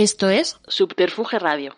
Esto 0.00 0.30
es 0.30 0.58
Subterfuge 0.66 1.38
Radio. 1.38 1.76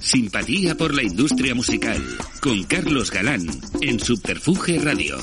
Simpatía 0.00 0.74
por 0.76 0.94
la 0.94 1.02
industria 1.02 1.54
musical 1.54 2.02
con 2.40 2.64
Carlos 2.64 3.10
Galán 3.10 3.42
en 3.82 4.00
Subterfuge 4.00 4.78
Radio. 4.78 5.18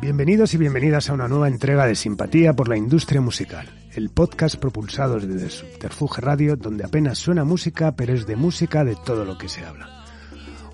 Bienvenidos 0.00 0.52
y 0.54 0.56
bienvenidas 0.56 1.10
a 1.10 1.12
una 1.12 1.28
nueva 1.28 1.46
entrega 1.46 1.86
de 1.86 1.94
Simpatía 1.94 2.54
por 2.54 2.68
la 2.68 2.76
industria 2.76 3.20
musical, 3.20 3.68
el 3.98 4.10
podcast 4.10 4.54
propulsado 4.54 5.18
desde 5.18 5.50
Subterfuge 5.50 6.20
Radio 6.20 6.54
donde 6.54 6.84
apenas 6.84 7.18
suena 7.18 7.42
música, 7.42 7.96
pero 7.96 8.14
es 8.14 8.26
de 8.28 8.36
música 8.36 8.84
de 8.84 8.94
todo 8.94 9.24
lo 9.24 9.36
que 9.36 9.48
se 9.48 9.64
habla. 9.64 10.04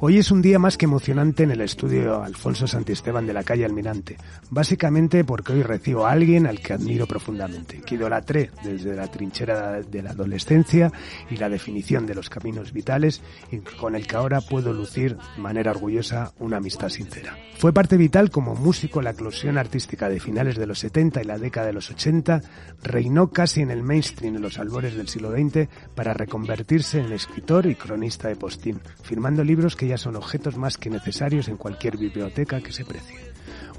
Hoy 0.06 0.18
es 0.18 0.30
un 0.30 0.42
día 0.42 0.58
más 0.58 0.76
que 0.76 0.84
emocionante 0.84 1.44
en 1.44 1.50
el 1.50 1.62
estudio 1.62 2.22
Alfonso 2.22 2.66
Santisteban 2.66 3.26
de 3.26 3.32
la 3.32 3.42
calle 3.42 3.64
Almirante, 3.64 4.18
básicamente 4.50 5.24
porque 5.24 5.54
hoy 5.54 5.62
recibo 5.62 6.04
a 6.04 6.12
alguien 6.12 6.46
al 6.46 6.60
que 6.60 6.74
admiro 6.74 7.06
profundamente, 7.06 7.80
que 7.80 7.94
idolatré 7.94 8.50
desde 8.62 8.94
la 8.94 9.10
trinchera 9.10 9.80
de 9.80 10.02
la 10.02 10.10
adolescencia 10.10 10.92
y 11.30 11.38
la 11.38 11.48
definición 11.48 12.04
de 12.04 12.16
los 12.16 12.28
caminos 12.28 12.74
vitales 12.74 13.22
y 13.50 13.60
con 13.60 13.94
el 13.94 14.06
que 14.06 14.16
ahora 14.16 14.42
puedo 14.42 14.74
lucir 14.74 15.16
de 15.16 15.42
manera 15.42 15.70
orgullosa 15.70 16.34
una 16.38 16.58
amistad 16.58 16.90
sincera. 16.90 17.38
Fue 17.56 17.72
parte 17.72 17.96
vital 17.96 18.30
como 18.30 18.54
músico 18.54 19.00
la 19.00 19.12
eclosión 19.12 19.56
artística 19.56 20.10
de 20.10 20.20
finales 20.20 20.56
de 20.56 20.66
los 20.66 20.80
70 20.80 21.22
y 21.22 21.24
la 21.24 21.38
década 21.38 21.68
de 21.68 21.72
los 21.72 21.90
80, 21.90 22.42
reinó 22.82 23.30
casi 23.30 23.62
en 23.62 23.70
el 23.70 23.82
mainstream 23.82 24.36
en 24.36 24.42
los 24.42 24.58
albores 24.58 24.96
del 24.96 25.08
siglo 25.08 25.32
XX 25.32 25.68
para 25.94 26.12
reconvertirse 26.12 27.00
en 27.00 27.12
escritor 27.12 27.64
y 27.64 27.74
cronista 27.74 28.28
de 28.28 28.36
postín, 28.36 28.80
firmando 29.02 29.42
libros 29.42 29.76
que 29.76 29.86
ya 29.86 29.93
son 29.98 30.16
objetos 30.16 30.56
más 30.56 30.76
que 30.76 30.90
necesarios 30.90 31.48
en 31.48 31.56
cualquier 31.56 31.96
biblioteca 31.96 32.60
que 32.60 32.72
se 32.72 32.84
precie. 32.84 33.18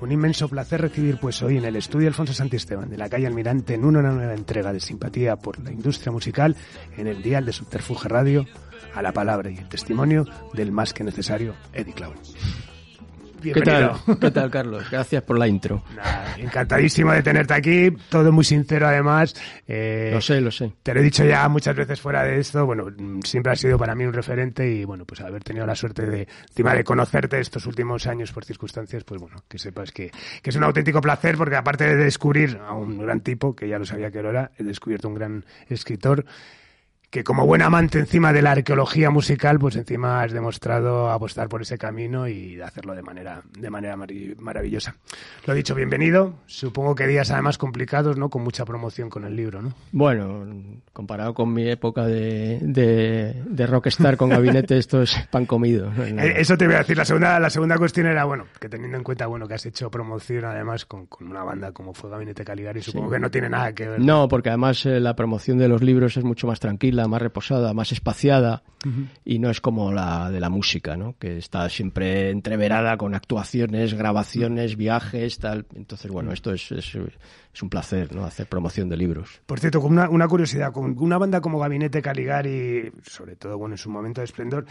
Un 0.02 0.12
inmenso 0.12 0.50
placer 0.50 0.82
recibir 0.82 1.18
pues 1.20 1.42
hoy 1.42 1.58
en 1.58 1.66
el 1.66 1.76
estudio 1.76 2.08
Alfonso 2.08 2.34
Santisteban 2.34 2.90
de 2.90 2.98
la 2.98 3.10
calle 3.10 3.28
Almirante 3.28 3.76
en 3.76 3.86
una 3.86 4.02
nueva 4.02 4.34
entrega 4.34 4.74
de 4.74 4.80
simpatía 4.80 5.38
por 5.38 5.64
la 5.64 5.72
industria 5.72 6.12
musical 6.12 6.56
en 6.98 7.08
el 7.08 7.24
dial 7.24 7.46
de 7.46 7.54
Subterfuge 7.54 8.10
Radio 8.10 8.46
a 8.94 9.02
la 9.02 9.14
palabra 9.14 9.50
y 9.50 9.58
el 9.58 9.70
testimonio 9.70 10.26
del 10.54 10.72
más 10.72 10.94
que 10.94 11.04
necesario 11.04 11.56
Eddie 11.74 11.94
Clown. 11.94 12.16
¿Qué 13.54 13.62
tal? 13.62 13.92
¿Qué 14.20 14.32
tal, 14.32 14.50
Carlos? 14.50 14.90
Gracias 14.90 15.24
por 15.24 15.38
la 15.38 15.48
intro. 15.48 15.84
Nada, 15.96 16.36
encantadísimo 16.38 17.12
de 17.12 17.22
tenerte 17.22 17.54
aquí, 17.54 17.92
todo 18.10 18.32
muy 18.32 18.44
sincero 18.44 18.88
además. 18.88 19.36
Eh, 19.68 20.12
lo 20.14 20.22
sé, 20.22 20.42
lo 20.42 20.52
sé. 20.52 20.74
Te 20.84 20.94
lo 20.94 21.00
he 21.00 21.04
dicho 21.04 21.24
ya 21.26 21.48
muchas 21.50 21.76
veces 21.76 22.00
fuera 22.00 22.24
de 22.24 22.40
esto, 22.40 22.66
bueno, 22.66 22.88
siempre 23.24 23.52
has 23.52 23.60
sido 23.60 23.78
para 23.78 23.96
mí 23.96 24.06
un 24.06 24.14
referente 24.14 24.70
y 24.70 24.86
bueno, 24.86 25.06
pues 25.06 25.22
haber 25.22 25.44
tenido 25.44 25.66
la 25.66 25.76
suerte 25.76 26.06
de, 26.06 26.28
encima 26.50 26.74
de 26.74 26.84
conocerte 26.84 27.40
estos 27.40 27.66
últimos 27.66 28.08
años 28.08 28.32
por 28.32 28.46
circunstancias, 28.46 29.04
pues 29.04 29.22
bueno, 29.22 29.38
que 29.48 29.58
sepas 29.58 29.92
que, 29.92 30.12
que 30.42 30.50
es 30.50 30.56
un 30.56 30.64
auténtico 30.64 31.02
placer 31.02 31.38
porque 31.38 31.56
aparte 31.56 31.86
de 31.86 31.96
descubrir 31.96 32.60
a 32.66 32.74
un 32.74 32.98
gran 33.00 33.22
tipo, 33.22 33.56
que 33.56 33.68
ya 33.68 33.80
lo 33.80 33.86
sabía 33.86 34.12
que 34.12 34.22
lo 34.22 34.30
era, 34.30 34.52
he 34.58 34.64
descubierto 34.64 35.08
un 35.08 35.16
gran 35.16 35.46
escritor 35.70 36.26
que 37.16 37.24
como 37.24 37.46
buen 37.46 37.62
amante 37.62 37.98
encima 37.98 38.34
de 38.34 38.42
la 38.42 38.52
arqueología 38.52 39.10
musical, 39.10 39.58
pues 39.58 39.78
encima 39.78 40.22
has 40.22 40.34
demostrado 40.34 41.10
apostar 41.10 41.48
por 41.48 41.62
ese 41.62 41.78
camino 41.78 42.28
y 42.28 42.60
hacerlo 42.60 42.94
de 42.94 43.04
manera, 43.04 43.42
de 43.58 43.70
manera 43.70 43.96
maravillosa. 43.96 44.98
Lo 45.46 45.54
dicho, 45.54 45.74
bienvenido. 45.76 46.34
Supongo 46.46 46.94
que 46.94 47.08
días 47.08 47.32
además 47.32 47.58
complicados, 47.58 48.18
¿no? 48.18 48.30
Con 48.30 48.44
mucha 48.44 48.66
promoción 48.66 49.10
con 49.10 49.24
el 49.24 49.34
libro, 49.34 49.62
¿no? 49.62 49.74
Bueno, 49.94 50.46
comparado 50.92 51.34
con 51.34 51.54
mi 51.54 51.70
época 51.70 52.06
de, 52.06 52.60
de, 52.62 53.42
de 53.46 53.66
rockstar 53.66 54.18
con 54.18 54.32
gabinete, 54.32 54.78
esto 54.78 55.02
es 55.02 55.16
pan 55.32 55.46
comido. 55.46 55.90
No 55.92 56.04
Eso 56.22 56.58
te 56.58 56.66
voy 56.66 56.76
a 56.76 56.80
decir. 56.80 56.98
La 56.98 57.06
segunda, 57.06 57.40
la 57.40 57.50
segunda 57.50 57.78
cuestión 57.78 58.08
era, 58.08 58.26
bueno, 58.26 58.44
que 58.60 58.68
teniendo 58.68 58.98
en 58.98 59.06
cuenta, 59.06 59.26
bueno, 59.28 59.48
que 59.48 59.54
has 59.54 59.66
hecho 59.66 59.90
promoción 59.90 60.44
además 60.44 60.84
con, 60.84 61.06
con 61.06 61.30
una 61.30 61.46
banda 61.46 61.72
como 61.72 61.94
fue 61.94 62.10
Gabinete 62.10 62.44
Caligari, 62.44 62.82
supongo 62.82 63.08
sí. 63.08 63.14
que 63.14 63.20
no 63.22 63.32
tiene 63.32 63.48
nada 63.48 63.72
que 63.72 63.88
ver. 63.88 64.02
No, 64.02 64.28
porque 64.28 64.50
además 64.50 64.86
eh, 64.86 65.00
la 65.00 65.16
promoción 65.16 65.58
de 65.58 65.70
los 65.70 65.82
libros 65.82 66.18
es 66.18 66.26
mucho 66.26 66.46
más 66.46 66.60
tranquila 66.60 67.05
más 67.08 67.22
reposada, 67.22 67.74
más 67.74 67.92
espaciada 67.92 68.64
uh 68.86 68.90
-huh. 68.90 69.08
y 69.24 69.40
no 69.40 69.50
es 69.50 69.62
como 69.62 69.92
la 69.92 70.30
de 70.30 70.40
la 70.40 70.50
música, 70.50 70.98
¿no? 70.98 71.16
Que 71.18 71.38
está 71.38 71.70
siempre 71.70 72.30
entreverada 72.30 72.98
con 72.98 73.16
actuaciones, 73.16 73.94
grabaciones, 73.94 74.76
viajes, 74.76 75.40
tal. 75.40 75.66
Entonces, 75.76 76.12
bueno, 76.12 76.32
esto 76.32 76.52
es, 76.52 76.72
es, 76.72 76.96
es 76.96 77.64
un 77.64 77.70
placer, 77.70 78.14
¿no? 78.14 78.26
Hacer 78.26 78.48
promoción 78.48 78.90
de 78.90 78.98
libros. 78.98 79.42
Por 79.46 79.60
cierto, 79.60 79.82
con 79.82 79.92
una, 79.92 80.10
una 80.10 80.28
curiosidad, 80.28 80.72
con 80.72 80.96
una 80.98 81.18
banda 81.18 81.42
como 81.42 81.60
Gabinete 81.60 82.02
Caligari, 82.02 82.92
sobre 83.04 83.36
todo, 83.36 83.58
bueno, 83.58 83.76
en 83.76 83.80
su 83.80 83.90
momento 83.90 84.22
de 84.22 84.26
esplendor, 84.26 84.66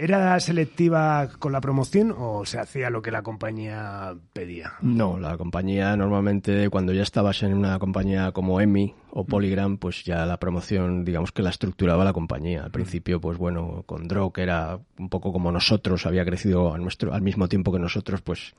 ¿Era 0.00 0.38
selectiva 0.38 1.28
con 1.40 1.50
la 1.50 1.60
promoción 1.60 2.14
o 2.16 2.46
se 2.46 2.60
hacía 2.60 2.88
lo 2.88 3.02
que 3.02 3.10
la 3.10 3.22
compañía 3.22 4.14
pedía? 4.32 4.74
No, 4.80 5.18
la 5.18 5.36
compañía 5.36 5.96
normalmente 5.96 6.70
cuando 6.70 6.92
ya 6.92 7.02
estabas 7.02 7.42
en 7.42 7.52
una 7.52 7.80
compañía 7.80 8.30
como 8.30 8.60
EMI 8.60 8.94
o 9.10 9.24
Polygram, 9.24 9.76
pues 9.78 10.04
ya 10.04 10.24
la 10.24 10.38
promoción, 10.38 11.04
digamos 11.04 11.32
que 11.32 11.42
la 11.42 11.50
estructuraba 11.50 12.04
la 12.04 12.12
compañía. 12.12 12.62
Al 12.62 12.70
principio, 12.70 13.20
pues 13.20 13.38
bueno, 13.38 13.82
con 13.86 14.06
Draw, 14.06 14.30
que 14.30 14.42
era 14.42 14.78
un 14.98 15.08
poco 15.08 15.32
como 15.32 15.50
nosotros, 15.50 16.06
había 16.06 16.24
crecido 16.24 16.72
a 16.72 16.78
nuestro, 16.78 17.12
al 17.12 17.22
mismo 17.22 17.48
tiempo 17.48 17.72
que 17.72 17.80
nosotros, 17.80 18.22
pues 18.22 18.54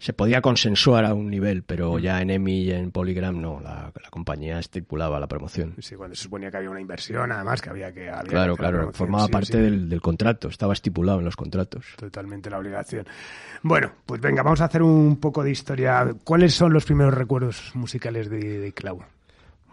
se 0.00 0.14
podía 0.14 0.40
consensuar 0.40 1.04
a 1.04 1.12
un 1.12 1.28
nivel, 1.28 1.62
pero 1.62 1.98
ya 1.98 2.22
en 2.22 2.30
EMI 2.30 2.62
y 2.62 2.72
en 2.72 2.90
Polygram 2.90 3.38
no, 3.38 3.60
la, 3.60 3.92
la, 3.94 4.10
compañía 4.10 4.58
estipulaba 4.58 5.20
la 5.20 5.26
promoción. 5.26 5.74
Sí, 5.78 5.94
cuando 5.94 6.16
se 6.16 6.22
suponía 6.22 6.50
que 6.50 6.56
había 6.56 6.70
una 6.70 6.80
inversión, 6.80 7.30
además 7.30 7.60
que 7.60 7.68
había 7.68 7.92
que... 7.92 8.08
Había 8.08 8.22
claro, 8.22 8.56
que 8.56 8.60
claro, 8.60 8.92
formaba 8.94 9.26
sí, 9.26 9.32
parte 9.32 9.52
sí. 9.52 9.58
Del, 9.58 9.90
del, 9.90 10.00
contrato, 10.00 10.48
estaba 10.48 10.72
estipulado 10.72 11.18
en 11.18 11.26
los 11.26 11.36
contratos. 11.36 11.84
Totalmente 11.98 12.48
la 12.48 12.58
obligación. 12.58 13.06
Bueno, 13.62 13.92
pues 14.06 14.22
venga, 14.22 14.42
vamos 14.42 14.62
a 14.62 14.64
hacer 14.64 14.82
un 14.82 15.16
poco 15.16 15.44
de 15.44 15.50
historia. 15.50 16.14
¿Cuáles 16.24 16.54
son 16.54 16.72
los 16.72 16.86
primeros 16.86 17.12
recuerdos 17.12 17.70
musicales 17.74 18.30
de, 18.30 18.58
de 18.58 18.72
Clau? 18.72 19.02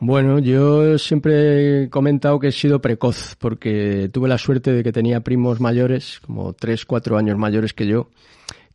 Bueno, 0.02 0.40
yo 0.40 0.98
siempre 0.98 1.84
he 1.84 1.90
comentado 1.90 2.38
que 2.38 2.50
he 2.50 2.52
sido 2.52 2.82
precoz, 2.82 3.38
porque 3.40 4.10
tuve 4.12 4.28
la 4.28 4.38
suerte 4.38 4.74
de 4.74 4.84
que 4.84 4.92
tenía 4.92 5.22
primos 5.22 5.62
mayores, 5.62 6.20
como 6.20 6.52
tres, 6.52 6.86
cuatro 6.86 7.18
años 7.18 7.38
mayores 7.38 7.74
que 7.74 7.88
yo, 7.88 8.10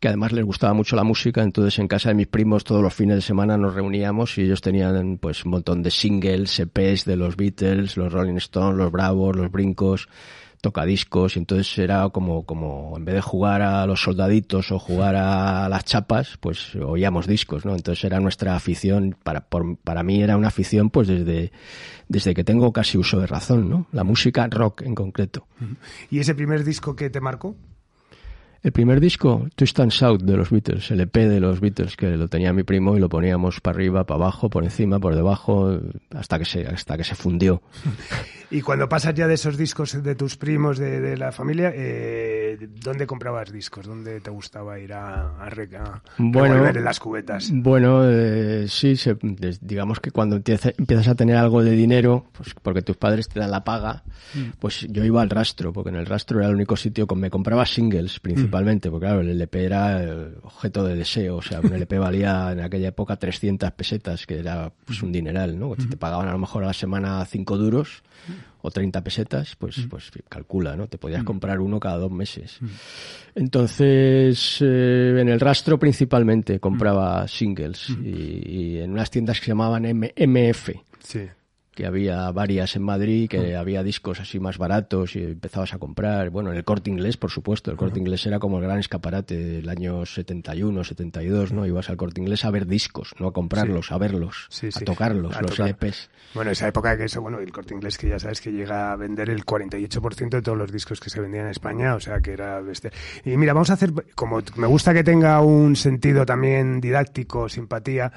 que 0.03 0.09
además 0.09 0.33
les 0.33 0.45
gustaba 0.45 0.75
mucho 0.75 0.97
la 0.97 1.05
música, 1.05 1.45
entonces 1.45 1.79
en 1.79 1.87
casa 1.87 2.09
de 2.09 2.17
mis 2.17 2.27
primos 2.27 2.65
todos 2.65 2.83
los 2.83 2.93
fines 2.93 3.15
de 3.15 3.23
semana 3.23 3.57
nos 3.57 3.73
reuníamos 3.73 4.37
y 4.37 4.43
ellos 4.43 4.61
tenían 4.61 5.17
pues 5.19 5.45
un 5.45 5.53
montón 5.53 5.85
de 5.85 5.93
singles, 5.93 6.59
EPs 6.59 7.05
de 7.05 7.15
los 7.15 7.37
Beatles, 7.37 7.97
los 7.97 8.13
Rolling 8.13 8.35
Stones, 8.39 8.77
los 8.77 8.91
Bravos, 8.91 9.37
los 9.37 9.53
Brincos, 9.53 10.09
tocadiscos, 10.61 11.37
y 11.37 11.39
entonces 11.39 11.79
era 11.79 12.09
como, 12.09 12.45
como 12.45 12.95
en 12.97 13.05
vez 13.05 13.15
de 13.15 13.21
jugar 13.21 13.63
a 13.63 13.87
los 13.87 14.03
soldaditos 14.03 14.73
o 14.73 14.81
jugar 14.81 15.15
a 15.15 15.69
las 15.69 15.85
chapas, 15.85 16.37
pues 16.41 16.75
oíamos 16.75 17.29
discos, 17.29 17.65
¿no? 17.65 17.77
Entonces 17.77 18.03
era 18.03 18.19
nuestra 18.19 18.57
afición, 18.57 19.17
para, 19.23 19.43
por, 19.43 19.77
para 19.77 20.03
mí 20.03 20.21
era 20.21 20.37
una 20.37 20.49
afición 20.49 20.91
pues 20.91 21.07
desde, 21.07 21.53
desde 22.09 22.35
que 22.35 22.43
tengo 22.43 22.73
casi 22.73 22.99
uso 22.99 23.21
de 23.21 23.29
razón, 23.29 23.71
¿no? 23.71 23.87
La 23.93 24.03
música 24.03 24.49
rock 24.49 24.83
en 24.83 24.97
concreto. 24.97 25.47
¿Y 26.11 26.19
ese 26.19 26.35
primer 26.35 26.65
disco 26.65 26.97
que 26.97 27.09
te 27.09 27.21
marcó? 27.21 27.55
El 28.63 28.71
primer 28.71 29.01
disco, 29.01 29.49
Twist 29.57 29.81
and 29.81 29.91
Shout 29.91 30.23
de 30.23 30.37
los 30.37 30.51
Beatles, 30.51 30.89
el 30.93 31.01
EP 31.01 31.17
de 31.17 31.41
los 31.41 31.59
Beatles, 31.61 31.97
que 31.97 32.17
lo 32.17 32.29
tenía 32.29 32.53
mi 32.53 32.63
primo 32.63 32.97
y 32.97 33.01
lo 33.01 33.09
poníamos 33.09 33.61
para 33.61 33.75
arriba, 33.75 34.05
para 34.05 34.23
abajo, 34.23 34.49
por 34.51 34.63
encima, 34.63 35.01
por 35.01 35.17
debajo, 35.17 35.81
hasta 36.11 36.39
que 36.39 36.45
se, 36.45 36.67
hasta 36.67 36.97
que 36.97 37.03
se 37.03 37.17
fundió. 37.17 37.61
Y 38.53 38.61
cuando 38.61 38.87
pasas 38.87 39.15
ya 39.15 39.27
de 39.27 39.35
esos 39.35 39.57
discos 39.57 40.03
de 40.03 40.15
tus 40.15 40.37
primos, 40.37 40.77
de, 40.77 41.01
de 41.01 41.17
la 41.17 41.33
familia, 41.33 41.73
eh, 41.75 42.69
¿dónde 42.83 43.07
comprabas 43.07 43.51
discos? 43.51 43.87
¿Dónde 43.87 44.21
te 44.21 44.29
gustaba 44.29 44.79
ir 44.79 44.93
a, 44.93 45.39
a, 45.39 45.47
a 45.47 46.03
bueno, 46.19 46.69
en 46.69 46.85
las 46.85 47.01
cubetas? 47.01 47.51
Bueno, 47.51 48.03
eh, 48.05 48.67
sí, 48.69 48.95
se, 48.97 49.17
digamos 49.63 50.01
que 50.01 50.11
cuando 50.11 50.37
empieza, 50.37 50.71
empiezas 50.77 51.09
a 51.09 51.15
tener 51.15 51.37
algo 51.37 51.65
de 51.65 51.71
dinero, 51.71 52.27
pues 52.33 52.55
porque 52.61 52.83
tus 52.83 52.99
padres 52.99 53.27
te 53.27 53.41
dan 53.41 53.53
la 53.53 53.65
paga, 53.65 54.03
mm. 54.35 54.59
pues 54.61 54.87
yo 54.91 55.03
iba 55.03 55.23
al 55.23 55.31
rastro, 55.31 55.73
porque 55.73 55.89
en 55.89 55.97
el 55.97 56.05
rastro 56.05 56.41
era 56.41 56.49
el 56.49 56.55
único 56.55 56.77
sitio 56.77 57.07
que 57.07 57.15
me 57.15 57.31
compraba 57.31 57.65
singles 57.65 58.21
principalmente, 58.21 58.91
mm. 58.91 58.93
porque 58.93 59.07
claro, 59.07 59.21
el 59.23 59.31
LP 59.31 59.65
era 59.65 60.03
el 60.03 60.37
objeto 60.43 60.85
de 60.85 60.95
deseo, 60.95 61.37
o 61.37 61.43
sea, 61.43 61.61
un 61.61 61.73
LP 61.73 61.99
valía 61.99 62.53
en 62.53 62.61
aquella 62.61 62.89
época 62.89 63.17
300 63.17 63.71
pesetas, 63.71 64.27
que 64.27 64.39
era 64.39 64.71
pues 64.85 65.03
un 65.03 65.11
dineral, 65.11 65.59
¿no? 65.59 65.71
Mm. 65.71 65.89
Te 65.89 65.97
pagaban 65.97 66.29
a 66.29 66.33
lo 66.33 66.39
mejor 66.39 66.65
a 66.65 66.67
la 66.67 66.75
semana 66.75 67.25
5 67.25 67.57
duros 67.57 68.03
o 68.63 68.71
30 68.71 69.03
pesetas, 69.03 69.57
pues, 69.57 69.79
mm. 69.79 69.89
pues 69.89 70.11
calcula, 70.29 70.77
¿no? 70.77 70.87
Te 70.87 70.99
podías 70.99 71.23
mm. 71.23 71.27
comprar 71.27 71.61
uno 71.61 71.81
cada 71.81 71.99
dos 71.99 72.11
meses. 72.11 72.59
Mm. 72.61 72.67
Entonces, 73.35 74.59
eh, 74.61 75.17
en 75.19 75.29
el 75.29 75.41
rastro 75.41 75.79
principalmente 75.79 76.61
compraba 76.61 77.27
singles 77.29 77.89
y, 77.91 78.77
y, 78.77 78.79
en 78.79 78.93
unas 78.93 79.11
tiendas 79.11 79.39
que 79.39 79.47
se 79.47 79.51
llamaban 79.51 79.85
M 79.85 80.13
MF. 80.17 80.71
Sí. 81.01 81.29
Que 81.75 81.87
había 81.87 82.31
varias 82.33 82.77
en 82.77 82.83
Madrid, 82.83 83.29
que 83.31 83.57
había 83.57 83.83
discos 83.83 84.21
así 84.21 84.39
más 84.39 84.59
baratos 84.59 85.17
y 85.17 85.23
empezabas 85.25 85.73
a 85.73 85.79
comprar. 85.79 86.31
Bueno, 86.31 86.51
en 86.51 86.59
el 86.59 86.65
corte 86.65 86.91
inglés, 86.91 87.17
por 87.17 87.31
supuesto. 87.31 87.71
El 87.71 87.77
corte 87.77 87.99
inglés 87.99 88.27
era 88.27 88.39
como 88.39 88.59
el 88.59 88.65
gran 88.65 88.79
escaparate 88.79 89.37
del 89.37 89.69
año 89.69 90.05
71, 90.05 90.85
72, 90.85 91.53
¿no? 91.53 91.67
Ibas 91.67 91.89
al 91.89 91.97
corte 91.97 92.21
inglés 92.21 92.45
a 92.45 92.51
ver 92.51 92.67
discos, 92.67 93.15
no 93.19 93.29
a 93.29 93.33
comprarlos, 93.33 93.91
a 93.91 93.99
verlos, 93.99 94.49
a 94.75 94.81
tocarlos, 94.81 95.41
los 95.41 95.59
LPs. 95.59 96.11
Bueno, 96.35 96.51
esa 96.51 96.69
época 96.69 96.97
que 96.97 97.05
eso, 97.05 97.23
bueno, 97.23 97.39
el 97.39 97.53
corte 97.53 97.75
inglés 97.75 97.97
que 97.97 98.09
ya 98.09 98.19
sabes 98.19 98.41
que 98.41 98.53
llega 98.53 98.93
a 98.93 98.97
vender 98.97 99.31
el 99.31 99.45
48% 99.45 100.29
de 100.29 100.43
todos 100.43 100.59
los 100.59 100.71
discos 100.71 101.01
que 101.01 101.09
se 101.09 101.21
vendían 101.21 101.47
en 101.47 101.53
España, 101.53 101.95
o 101.95 102.01
sea 102.01 102.21
que 102.21 102.33
era 102.33 102.61
bestial. 102.61 102.93
Y 103.25 103.37
mira, 103.37 103.55
vamos 103.55 103.71
a 103.71 103.75
hacer, 103.75 103.93
como 104.15 104.43
me 104.57 104.67
gusta 104.67 104.93
que 104.93 105.05
tenga 105.05 105.41
un 105.41 105.77
sentido 105.77 106.27
también 106.27 106.81
didáctico, 106.81 107.49
simpatía, 107.49 108.13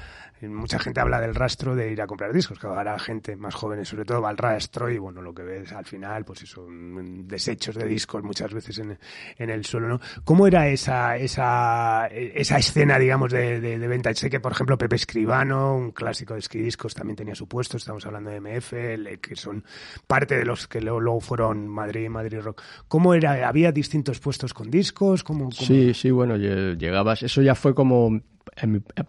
mucha 0.47 0.79
gente 0.79 0.99
habla 0.99 1.19
del 1.19 1.35
rastro 1.35 1.75
de 1.75 1.91
ir 1.91 2.01
a 2.01 2.07
comprar 2.07 2.33
discos, 2.33 2.59
que 2.59 2.67
ahora 2.67 2.97
gente 2.99 3.35
más 3.35 3.55
jóvenes 3.55 3.87
sobre 3.87 4.05
todo 4.05 4.21
va 4.21 4.29
al 4.29 4.37
rastro 4.37 4.89
y 4.89 4.97
bueno, 4.97 5.21
lo 5.21 5.33
que 5.33 5.43
ves 5.43 5.71
al 5.71 5.85
final 5.85 6.25
pues 6.25 6.39
son 6.39 7.27
desechos 7.27 7.75
de 7.75 7.85
discos 7.85 8.23
muchas 8.23 8.53
veces 8.53 8.79
en, 8.79 8.97
en, 9.37 9.49
el 9.49 9.65
suelo, 9.65 9.87
¿no? 9.87 9.99
¿Cómo 10.23 10.47
era 10.47 10.67
esa, 10.67 11.17
esa, 11.17 12.07
esa 12.07 12.57
escena, 12.57 12.99
digamos, 12.99 13.31
de, 13.31 13.59
de, 13.59 13.87
venta? 13.87 14.13
Sé 14.13 14.29
que, 14.29 14.39
por 14.39 14.51
ejemplo, 14.51 14.77
Pepe 14.77 14.95
Escribano, 14.95 15.75
un 15.75 15.91
clásico 15.91 16.33
de 16.33 16.41
Discos 16.55 16.93
también 16.93 17.15
tenía 17.15 17.35
su 17.35 17.47
puesto, 17.47 17.77
estamos 17.77 18.05
hablando 18.05 18.29
de 18.29 18.39
MF, 18.39 19.19
que 19.21 19.35
son 19.35 19.63
parte 20.07 20.37
de 20.37 20.45
los 20.45 20.67
que 20.67 20.81
luego 20.81 21.19
fueron 21.19 21.67
Madrid, 21.67 22.09
Madrid 22.09 22.39
Rock. 22.41 22.61
¿Cómo 22.87 23.13
era? 23.13 23.47
¿Había 23.47 23.71
distintos 23.71 24.19
puestos 24.19 24.53
con 24.53 24.69
discos? 24.69 25.23
¿Cómo, 25.23 25.51
Sí, 25.51 25.93
sí, 25.93 26.11
bueno, 26.11 26.37
llegabas, 26.37 27.23
eso 27.23 27.41
ya 27.41 27.55
fue 27.55 27.73
como 27.73 28.21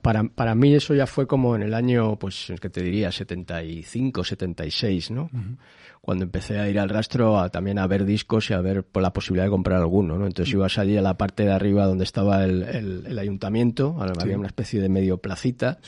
para, 0.03 0.25
para 0.25 0.55
mí 0.55 0.75
eso 0.75 0.95
ya 0.95 1.07
fue 1.07 1.27
como 1.27 1.57
en 1.57 1.63
el 1.63 1.75
año, 1.75 2.17
pues, 2.17 2.53
que 2.61 2.71
te 2.71 2.83
diría, 2.83 3.13
75, 3.13 4.25
76, 4.25 5.11
¿no? 5.11 5.31
Cuando 6.01 6.25
empecé 6.25 6.61
a 6.61 6.69
ir 6.69 6.79
al 6.79 6.89
rastro 6.89 7.39
a, 7.39 7.49
también 7.49 7.81
a 7.81 7.87
ver 7.89 8.05
discos 8.05 8.51
y 8.51 8.55
a 8.55 8.61
ver 8.61 8.85
por 8.85 9.03
la 9.03 9.13
posibilidad 9.13 9.47
de 9.47 9.51
comprar 9.51 9.81
alguno, 9.81 10.17
¿no? 10.17 10.27
Entonces 10.27 10.55
ibas 10.55 10.79
allí 10.79 10.97
a 10.97 11.03
la 11.03 11.15
parte 11.15 11.45
de 11.45 11.53
arriba 11.53 11.85
donde 11.85 12.05
estaba 12.05 12.45
el, 12.45 12.63
el, 12.63 13.19
ayuntamiento, 13.19 13.97
había 14.01 14.39
una 14.39 14.47
especie 14.47 14.81
de 14.81 14.89
medio 14.89 15.19
placita, 15.19 15.79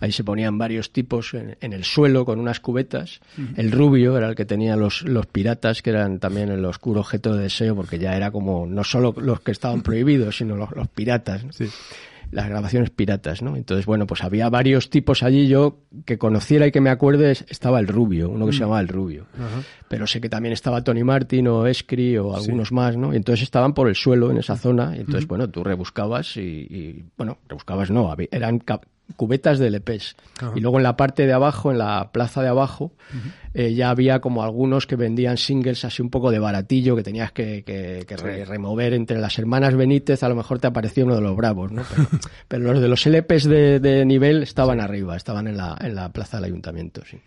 ahí 0.00 0.12
se 0.12 0.22
ponían 0.22 0.58
varios 0.58 0.92
tipos 0.92 1.34
en, 1.34 1.56
el 1.60 1.84
suelo 1.84 2.24
con 2.24 2.38
unas 2.38 2.60
cubetas, 2.60 3.20
el 3.56 3.72
rubio 3.72 4.16
era 4.16 4.28
el 4.28 4.36
que 4.36 4.44
tenía 4.44 4.76
los, 4.76 5.02
los 5.02 5.26
piratas, 5.26 5.82
que 5.82 5.90
eran 5.90 6.20
también 6.20 6.50
el 6.50 6.64
oscuro 6.64 7.00
objeto 7.00 7.34
de 7.34 7.42
deseo, 7.42 7.74
porque 7.74 7.98
ya 7.98 8.16
era 8.16 8.30
como, 8.30 8.66
no 8.66 8.84
solo 8.84 9.12
los 9.16 9.40
que 9.40 9.50
estaban 9.50 9.82
prohibidos, 9.82 10.36
sino 10.36 10.56
los, 10.56 10.70
los 10.70 10.88
piratas, 10.88 11.44
¿no? 11.44 11.50
Las 12.34 12.48
grabaciones 12.48 12.90
piratas, 12.90 13.42
¿no? 13.42 13.56
Entonces, 13.56 13.86
bueno, 13.86 14.08
pues 14.08 14.24
había 14.24 14.50
varios 14.50 14.90
tipos 14.90 15.22
allí. 15.22 15.46
Yo 15.46 15.78
que 16.04 16.18
conociera 16.18 16.66
y 16.66 16.72
que 16.72 16.80
me 16.80 16.90
acuerde 16.90 17.30
estaba 17.30 17.78
el 17.78 17.86
Rubio, 17.86 18.28
uno 18.28 18.46
que 18.46 18.52
se 18.52 18.58
mm. 18.58 18.60
llamaba 18.62 18.80
el 18.80 18.88
Rubio. 18.88 19.26
Pero 19.88 20.08
sé 20.08 20.20
que 20.20 20.28
también 20.28 20.52
estaba 20.52 20.82
Tony 20.82 21.04
Martin 21.04 21.46
o 21.46 21.66
Escri 21.66 22.18
o 22.18 22.34
algunos 22.34 22.72
más, 22.72 22.96
¿no? 22.96 23.12
Y 23.12 23.16
entonces 23.16 23.44
estaban 23.44 23.72
por 23.72 23.88
el 23.88 23.94
suelo 23.94 24.32
en 24.32 24.38
esa 24.38 24.56
zona. 24.56 24.96
Y 24.96 25.00
entonces, 25.00 25.28
bueno, 25.28 25.48
tú 25.48 25.62
rebuscabas 25.62 26.36
y, 26.36 27.04
bueno, 27.16 27.38
rebuscabas 27.48 27.90
no, 27.90 28.12
eran 28.32 28.58
cubetas 29.16 29.58
de 29.58 29.70
LPs. 29.70 30.16
Y 30.54 30.60
luego 30.60 30.78
en 30.78 30.82
la 30.82 30.96
parte 30.96 31.26
de 31.26 31.32
abajo, 31.32 31.70
en 31.70 31.78
la 31.78 32.10
plaza 32.12 32.42
de 32.42 32.48
abajo, 32.48 32.92
eh, 33.52 33.74
ya 33.74 33.90
había 33.90 34.20
como 34.20 34.42
algunos 34.42 34.86
que 34.86 34.96
vendían 34.96 35.36
singles 35.36 35.84
así 35.84 36.02
un 36.02 36.10
poco 36.10 36.30
de 36.30 36.38
baratillo 36.38 36.96
que 36.96 37.02
tenías 37.02 37.32
que, 37.32 37.64
remover 38.48 38.94
entre 38.94 39.18
las 39.18 39.38
hermanas 39.38 39.76
Benítez, 39.76 40.22
a 40.22 40.28
lo 40.28 40.34
mejor 40.34 40.58
te 40.58 40.66
apareció 40.66 41.04
uno 41.04 41.14
de 41.14 41.20
los 41.20 41.36
bravos, 41.36 41.70
¿no? 41.70 41.82
Pero, 42.48 42.64
los 42.72 42.80
de 42.80 42.88
los 42.88 43.06
LPs 43.06 43.44
de, 43.44 44.04
nivel 44.06 44.42
estaban 44.42 44.80
arriba, 44.80 45.16
estaban 45.16 45.46
en 45.46 45.56
la, 45.56 45.76
en 45.80 45.94
la 45.94 46.10
plaza 46.10 46.38
del 46.38 46.46
ayuntamiento, 46.46 47.02
sí. 47.08 47.20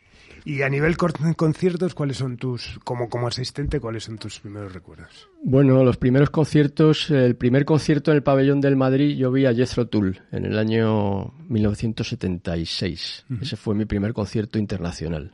Y 0.48 0.62
a 0.62 0.70
nivel 0.70 0.96
conciertos, 0.96 1.94
¿cuáles 1.94 2.16
son 2.16 2.38
tus, 2.38 2.80
como, 2.86 3.10
como 3.10 3.28
asistente, 3.28 3.82
cuáles 3.82 4.06
son 4.06 4.18
tus 4.18 4.40
primeros 4.40 4.72
recuerdos? 4.72 5.28
Bueno, 5.44 5.84
los 5.84 5.98
primeros 5.98 6.30
conciertos, 6.30 7.10
el 7.10 7.36
primer 7.36 7.66
concierto 7.66 8.12
en 8.12 8.16
el 8.16 8.24
pabellón 8.24 8.62
del 8.62 8.78
Madrid 8.78 9.18
yo 9.18 9.30
vi 9.30 9.46
a 9.46 9.54
Jethro 9.54 9.90
Tull 9.90 10.22
en 10.32 10.46
el 10.46 10.58
año 10.58 11.34
1976. 11.50 13.26
Ese 13.42 13.58
fue 13.58 13.76
mi 13.76 13.84
primer 13.84 14.14
concierto 14.14 14.58
internacional. 14.58 15.34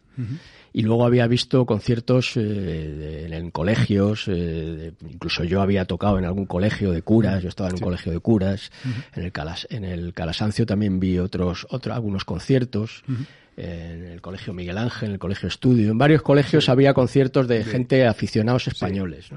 Y 0.73 0.81
luego 0.81 1.05
había 1.05 1.27
visto 1.27 1.65
conciertos 1.65 2.33
eh, 2.35 3.29
en, 3.31 3.51
colegios, 3.51 4.25
eh, 4.27 4.93
incluso 5.07 5.43
yo 5.43 5.61
había 5.61 5.85
tocado 5.85 6.17
en 6.17 6.25
algún 6.25 6.47
colegio 6.47 6.91
de 6.91 7.03
curas, 7.03 7.43
yo 7.43 7.49
estaba 7.49 7.69
en 7.69 7.75
un 7.75 7.81
colegio 7.81 8.11
de 8.11 8.19
curas, 8.19 8.71
en, 9.15 9.23
el 9.23 9.31
Calas, 9.31 9.67
en 9.69 9.85
el 9.85 10.13
Calasancio 10.13 10.65
también 10.65 10.99
vi 10.99 11.19
otros, 11.19 11.67
otros 11.69 11.95
algunos 11.95 12.25
conciertos 12.25 13.03
en 13.55 14.05
el 14.05 14.21
Colegio 14.21 14.53
Miguel 14.53 14.77
Ángel, 14.77 15.09
en 15.09 15.13
el 15.13 15.19
Colegio 15.19 15.47
Estudio. 15.47 15.91
En 15.91 15.97
varios 15.97 16.21
colegios 16.21 16.69
había 16.69 16.93
conciertos 16.93 17.47
de 17.47 17.63
gente 17.63 18.07
aficionados 18.07 18.67
españoles. 18.67 19.29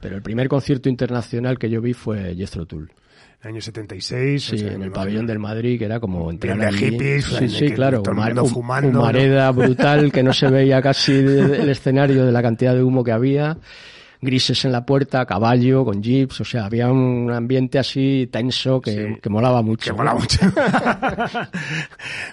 Pero 0.00 0.16
el 0.16 0.22
primer 0.22 0.48
concierto 0.48 0.88
internacional 0.88 1.58
que 1.58 1.68
yo 1.68 1.80
vi 1.80 1.92
fue 1.92 2.34
Jethro 2.36 2.66
Tull. 2.66 2.90
Año 3.46 3.60
76. 3.60 4.44
Sí, 4.44 4.66
en 4.66 4.82
el 4.82 4.90
pabellón 4.90 5.26
del 5.26 5.38
Madrid, 5.38 5.78
que 5.78 5.84
era 5.84 6.00
como 6.00 6.30
entrar 6.30 6.58
de 6.58 6.72
hippies, 6.72 7.24
sí, 7.24 7.48
sí, 7.48 7.70
claro, 7.70 8.02
fumando, 8.04 8.44
humareda 8.44 9.50
brutal 9.52 10.12
que 10.12 10.22
no 10.22 10.32
se 10.32 10.48
veía 10.48 10.82
casi 10.82 11.12
el 11.12 11.68
escenario 11.68 12.26
de 12.26 12.32
la 12.32 12.42
cantidad 12.42 12.74
de 12.74 12.82
humo 12.82 13.04
que 13.04 13.12
había 13.12 13.58
grises 14.20 14.64
en 14.64 14.72
la 14.72 14.84
puerta, 14.84 15.24
caballo, 15.26 15.84
con 15.84 16.02
jeeps, 16.02 16.40
o 16.40 16.44
sea, 16.44 16.66
había 16.66 16.90
un 16.90 17.30
ambiente 17.30 17.78
así 17.78 18.28
tenso 18.30 18.80
que, 18.80 19.18
molaba 19.28 19.62
mucho. 19.62 19.92
Que 19.92 19.96
molaba 19.96 20.18
mucho. 20.18 20.40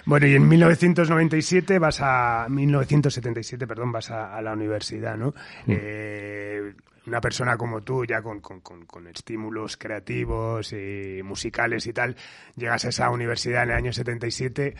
bueno, 0.06 0.26
y 0.26 0.34
en 0.34 0.48
1997 0.48 1.78
vas 1.78 1.98
a, 2.00 2.46
1977, 2.48 3.66
perdón, 3.66 3.92
vas 3.92 4.10
a, 4.10 4.40
la 4.42 4.52
universidad, 4.52 5.16
¿no? 5.16 5.28
Mm. 5.66 5.72
Eh, 5.72 6.72
una 7.06 7.20
persona 7.20 7.56
como 7.56 7.82
tú, 7.82 8.04
ya 8.04 8.22
con, 8.22 8.40
con, 8.40 8.60
con, 8.60 9.06
estímulos 9.06 9.76
creativos 9.76 10.72
y 10.72 11.20
musicales 11.22 11.86
y 11.86 11.92
tal, 11.92 12.16
llegas 12.56 12.84
a 12.84 12.88
esa 12.88 13.10
universidad 13.10 13.64
en 13.64 13.70
el 13.70 13.76
año 13.76 13.92
77 13.92 14.74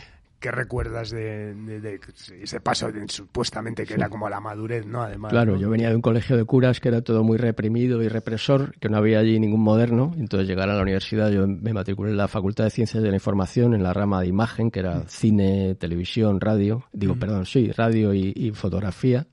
¿Qué 0.44 0.50
recuerdas 0.50 1.08
de, 1.08 1.98
ese 2.42 2.60
paso 2.60 2.90
supuestamente 3.08 3.86
que 3.86 3.94
era 3.94 4.10
como 4.10 4.28
la 4.28 4.40
madurez, 4.40 4.84
¿no? 4.84 5.00
Además. 5.00 5.32
Claro, 5.32 5.56
yo 5.56 5.70
venía 5.70 5.88
de 5.88 5.96
un 5.96 6.02
colegio 6.02 6.36
de 6.36 6.44
curas 6.44 6.80
que 6.80 6.88
era 6.88 7.00
todo 7.00 7.24
muy 7.24 7.38
reprimido 7.38 8.02
y 8.02 8.08
represor, 8.08 8.74
que 8.78 8.90
no 8.90 8.98
había 8.98 9.20
allí 9.20 9.40
ningún 9.40 9.62
moderno. 9.62 10.12
Entonces 10.18 10.46
llegar 10.46 10.68
a 10.68 10.74
la 10.74 10.82
universidad, 10.82 11.30
yo 11.30 11.46
me 11.46 11.72
matriculé 11.72 12.10
en 12.10 12.18
la 12.18 12.28
Facultad 12.28 12.64
de 12.64 12.70
Ciencias 12.70 13.02
de 13.02 13.08
la 13.08 13.16
Información, 13.16 13.72
en 13.72 13.82
la 13.82 13.94
rama 13.94 14.20
de 14.20 14.26
imagen, 14.26 14.70
que 14.70 14.80
era 14.80 15.08
cine, 15.08 15.76
televisión, 15.76 16.38
radio. 16.42 16.84
Digo, 16.92 17.16
perdón, 17.16 17.46
sí, 17.46 17.72
radio 17.72 18.12
y, 18.12 18.52
fotografía. 18.54 19.26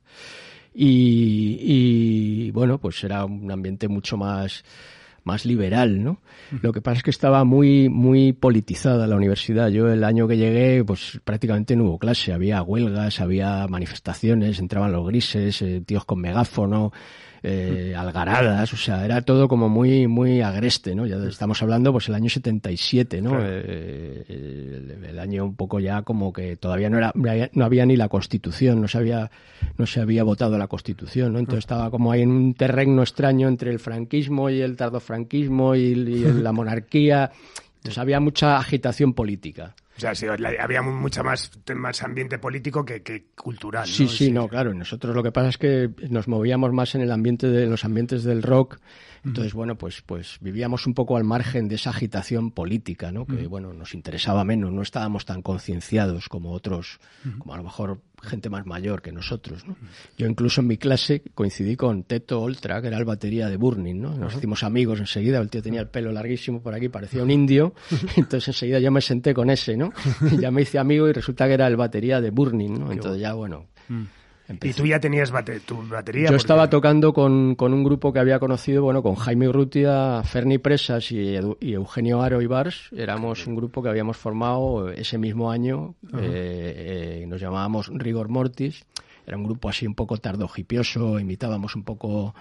Y 0.73 2.51
bueno, 2.51 2.79
pues 2.79 3.03
era 3.03 3.25
un 3.25 3.51
ambiente 3.51 3.88
mucho 3.88 4.18
más 4.18 4.63
más 5.23 5.45
liberal, 5.45 6.03
¿no? 6.03 6.21
Lo 6.62 6.73
que 6.73 6.81
pasa 6.81 6.97
es 6.97 7.03
que 7.03 7.12
estaba 7.12 7.44
muy, 7.44 7.89
muy 7.89 8.33
politizada 8.33 9.07
la 9.07 9.15
universidad. 9.15 9.69
Yo 9.69 9.91
el 9.91 10.03
año 10.03 10.27
que 10.27 10.38
llegué, 10.38 10.83
pues 10.83 11.19
prácticamente 11.23 11.75
no 11.75 11.85
hubo 11.85 12.00
clase. 12.00 12.33
Había 12.33 12.62
huelgas, 12.63 13.19
había 13.19 13.68
manifestaciones, 13.68 14.59
entraban 14.59 14.91
los 14.91 15.06
grises, 15.07 15.62
eh, 15.62 15.81
tíos 15.85 16.06
con 16.06 16.19
megáfono, 16.19 16.91
eh, 17.43 17.95
algaradas, 17.98 18.71
o 18.71 18.77
sea, 18.77 19.03
era 19.03 19.24
todo 19.24 19.48
como 19.48 19.67
muy, 19.67 20.07
muy 20.07 20.41
agreste, 20.41 20.93
¿no? 20.93 21.07
Ya 21.07 21.15
estamos 21.27 21.62
hablando, 21.63 21.91
pues 21.91 22.07
el 22.07 22.13
año 22.13 22.29
77, 22.29 23.19
¿no? 23.21 23.38
Eh, 23.41 25.00
el, 25.07 25.17
año 25.17 25.45
un 25.45 25.55
poco 25.55 25.79
ya 25.79 26.03
como 26.03 26.31
que 26.33 26.55
todavía 26.55 26.89
no 26.89 27.00
era, 27.00 27.12
no 27.15 27.65
había 27.65 27.86
ni 27.86 27.95
la 27.95 28.10
Constitución, 28.10 28.79
no 28.79 28.88
se 28.88 29.00
había, 29.00 29.31
no 29.77 29.88
se 29.88 30.01
había 30.01 30.24
votado 30.24 30.57
la 30.57 30.67
Constitución, 30.67 31.33
¿no? 31.33 31.39
Entonces 31.39 31.63
estaba 31.63 31.89
como 31.89 32.12
ahí 32.12 32.21
en 32.21 32.31
un 32.31 32.53
terreno 32.53 33.01
extraño 33.01 33.48
entre 33.48 33.71
el 33.71 33.79
franquismo 33.79 34.50
y 34.50 34.62
el 34.62 34.75
tardofranquismo 34.75 35.75
y, 35.75 35.79
y 35.79 36.33
la 36.41 36.51
monarquía. 36.51 37.31
Entonces 37.77 37.98
había 37.98 38.19
mucha 38.19 38.57
agitación 38.57 39.13
política. 39.13 39.75
Sea, 40.01 40.15
sí, 40.15 40.25
había 40.25 40.81
mucha 40.81 41.22
más, 41.22 41.51
más 41.75 42.01
ambiente 42.01 42.39
político 42.39 42.84
que, 42.84 43.27
cultural. 43.36 43.86
Sí, 43.86 44.08
sí, 44.08 44.31
no, 44.31 44.48
claro. 44.48 44.74
Nosotros 44.74 45.15
lo 45.15 45.22
que 45.22 45.31
pasa 45.31 45.50
es 45.50 45.60
que 45.60 45.91
nos 46.10 46.27
movíamos 46.27 46.74
más 46.74 46.96
en 46.96 47.01
el 47.01 47.12
ambiente 47.12 47.48
de 47.48 47.67
los 47.67 47.86
ambientes 47.86 48.24
del 48.24 48.41
rock. 48.41 48.79
Entonces, 49.24 49.53
bueno, 49.53 49.75
pues, 49.75 50.01
pues 50.01 50.39
vivíamos 50.41 50.88
un 50.88 50.96
poco 50.96 51.17
al 51.17 51.24
margen 51.24 51.67
de 51.67 51.75
esa 51.75 51.91
agitación 51.91 52.50
política, 52.50 53.12
¿no? 53.12 53.27
Que, 53.27 53.46
bueno, 53.46 53.74
nos 53.74 53.93
interesaba 53.93 54.43
menos. 54.43 54.72
No 54.72 54.81
estábamos 54.81 55.25
tan 55.25 55.43
concienciados 55.43 56.29
como 56.29 56.51
otros, 56.51 57.00
como 57.38 57.53
a 57.53 57.58
lo 57.58 57.63
mejor 57.63 58.01
gente 58.22 58.50
más 58.50 58.66
mayor 58.66 59.01
que 59.01 59.12
nosotros, 59.12 59.66
¿no? 59.68 59.75
Yo 60.18 60.28
incluso 60.28 60.62
en 60.62 60.68
mi 60.68 60.78
clase 60.78 61.24
coincidí 61.34 61.75
con 61.75 62.04
Teto 62.04 62.42
Oltra, 62.42 62.82
que 62.82 62.88
era 62.88 62.98
el 62.98 63.06
batería 63.06 63.50
de 63.50 63.58
Burning, 63.58 64.00
¿no? 64.00 64.16
Nos 64.16 64.36
hicimos 64.36 64.63
amigos 64.63 65.00
enseguida, 65.00 65.40
el 65.40 65.50
tío 65.50 65.62
tenía 65.62 65.82
el 65.82 65.88
pelo 65.88 66.12
larguísimo 66.12 66.62
por 66.62 66.74
aquí, 66.74 66.90
parecía 66.90 67.24
un 67.24 67.32
indio, 67.32 67.74
entonces 68.16 68.50
enseguida 68.50 68.80
yo 68.80 68.92
me 68.92 69.01
senté 69.01 69.34
con 69.34 69.50
ese, 69.50 69.75
¿no? 69.75 69.92
ya 70.40 70.51
me 70.51 70.62
hice 70.62 70.80
amigo 70.80 71.08
y 71.08 71.13
resulta 71.13 71.48
que 71.48 71.54
era 71.54 71.68
el 71.68 71.75
batería 71.75 72.22
de 72.22 72.30
Burning, 72.30 72.80
¿no? 72.80 72.92
Entonces 72.92 73.22
ya, 73.22 73.34
bueno... 73.34 73.68
Mm. 73.90 74.04
¿Y 74.62 74.74
tú 74.74 74.86
ya 74.86 75.00
tenías 75.00 75.31
tu 75.65 75.88
batería? 75.88 76.29
Yo 76.29 76.36
estaba 76.36 76.70
tocando 76.70 77.13
con, 77.13 77.55
con, 77.55 77.74
un 77.74 77.84
grupo 77.84 78.12
que 78.12 78.20
había 78.20 78.39
conocido, 78.39 78.84
bueno, 78.84 79.03
con 79.03 79.15
Jaime 79.15 79.48
Urrutia, 79.48 80.24
Ferni 80.24 80.58
Presas 80.58 81.12
y, 81.12 81.36
Eugenio 81.62 82.22
Aro 82.22 82.41
y 82.41 82.48
Bars. 82.48 82.89
Éramos 82.96 83.48
un 83.48 83.55
grupo 83.55 83.81
que 83.81 83.89
habíamos 83.89 84.17
formado 84.17 84.89
ese 84.89 85.17
mismo 85.17 85.51
año. 85.51 85.96
Eh, 86.17 87.22
eh, 87.22 87.25
nos 87.27 87.39
llamábamos 87.39 87.89
Rigor 87.93 88.29
Mortis. 88.29 88.86
era 89.25 89.38
un 89.38 89.43
grupo 89.43 89.70
así 89.70 89.88
un 89.88 89.96
poco 89.96 90.17
tardojipioso, 90.17 91.20
imitábamos 91.20 91.75
un 91.75 91.84
poco 91.84 92.34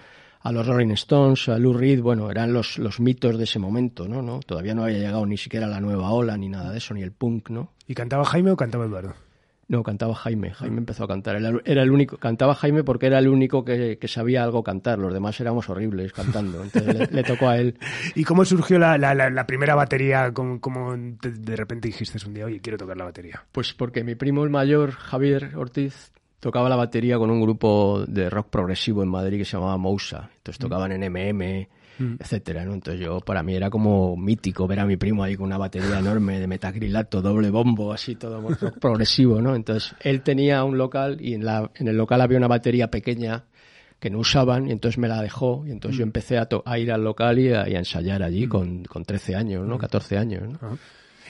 a 0.43 0.51
los 0.51 0.65
Rolling 0.65 0.91
Stones, 0.91 1.49
a 1.49 1.57
Lou 1.57 1.73
Reed, 1.73 2.01
bueno, 2.01 2.31
eran 2.31 2.51
los, 2.51 2.79
los 2.79 2.99
mitos 2.99 3.37
de 3.37 3.43
ese 3.43 3.59
momento, 3.59 4.07
¿no? 4.07 4.21
¿no? 4.21 4.39
Todavía 4.39 4.73
no 4.73 4.83
había 4.83 4.97
llegado 4.97 5.25
ni 5.25 5.37
siquiera 5.37 5.67
la 5.67 5.79
nueva 5.79 6.11
ola, 6.11 6.35
ni 6.35 6.49
nada 6.49 6.71
de 6.71 6.79
eso, 6.79 6.93
ni 6.93 7.03
el 7.03 7.11
punk, 7.11 7.49
¿no? 7.49 7.69
¿Y 7.87 7.93
cantaba 7.93 8.25
Jaime 8.25 8.51
o 8.51 8.57
cantaba 8.57 8.85
Eduardo? 8.85 9.13
No, 9.71 9.83
cantaba 9.83 10.13
Jaime. 10.13 10.51
Jaime 10.51 10.79
empezó 10.79 11.05
a 11.05 11.07
cantar. 11.07 11.37
Era 11.63 11.81
el 11.81 11.91
único, 11.91 12.17
cantaba 12.17 12.53
Jaime 12.55 12.83
porque 12.83 13.05
era 13.05 13.19
el 13.19 13.29
único 13.29 13.63
que, 13.63 13.97
sabía 14.09 14.43
algo 14.43 14.63
cantar. 14.63 14.99
Los 14.99 15.13
demás 15.13 15.39
éramos 15.39 15.69
horribles 15.69 16.11
cantando. 16.11 16.61
Entonces 16.61 17.09
le, 17.09 17.23
tocó 17.23 17.47
a 17.47 17.57
él. 17.57 17.77
¿Y 18.15 18.25
cómo 18.25 18.43
surgió 18.43 18.77
la, 18.77 18.97
la, 18.97 19.47
primera 19.47 19.73
batería? 19.73 20.33
¿Cómo, 20.33 20.93
de, 20.97 21.55
repente 21.55 21.87
dijiste 21.87 22.17
un 22.27 22.33
día, 22.33 22.47
oye, 22.47 22.59
quiero 22.59 22.77
tocar 22.77 22.97
la 22.97 23.05
batería? 23.05 23.45
Pues 23.53 23.73
porque 23.73 24.03
mi 24.03 24.15
primo 24.15 24.43
el 24.43 24.49
mayor, 24.49 24.91
Javier 24.91 25.55
Ortiz, 25.55 26.11
tocaba 26.41 26.67
la 26.67 26.75
batería 26.75 27.17
con 27.17 27.31
un 27.31 27.39
grupo 27.39 28.03
de 28.05 28.29
rock 28.29 28.49
progresivo 28.49 29.03
en 29.03 29.09
Madrid 29.09 29.37
que 29.37 29.45
se 29.45 29.55
llamaba 29.55 29.77
Mousa. 29.77 30.31
Entonces 30.35 30.59
tocaban 30.59 30.91
en 30.91 31.09
MM, 31.09 31.69
mm. 32.01 32.17
etcétera, 32.19 32.65
¿no? 32.65 32.73
Entonces 32.73 33.01
yo, 33.01 33.19
para 33.19 33.43
mí 33.43 33.55
era 33.55 33.69
como 33.69 34.15
mítico 34.17 34.67
ver 34.67 34.79
a 34.79 34.85
mi 34.85 34.97
primo 34.97 35.23
ahí 35.23 35.35
con 35.35 35.47
una 35.47 35.57
batería 35.57 35.99
enorme 35.99 36.39
de 36.39 36.47
metacrilato, 36.47 37.21
doble 37.21 37.49
bombo, 37.49 37.93
así 37.93 38.15
todo 38.15 38.45
progresivo, 38.79 39.41
¿no? 39.41 39.55
Entonces 39.55 39.95
él 40.01 40.21
tenía 40.21 40.63
un 40.63 40.77
local 40.77 41.17
y 41.19 41.33
en, 41.33 41.45
la, 41.45 41.71
en 41.75 41.87
el 41.87 41.97
local 41.97 42.21
había 42.21 42.37
una 42.37 42.47
batería 42.47 42.89
pequeña 42.89 43.45
que 43.99 44.09
no 44.09 44.19
usaban 44.19 44.67
y 44.67 44.71
entonces 44.71 44.97
me 44.97 45.07
la 45.07 45.21
dejó 45.21 45.63
y 45.67 45.71
entonces 45.71 45.99
yo 45.99 46.05
mm. 46.05 46.09
empecé 46.09 46.37
a, 46.37 46.49
a, 46.65 46.79
ir 46.79 46.91
al 46.91 47.03
local 47.03 47.37
y 47.37 47.53
a, 47.53 47.65
ensayar 47.65 48.23
allí 48.23 48.47
con, 48.47 48.83
con 48.85 49.05
13 49.05 49.35
años, 49.35 49.67
¿no? 49.67 49.77
14 49.77 50.17
años, 50.17 50.49
¿no? 50.49 50.59
Ah. 50.61 50.75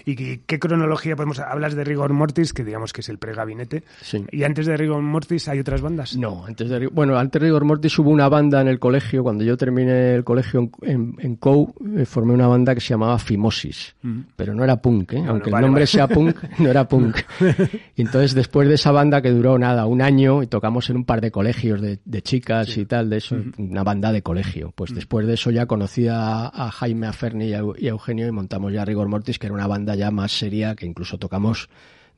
¿Y 0.05 0.38
qué 0.38 0.60
cronología 0.60 1.15
podemos...? 1.15 1.39
Hablas 1.39 1.75
de 1.75 1.84
Rigor 1.84 2.13
Mortis, 2.13 2.53
que 2.53 2.63
digamos 2.63 2.93
que 2.93 3.01
es 3.01 3.10
el 3.10 3.17
pregabinete. 3.17 3.84
Sí. 4.01 4.25
¿Y 4.31 4.43
antes 4.43 4.65
de 4.65 4.77
Rigor 4.77 5.01
Mortis 5.01 5.48
hay 5.48 5.60
otras 5.60 5.81
bandas? 5.81 6.15
No, 6.15 6.46
antes 6.46 6.70
de... 6.70 6.88
Bueno, 6.88 7.17
antes 7.17 7.41
de 7.41 7.48
Rigor 7.48 7.65
Mortis 7.65 7.98
hubo 8.00 8.10
una 8.10 8.29
banda 8.29 8.62
en 8.62 8.67
el 8.67 8.79
colegio. 8.79 9.24
Cuando 9.24 9.43
yo 9.43 9.58
terminé 9.58 10.15
el 10.15 10.24
colegio 10.24 10.70
en, 10.81 11.15
en, 11.20 11.36
COU, 11.36 11.74
eh, 11.98 12.05
formé 12.05 12.34
una 12.34 12.48
banda 12.48 12.74
que 12.74 12.81
se 12.81 12.89
llamaba 12.89 13.17
Fimosis. 13.20 13.96
Mm. 14.01 14.20
Pero 14.36 14.53
no 14.53 14.63
era 14.63 14.81
punk, 14.81 15.13
¿eh? 15.13 15.24
Aunque 15.27 15.50
el 15.50 15.62
nombre 15.62 15.86
sea 15.88 16.08
punk, 16.08 16.38
no 16.60 16.70
era 16.70 16.88
punk. 16.88 17.17
y 17.96 18.01
entonces, 18.01 18.34
después 18.34 18.67
de 18.67 18.75
esa 18.75 18.91
banda 18.91 19.22
que 19.22 19.31
duró 19.31 19.58
nada, 19.58 19.86
un 19.86 20.01
año, 20.01 20.43
y 20.43 20.48
tocamos 20.48 20.89
en 20.89 20.98
un 20.98 21.05
par 21.05 21.22
de 21.22 21.31
colegios 21.31 21.81
de, 21.81 22.22
chicas 22.22 22.77
y 22.77 22.86
tal, 22.86 23.10
de 23.10 23.17
eso, 23.17 23.36
una 23.58 23.84
banda 23.84 24.12
de 24.12 24.22
colegio. 24.22 24.72
Pues 24.75 24.93
después 24.93 25.27
de 25.27 25.34
eso 25.34 25.51
ya 25.51 25.65
conocí 25.65 26.08
a, 26.10 26.51
Jaime, 26.74 27.08
a 27.08 27.13
Ferni 27.13 27.48
y 27.48 27.53
a, 27.53 27.62
y 27.77 27.88
a 27.88 27.91
Eugenio 27.91 28.27
y 28.27 28.31
montamos 28.31 28.72
ya 28.74 28.86
Rigor 28.86 29.08
Mortis, 29.08 29.39
que 29.39 29.48
era 29.48 29.53
una 29.53 29.67
banda 29.67 29.90
ya 29.95 30.12
más 30.12 30.31
seria 30.31 30.75
que 30.75 30.86
incluso 30.86 31.17
tocamos 31.17 31.69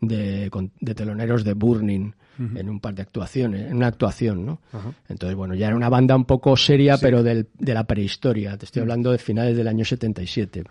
de, 0.02 0.52
de 0.80 0.96
teloneros 0.96 1.44
de 1.44 1.54
Burning 1.54 2.14
en 2.40 2.70
un 2.70 2.80
par 2.80 2.96
de 2.96 3.02
actuaciones, 3.02 3.70
en 3.70 3.78
una 3.78 3.88
actuación, 3.88 4.46
¿no? 4.46 4.60
Entonces, 5.08 5.36
bueno, 5.36 5.56
ya 5.56 5.68
era 5.68 5.76
una 5.76 5.90
banda 5.90 6.16
un 6.16 6.26
poco 6.26 6.56
seria, 6.58 6.98
pero 6.98 7.24
del, 7.24 7.48
de 7.58 7.74
la 7.74 7.84
prehistoria. 7.84 8.58
Te 8.58 8.66
estoy 8.66 8.82
hablando 8.82 9.12
de 9.12 9.18
finales 9.18 9.56
del 9.56 9.68
año 9.68 9.86
77. 9.86 10.64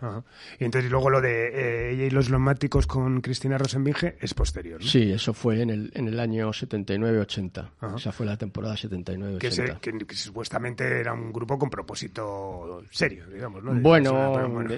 Y 0.59 0.65
entonces 0.65 0.91
luego 0.91 1.11
lo 1.11 1.21
de 1.21 1.49
eh, 1.49 1.93
ella 1.93 2.05
y 2.05 2.11
los 2.11 2.31
lomáticos 2.31 2.87
con 2.87 3.21
Cristina 3.21 3.59
Rosenbinge 3.59 4.17
es 4.21 4.35
posterior, 4.35 4.81
¿no? 4.81 4.87
Sí, 4.87 5.13
eso 5.13 5.33
fue 5.33 5.63
en 5.63 5.71
el, 5.71 5.91
en 5.95 6.09
el 6.09 6.19
año 6.19 6.51
79-80. 6.51 7.97
Esa 7.97 8.13
fue 8.13 8.27
la 8.27 8.37
temporada 8.37 8.75
79-80. 8.75 9.81
Que, 9.81 10.07
que, 10.07 10.15
supuestamente 10.15 11.01
era 11.01 11.13
un 11.13 11.33
grupo 11.33 11.59
con 11.59 11.71
propósito 11.71 12.83
serio, 12.91 13.25
digamos, 13.33 13.63
¿no? 13.63 13.75
bueno, 13.75 14.33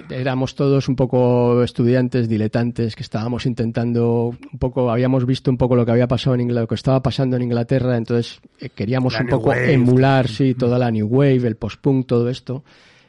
éramos 0.09 0.55
todos 0.55 0.87
un 0.87 0.95
poco 0.95 1.63
estudiantes, 1.63 2.27
diletantes, 2.27 2.95
que 2.95 3.03
estábamos 3.03 3.45
intentando 3.45 4.35
un 4.51 4.59
poco, 4.59 4.91
habíamos 4.91 5.25
visto 5.25 5.51
un 5.51 5.57
poco 5.57 5.75
lo 5.75 5.85
que 5.85 5.91
había 5.91 6.07
pasado 6.07 6.35
en 6.35 6.41
Inglaterra, 6.41 6.67
estaba 6.75 7.01
pasando 7.01 7.35
en 7.35 7.43
Inglaterra, 7.43 7.97
entonces 7.97 8.39
eh, 8.59 8.69
queríamos 8.69 9.19
un 9.19 9.27
poco 9.27 9.53
emular, 9.53 10.27
sí, 10.27 10.53
toda 10.53 10.77
la 10.77 10.91
New 10.91 11.07
Wave, 11.07 11.47
el 11.47 11.55
post-punk, 11.55 12.07
todo 12.07 12.29
esto. 12.29 12.63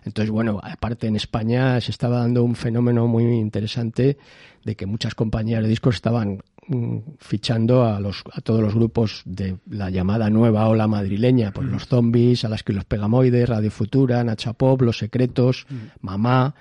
Entonces, 0.05 0.31
bueno, 0.31 0.61
aparte 0.63 1.09
en 1.09 1.17
España 1.17 1.81
se 1.81 1.91
estaba 1.91 2.19
dando 2.19 2.45
un 2.45 2.55
fenómeno 2.55 3.09
muy 3.09 3.25
interesante 3.25 4.17
de 4.65 4.77
que 4.77 4.87
muchas 4.87 5.15
compañías 5.15 5.63
de 5.63 5.69
discos 5.69 5.97
estaban 5.97 6.43
mm, 6.69 6.99
fichando 7.19 7.85
a, 7.85 7.99
los, 7.99 8.23
a 8.33 8.41
todos 8.41 8.61
los 8.61 8.75
grupos 8.75 9.23
de 9.25 9.57
la 9.69 9.91
llamada 9.91 10.31
nueva 10.31 10.69
ola 10.69 10.87
madrileña, 10.87 11.53
pues 11.53 11.67
los 11.67 11.87
zombies, 11.89 12.45
a 12.45 12.49
las 12.49 12.63
que 12.63 12.73
los 12.73 12.85
pegamoides, 12.85 13.49
Radio 13.49 13.71
Futura, 13.71 14.23
Nacha 14.23 14.53
Pop, 14.53 14.83
Los 14.83 14.99
Secretos, 14.99 15.67
Mamá, 16.01 16.55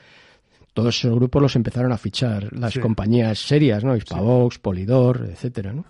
todos 0.76 0.98
esos 0.98 1.16
grupos 1.16 1.42
los 1.42 1.56
empezaron 1.56 1.92
a 1.94 1.98
fichar 1.98 2.52
las 2.52 2.78
compañías 2.78 3.40
serias, 3.40 3.84
¿no? 3.84 3.96
Hispavox, 3.96 4.60
Polidor, 4.60 5.30
etcétera, 5.32 5.72
¿no? 5.72 5.86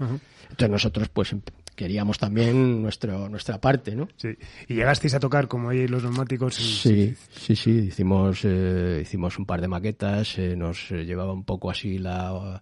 Entonces 0.55 0.71
nosotros 0.71 1.09
pues 1.09 1.35
queríamos 1.75 2.17
también 2.17 2.81
nuestro, 2.81 3.27
nuestra 3.27 3.59
parte, 3.59 3.93
¿no? 3.93 4.07
Sí. 4.15 4.29
¿Y 4.69 4.75
llegasteis 4.75 5.13
a 5.13 5.19
tocar 5.19 5.49
como 5.49 5.69
ahí 5.69 5.85
los 5.85 6.01
neumáticos? 6.01 6.55
Sí, 6.55 7.13
sí, 7.35 7.57
sí, 7.57 7.71
hicimos, 7.71 8.39
eh, 8.45 8.99
hicimos 9.01 9.37
un 9.37 9.45
par 9.45 9.59
de 9.59 9.67
maquetas, 9.67 10.37
eh, 10.37 10.55
nos 10.55 10.91
llevaba 10.91 11.33
un 11.33 11.43
poco 11.43 11.69
así 11.69 11.97
la... 11.97 12.61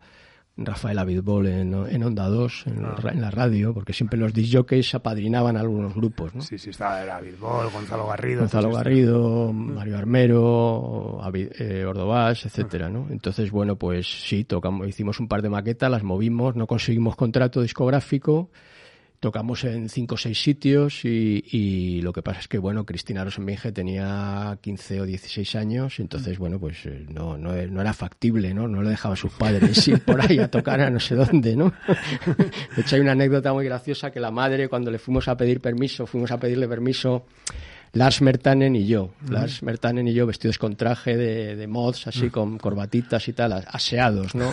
Rafael 0.56 1.00
Avidbol 1.00 1.48
en, 1.48 1.74
en 1.74 2.04
Onda 2.04 2.28
2, 2.28 2.66
ah. 2.68 3.10
en, 3.12 3.22
la 3.22 3.32
radio, 3.32 3.74
porque 3.74 3.92
siempre 3.92 4.20
los 4.20 4.34
disjockeys 4.34 4.94
apadrinaban 4.94 5.58
a 5.58 5.62
algunos 5.62 5.96
grupos, 5.96 6.36
¿no? 6.36 6.42
Sí, 6.42 6.60
sí, 6.60 6.70
estaba 6.70 7.02
Avidbol, 7.02 7.72
Gonzalo 7.72 8.08
Garrido. 8.08 8.42
Gonzalo 8.42 8.72
Garrido, 8.72 9.52
Mario 9.52 9.98
Armero, 9.98 11.22
eh, 11.34 11.86
Ordovás, 11.86 12.46
etcétera, 12.46 12.90
¿no? 12.90 13.08
Entonces, 13.10 13.50
bueno, 13.50 13.78
pues 13.78 14.06
sí, 14.08 14.44
tocamos, 14.44 14.88
hicimos 14.88 15.20
un 15.20 15.28
par 15.28 15.42
de 15.42 15.50
maquetas, 15.50 15.90
las 15.90 16.04
movimos, 16.04 16.56
no 16.56 16.68
conseguimos 16.68 17.16
contrato 17.16 17.62
discográfico, 17.62 18.52
tocamos 19.24 19.64
en 19.64 19.88
cinco 19.88 20.16
o 20.16 20.18
seis 20.18 20.44
sitios 20.44 21.06
y, 21.06 22.02
lo 22.02 22.12
que 22.12 22.22
pasa 22.22 22.42
es 22.42 22.50
que, 22.50 22.58
bueno, 22.58 22.86
Cristina 22.86 23.24
Rosenbinge 23.24 23.72
tenía 23.72 24.58
15 24.60 25.00
o 25.00 25.06
16 25.06 25.56
años 25.56 25.98
y 25.98 26.02
entonces, 26.02 26.38
bueno, 26.38 26.60
pues 26.60 26.86
eh, 26.88 27.06
no, 27.08 27.38
no, 27.38 27.54
era 27.54 27.94
factible, 27.94 28.54
¿no? 28.54 28.68
No 28.68 28.82
le 28.82 28.90
dejaba 28.90 29.14
a 29.14 29.16
sus 29.16 29.32
padres 29.32 29.88
ir 29.88 30.02
por 30.04 30.20
ahí 30.20 30.40
a 30.40 30.52
tocar 30.52 30.82
a 30.82 30.90
no 30.90 31.00
sé 31.00 31.16
dónde, 31.16 31.56
¿no? 31.56 31.72
De 32.76 32.82
hecho, 32.82 32.98
hay 32.98 33.02
una 33.02 33.14
anécdota 33.14 33.54
muy 33.54 33.64
graciosa 33.64 34.12
que 34.12 34.20
la 34.20 34.30
madre, 34.30 34.68
cuando 34.68 34.92
le 34.92 35.00
fuimos 35.00 35.30
a 35.30 35.38
pedir 35.38 35.62
permiso, 35.62 36.06
fuimos 36.06 36.30
a 36.32 36.38
pedirle 36.38 36.68
permiso 36.68 37.24
Lars 37.94 38.24
Mertanen 38.24 38.76
y 38.76 38.88
yo. 38.88 39.14
Lars 39.30 39.62
Mertanen 39.62 40.08
y 40.08 40.14
yo 40.14 40.26
vestidos 40.26 40.58
con 40.58 40.76
traje 40.76 41.16
de, 41.16 41.68
mods, 41.68 42.08
así 42.08 42.30
con 42.32 42.58
corbatitas 42.58 43.28
y 43.28 43.34
tal, 43.34 43.54
aseados, 43.54 44.34
¿no? 44.34 44.52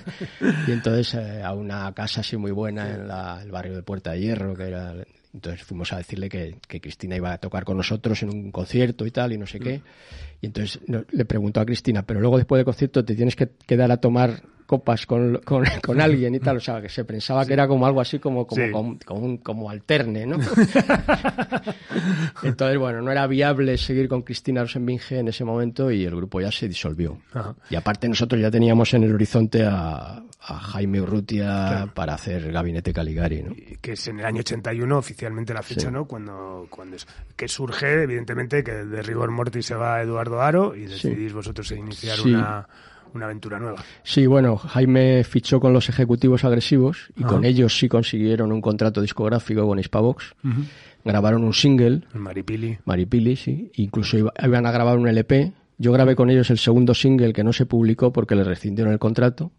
y 0.68 0.72
entonces 0.72 1.14
eh, 1.14 1.42
a 1.42 1.54
una 1.54 1.90
casa 1.94 2.20
así 2.20 2.36
muy 2.36 2.52
buena 2.52 2.90
en 2.90 3.00
el 3.46 3.50
barrio 3.50 3.74
de 3.74 3.82
Puerta 3.82 4.12
de 4.12 4.20
Hierro, 4.20 4.54
que 4.54 4.64
era... 4.64 4.94
Entonces 5.32 5.64
fuimos 5.64 5.92
a 5.92 5.96
decirle 5.96 6.28
que, 6.28 6.58
Cristina 6.80 7.16
iba 7.16 7.32
a 7.32 7.38
tocar 7.38 7.64
con 7.64 7.76
nosotros 7.76 8.22
en 8.22 8.30
un 8.30 8.52
concierto 8.52 9.04
y 9.04 9.10
tal, 9.10 9.32
y 9.32 9.38
no 9.38 9.46
sé 9.46 9.58
qué. 9.58 9.82
Y 10.40 10.46
entonces 10.46 10.80
le 10.86 11.24
preguntó 11.24 11.60
a 11.60 11.66
Cristina, 11.66 12.02
pero 12.02 12.20
luego 12.20 12.36
después 12.36 12.58
del 12.58 12.64
concierto 12.64 13.04
te 13.04 13.16
tienes 13.16 13.34
que 13.34 13.48
quedar 13.66 13.90
a 13.90 13.96
tomar 13.96 14.42
copas 14.66 15.06
con, 15.06 15.40
con, 15.44 15.64
con, 15.82 16.00
alguien 16.00 16.34
y 16.34 16.40
tal, 16.40 16.56
o 16.56 16.60
sea, 16.60 16.80
que 16.80 16.88
se 16.88 17.04
pensaba 17.04 17.44
que 17.44 17.52
era 17.52 17.68
como 17.68 17.86
algo 17.86 18.00
así 18.00 18.18
como, 18.18 18.46
como, 18.46 18.98
como, 19.04 19.42
como, 19.42 19.70
alterne, 19.70 20.26
¿no? 20.26 20.36
Entonces, 22.42 22.78
bueno, 22.78 23.02
no 23.02 23.10
era 23.10 23.26
viable 23.26 23.76
seguir 23.76 24.08
con 24.08 24.22
Cristina 24.22 24.62
Rosenbinge 24.62 25.18
en 25.18 25.28
ese 25.28 25.44
momento 25.44 25.90
y 25.90 26.04
el 26.04 26.16
grupo 26.16 26.40
ya 26.40 26.50
se 26.50 26.68
disolvió. 26.68 27.18
Y 27.70 27.76
aparte 27.76 28.08
nosotros 28.08 28.40
ya 28.40 28.50
teníamos 28.50 28.92
en 28.94 29.04
el 29.04 29.14
horizonte 29.14 29.64
a, 29.64 30.22
a 30.46 30.58
Jaime 30.58 31.00
Urrutia 31.00 31.90
para 31.94 32.14
hacer 32.14 32.52
Gabinete 32.52 32.92
Caligari, 32.92 33.42
¿no? 33.42 33.54
Que 33.80 33.92
es 33.92 34.06
en 34.08 34.20
el 34.20 34.26
año 34.26 34.40
81 34.40 34.96
oficialmente 34.96 35.54
la 35.54 35.62
fecha, 35.62 35.90
¿no? 35.90 36.06
Cuando, 36.06 36.66
cuando 36.68 36.96
es, 36.96 37.06
que 37.36 37.48
surge, 37.48 38.02
evidentemente, 38.02 38.62
que 38.62 38.72
de 38.72 39.02
Rigor 39.02 39.30
Mortis 39.30 39.66
se 39.66 39.74
va 39.74 40.02
Eduardo 40.02 40.42
Aro 40.42 40.74
y 40.74 40.86
decidís 40.86 41.32
vosotros 41.32 41.70
iniciar 41.72 42.20
una 42.20 42.68
una 43.14 43.26
aventura 43.26 43.58
nueva. 43.58 43.82
Sí, 44.02 44.26
bueno, 44.26 44.56
Jaime 44.56 45.24
fichó 45.24 45.60
con 45.60 45.72
los 45.72 45.88
ejecutivos 45.88 46.44
agresivos 46.44 47.12
y 47.16 47.22
con 47.22 47.44
ellos 47.44 47.78
sí 47.78 47.88
consiguieron 47.88 48.52
un 48.52 48.60
contrato 48.60 49.00
discográfico 49.00 49.66
con 49.66 49.78
Hispavox. 49.78 50.34
Grabaron 51.04 51.44
un 51.44 51.52
single. 51.52 52.02
Maripili. 52.14 52.78
Maripili, 52.84 53.36
sí. 53.36 53.70
Incluso 53.74 54.16
iban 54.18 54.66
a 54.66 54.72
grabar 54.72 54.98
un 54.98 55.06
LP. 55.06 55.52
Yo 55.76 55.92
grabé 55.92 56.16
con 56.16 56.30
ellos 56.30 56.50
el 56.50 56.58
segundo 56.58 56.94
single 56.94 57.32
que 57.32 57.44
no 57.44 57.52
se 57.52 57.66
publicó 57.66 58.12
porque 58.12 58.34
le 58.34 58.44
rescindieron 58.44 58.92
el 58.92 58.98
contrato. 58.98 59.52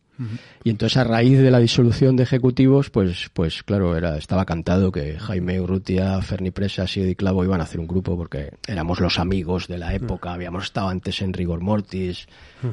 Y 0.64 0.70
entonces 0.70 0.98
a 0.98 1.04
raíz 1.04 1.40
de 1.40 1.52
la 1.52 1.60
disolución 1.60 2.16
de 2.16 2.24
ejecutivos, 2.24 2.90
pues, 2.90 3.30
pues 3.34 3.64
claro, 3.64 3.96
era, 3.96 4.18
estaba 4.18 4.46
cantado 4.46 4.92
que 4.92 5.20
Jaime 5.20 5.60
Urrutia, 5.60 6.22
Ferni 6.22 6.52
Presas 6.52 6.96
y 6.98 7.16
Clavo 7.16 7.44
iban 7.44 7.62
a 7.62 7.66
hacer 7.66 7.80
un 7.80 7.88
grupo 7.88 8.18
porque 8.18 8.52
éramos 8.68 9.00
los 9.00 9.20
amigos 9.20 9.68
de 9.68 9.78
la 9.78 9.94
época, 9.94 10.34
habíamos 10.34 10.66
estado 10.66 10.90
antes 10.90 11.22
en 11.22 11.34
Rigor 11.34 11.62
Mortis, 11.62 12.28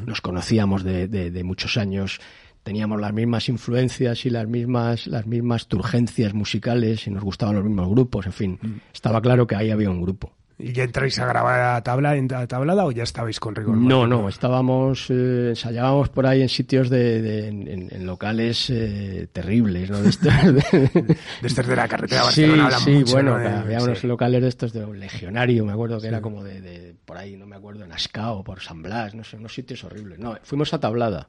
nos 0.06 0.20
conocíamos 0.20 0.84
de, 0.84 1.08
de, 1.08 1.44
muchos 1.44 1.76
años, 1.76 2.20
teníamos 2.62 3.00
las 3.00 3.12
mismas 3.12 3.49
influencias 3.49 4.25
y 4.25 4.30
las 4.30 4.46
mismas, 4.46 5.06
las 5.06 5.26
mismas 5.26 5.66
turgencias 5.66 6.34
musicales 6.34 7.06
y 7.06 7.11
nos 7.11 7.25
gustaban 7.25 7.56
los 7.56 7.64
mismos 7.64 7.88
grupos, 7.88 8.26
en 8.26 8.32
fin, 8.32 8.80
estaba 8.92 9.20
claro 9.20 9.46
que 9.46 9.56
ahí 9.56 9.70
había 9.70 9.90
un 9.90 10.02
grupo. 10.02 10.32
¿Y 10.62 10.73
ya 10.73 10.85
entráis 10.85 11.19
a 11.19 11.26
grabar 11.26 11.61
a, 11.61 11.83
tabla, 11.83 12.16
en, 12.16 12.28
tablada 12.28 12.85
o 12.85 12.92
ya 12.92 13.02
estabais 13.02 13.40
con 13.40 13.57
rigor? 13.57 13.76
No, 13.76 14.07
no, 14.07 14.28
estábamos, 14.28 15.11
eh, 15.11 15.49
ensayábamos 15.50 16.09
por 16.11 16.25
ahí 16.25 16.40
en 16.40 16.49
sitios 16.49 16.88
de, 16.88 17.49
en, 17.49 18.07
locales 18.07 18.71
eh, 18.71 19.26
terribles, 19.33 19.90
¿no? 19.90 20.00
De 20.00 20.11
estos 20.11 21.66
de, 21.66 21.76
la 21.76 21.88
carretera 21.88 22.23
Barcelona. 22.23 22.71
Sí, 22.71 23.02
sí, 23.04 23.12
bueno, 23.12 23.35
había 23.35 23.83
unos 23.83 24.04
locales 24.04 24.40
de 24.40 24.49
estos 24.49 24.73
de 24.73 24.87
legionario, 24.95 25.64
me 25.64 25.73
acuerdo 25.73 26.00
que 26.00 26.07
era 26.07 26.21
como 26.21 26.45
de, 26.45 26.95
por 27.04 27.16
ahí, 27.16 27.37
no 27.37 27.45
me 27.45 27.57
acuerdo, 27.57 27.85
en 27.85 27.92
Ascao, 27.92 28.45
por 28.45 28.61
San 28.61 28.83
Blas, 28.83 29.16
no 29.16 29.25
sé, 29.25 29.38
unos 29.38 29.52
sitios 29.52 29.83
horribles. 29.83 30.21
No, 30.21 30.38
fuimos 30.45 30.73
a 30.75 30.78
tablada, 30.78 31.28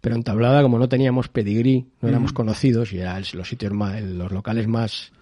pero 0.00 0.14
en 0.14 0.22
tablada 0.22 0.62
como 0.62 0.78
no 0.78 0.88
teníamos 0.88 1.26
pedigrí, 1.28 1.88
no 2.00 2.08
éramos 2.08 2.32
conocidos 2.32 2.92
y 2.92 3.00
eran 3.00 3.24
los 3.32 3.48
sitios 3.48 3.72
más, 3.72 4.00
los 4.00 4.30
locales 4.30 4.68
más 4.68 5.12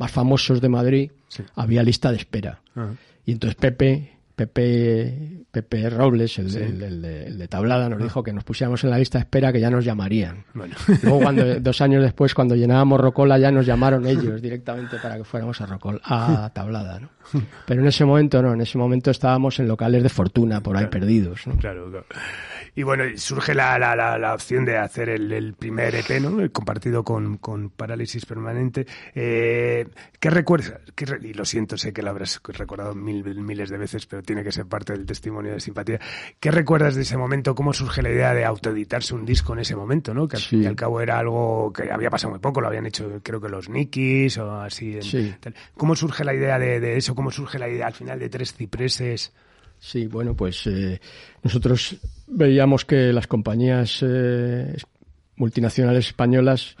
más 0.00 0.10
famosos 0.10 0.62
de 0.62 0.68
Madrid, 0.70 1.10
había 1.54 1.82
lista 1.82 2.10
de 2.10 2.16
espera. 2.16 2.62
Y 3.26 3.32
entonces 3.32 3.54
Pepe, 3.54 4.12
Pepe, 4.34 5.44
Pepe 5.50 5.90
Robles, 5.90 6.38
el, 6.38 7.02
de, 7.38 7.48
Tablada, 7.48 7.90
nos 7.90 8.02
dijo 8.02 8.22
que 8.22 8.32
nos 8.32 8.42
pusiéramos 8.42 8.82
en 8.82 8.88
la 8.88 8.98
lista 8.98 9.18
de 9.18 9.24
espera 9.24 9.52
que 9.52 9.60
ya 9.60 9.68
nos 9.68 9.84
llamarían. 9.84 10.44
Luego, 11.02 11.20
cuando, 11.20 11.60
dos 11.60 11.82
años 11.82 12.02
después, 12.02 12.32
cuando 12.32 12.56
llenábamos 12.56 12.98
Rocola, 12.98 13.38
ya 13.38 13.50
nos 13.50 13.66
llamaron 13.66 14.06
ellos 14.06 14.40
directamente 14.40 14.96
para 14.96 15.18
que 15.18 15.24
fuéramos 15.24 15.60
a, 15.60 15.66
Rocola, 15.66 16.00
a 16.02 16.50
Tablada. 16.54 16.98
¿no? 16.98 17.10
Pero 17.66 17.82
en 17.82 17.88
ese 17.88 18.06
momento 18.06 18.40
no, 18.40 18.54
en 18.54 18.62
ese 18.62 18.78
momento 18.78 19.10
estábamos 19.10 19.60
en 19.60 19.68
locales 19.68 20.02
de 20.02 20.08
fortuna, 20.08 20.62
por 20.62 20.78
ahí 20.78 20.86
perdidos. 20.86 21.42
Claro, 21.60 21.90
claro. 21.90 22.06
Y 22.80 22.82
bueno, 22.82 23.04
surge 23.16 23.54
la, 23.54 23.78
la, 23.78 23.94
la, 24.16 24.32
opción 24.32 24.64
de 24.64 24.78
hacer 24.78 25.10
el, 25.10 25.52
primer 25.52 25.94
EP, 25.94 26.18
¿no? 26.18 26.40
El 26.40 26.50
compartido 26.50 27.04
con, 27.04 27.36
con 27.36 27.68
Parálisis 27.68 28.24
Permanente. 28.24 28.86
Eh, 29.14 29.86
¿Qué 30.18 30.30
recuerdas? 30.30 30.80
y 31.20 31.34
lo 31.34 31.44
siento, 31.44 31.76
sé 31.76 31.92
que 31.92 32.00
lo 32.00 32.08
habrás 32.08 32.40
recordado 32.42 32.94
mil, 32.94 33.22
miles 33.42 33.68
de 33.68 33.76
veces, 33.76 34.06
pero 34.06 34.22
tiene 34.22 34.42
que 34.42 34.50
ser 34.50 34.64
parte 34.64 34.94
del 34.94 35.04
testimonio 35.04 35.52
de 35.52 35.60
simpatía. 35.60 36.00
¿Qué 36.40 36.50
recuerdas 36.50 36.94
de 36.94 37.02
ese 37.02 37.18
momento? 37.18 37.54
¿Cómo 37.54 37.74
surge 37.74 38.00
la 38.00 38.08
idea 38.08 38.32
de 38.32 38.46
autoeditarse 38.46 39.14
un 39.14 39.26
disco 39.26 39.52
en 39.52 39.58
ese 39.58 39.76
momento, 39.76 40.14
¿no? 40.14 40.26
Que 40.26 40.36
al 40.36 40.42
fin 40.42 40.62
y 40.62 40.66
al 40.66 40.74
cabo 40.74 41.02
era 41.02 41.18
algo 41.18 41.74
que 41.74 41.92
había 41.92 42.08
pasado 42.08 42.30
muy 42.30 42.40
poco, 42.40 42.62
lo 42.62 42.68
habían 42.68 42.86
hecho 42.86 43.20
creo 43.22 43.42
que 43.42 43.50
los 43.50 43.68
Nikis 43.68 44.38
o 44.38 44.58
así. 44.58 44.98
¿Cómo 45.76 45.94
surge 45.94 46.24
la 46.24 46.32
idea 46.32 46.58
de, 46.58 46.80
de 46.80 46.96
eso? 46.96 47.14
¿Cómo 47.14 47.30
surge 47.30 47.58
la 47.58 47.68
idea 47.68 47.88
al 47.88 47.94
final 47.94 48.18
de 48.18 48.30
Tres 48.30 48.54
Cipreses? 48.54 49.34
Sí, 49.80 50.06
bueno, 50.06 50.36
pues 50.36 50.66
eh, 50.66 51.00
nosotros 51.42 51.96
veíamos 52.26 52.84
que 52.84 53.12
las 53.14 53.26
compañías 53.26 54.00
eh, 54.02 54.76
multinacionales 55.36 56.08
españolas 56.08 56.76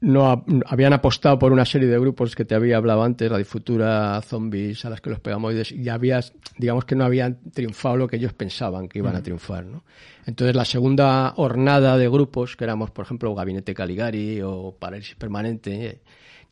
no 0.00 0.44
habían 0.66 0.92
apostado 0.92 1.38
por 1.38 1.52
una 1.52 1.64
serie 1.64 1.88
de 1.88 1.98
grupos 1.98 2.36
que 2.36 2.44
te 2.44 2.54
había 2.54 2.76
hablado 2.76 3.02
antes, 3.02 3.30
la 3.30 3.38
Difutura, 3.38 4.20
Zombies, 4.22 4.84
a 4.84 4.90
las 4.90 5.00
que 5.00 5.10
los 5.10 5.20
pegamoides, 5.20 5.72
y 5.72 5.88
había, 5.88 6.20
digamos 6.58 6.84
que 6.84 6.94
no 6.94 7.04
habían 7.04 7.40
triunfado 7.50 7.96
lo 7.96 8.06
que 8.06 8.16
ellos 8.16 8.34
pensaban 8.34 8.88
que 8.88 8.98
iban 8.98 9.16
a 9.16 9.22
triunfar, 9.22 9.64
¿no? 9.64 9.82
Entonces 10.26 10.54
la 10.54 10.64
segunda 10.64 11.32
hornada 11.36 11.96
de 11.96 12.08
grupos, 12.08 12.56
que 12.56 12.64
éramos, 12.64 12.90
por 12.90 13.06
ejemplo, 13.06 13.34
Gabinete 13.34 13.74
Caligari 13.74 14.40
o 14.42 14.76
Parálisis 14.78 15.16
Permanente, 15.16 16.02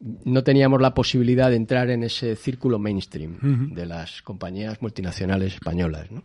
no 0.00 0.44
teníamos 0.44 0.80
la 0.80 0.94
posibilidad 0.94 1.50
de 1.50 1.56
entrar 1.56 1.90
en 1.90 2.02
ese 2.02 2.36
círculo 2.36 2.78
mainstream 2.78 3.74
de 3.74 3.86
las 3.86 4.22
compañías 4.22 4.80
multinacionales 4.82 5.54
españolas. 5.54 6.10
¿no? 6.10 6.22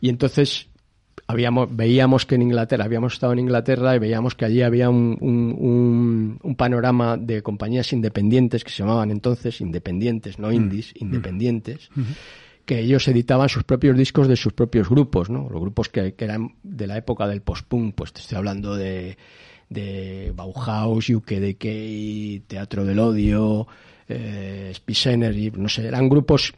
Y 0.00 0.08
entonces 0.08 0.68
habíamos, 1.26 1.74
veíamos 1.74 2.26
que 2.26 2.34
en 2.34 2.42
Inglaterra, 2.42 2.84
habíamos 2.84 3.14
estado 3.14 3.32
en 3.32 3.40
Inglaterra 3.40 3.96
y 3.96 3.98
veíamos 3.98 4.34
que 4.34 4.44
allí 4.44 4.62
había 4.62 4.90
un, 4.90 5.18
un, 6.42 6.54
panorama 6.56 7.16
de 7.16 7.42
compañías 7.42 7.92
independientes 7.92 8.64
que 8.64 8.70
se 8.70 8.78
llamaban 8.78 9.10
entonces 9.10 9.60
independientes, 9.60 10.38
no 10.38 10.52
indies, 10.52 10.92
independientes. 10.96 11.90
que 12.64 12.80
ellos 12.80 13.06
editaban 13.06 13.48
sus 13.48 13.62
propios 13.62 13.96
discos 13.96 14.26
de 14.26 14.34
sus 14.34 14.52
propios 14.52 14.88
grupos, 14.88 15.30
¿no? 15.30 15.48
Los 15.48 15.60
grupos 15.60 15.88
que, 15.88 16.14
que 16.14 16.24
eran 16.24 16.56
de 16.64 16.88
la 16.88 16.96
época 16.96 17.28
del 17.28 17.40
post-punk, 17.40 17.94
pues 17.94 18.12
te 18.12 18.20
estoy 18.20 18.38
hablando 18.38 18.74
de 18.74 19.16
de 19.68 20.32
Bauhaus, 20.34 21.08
UKDK, 21.08 22.46
Teatro 22.46 22.84
del 22.84 22.98
Odio, 22.98 23.66
eh, 24.08 24.72
y 24.86 25.50
no 25.50 25.68
sé, 25.68 25.86
eran 25.86 26.08
grupos 26.08 26.54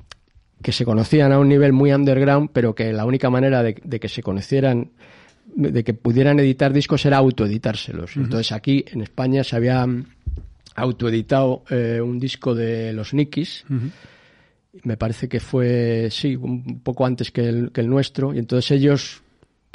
que 0.63 0.73
se 0.73 0.85
conocían 0.85 1.33
a 1.33 1.39
un 1.39 1.49
nivel 1.49 1.73
muy 1.73 1.93
underground, 1.93 2.51
pero 2.53 2.75
que 2.75 2.93
la 2.93 3.05
única 3.05 3.31
manera 3.31 3.63
de, 3.63 3.75
que 3.75 4.09
se 4.09 4.23
conocieran, 4.23 4.91
de 5.55 5.85
que 5.85 5.95
pudieran 5.95 6.39
editar 6.41 6.73
discos 6.73 7.07
era 7.07 7.19
autoeditárselos. 7.19 8.17
Entonces 8.17 8.53
aquí 8.53 8.85
en 8.89 9.03
España 9.03 9.45
se 9.45 9.57
había 9.57 9.87
autoeditado 10.75 11.65
eh, 11.71 12.01
un 12.03 12.19
disco 12.19 12.55
de 12.55 12.93
los 12.93 13.15
Nikis. 13.15 13.65
Me 14.83 14.97
parece 14.97 15.29
que 15.29 15.41
fue, 15.41 16.09
sí, 16.11 16.37
un 16.37 16.81
poco 16.81 17.07
antes 17.07 17.31
que 17.31 17.49
el, 17.49 17.73
que 17.73 17.81
el 17.81 17.89
nuestro. 17.89 18.35
Y 18.35 18.39
entonces 18.39 18.71
ellos 18.73 19.23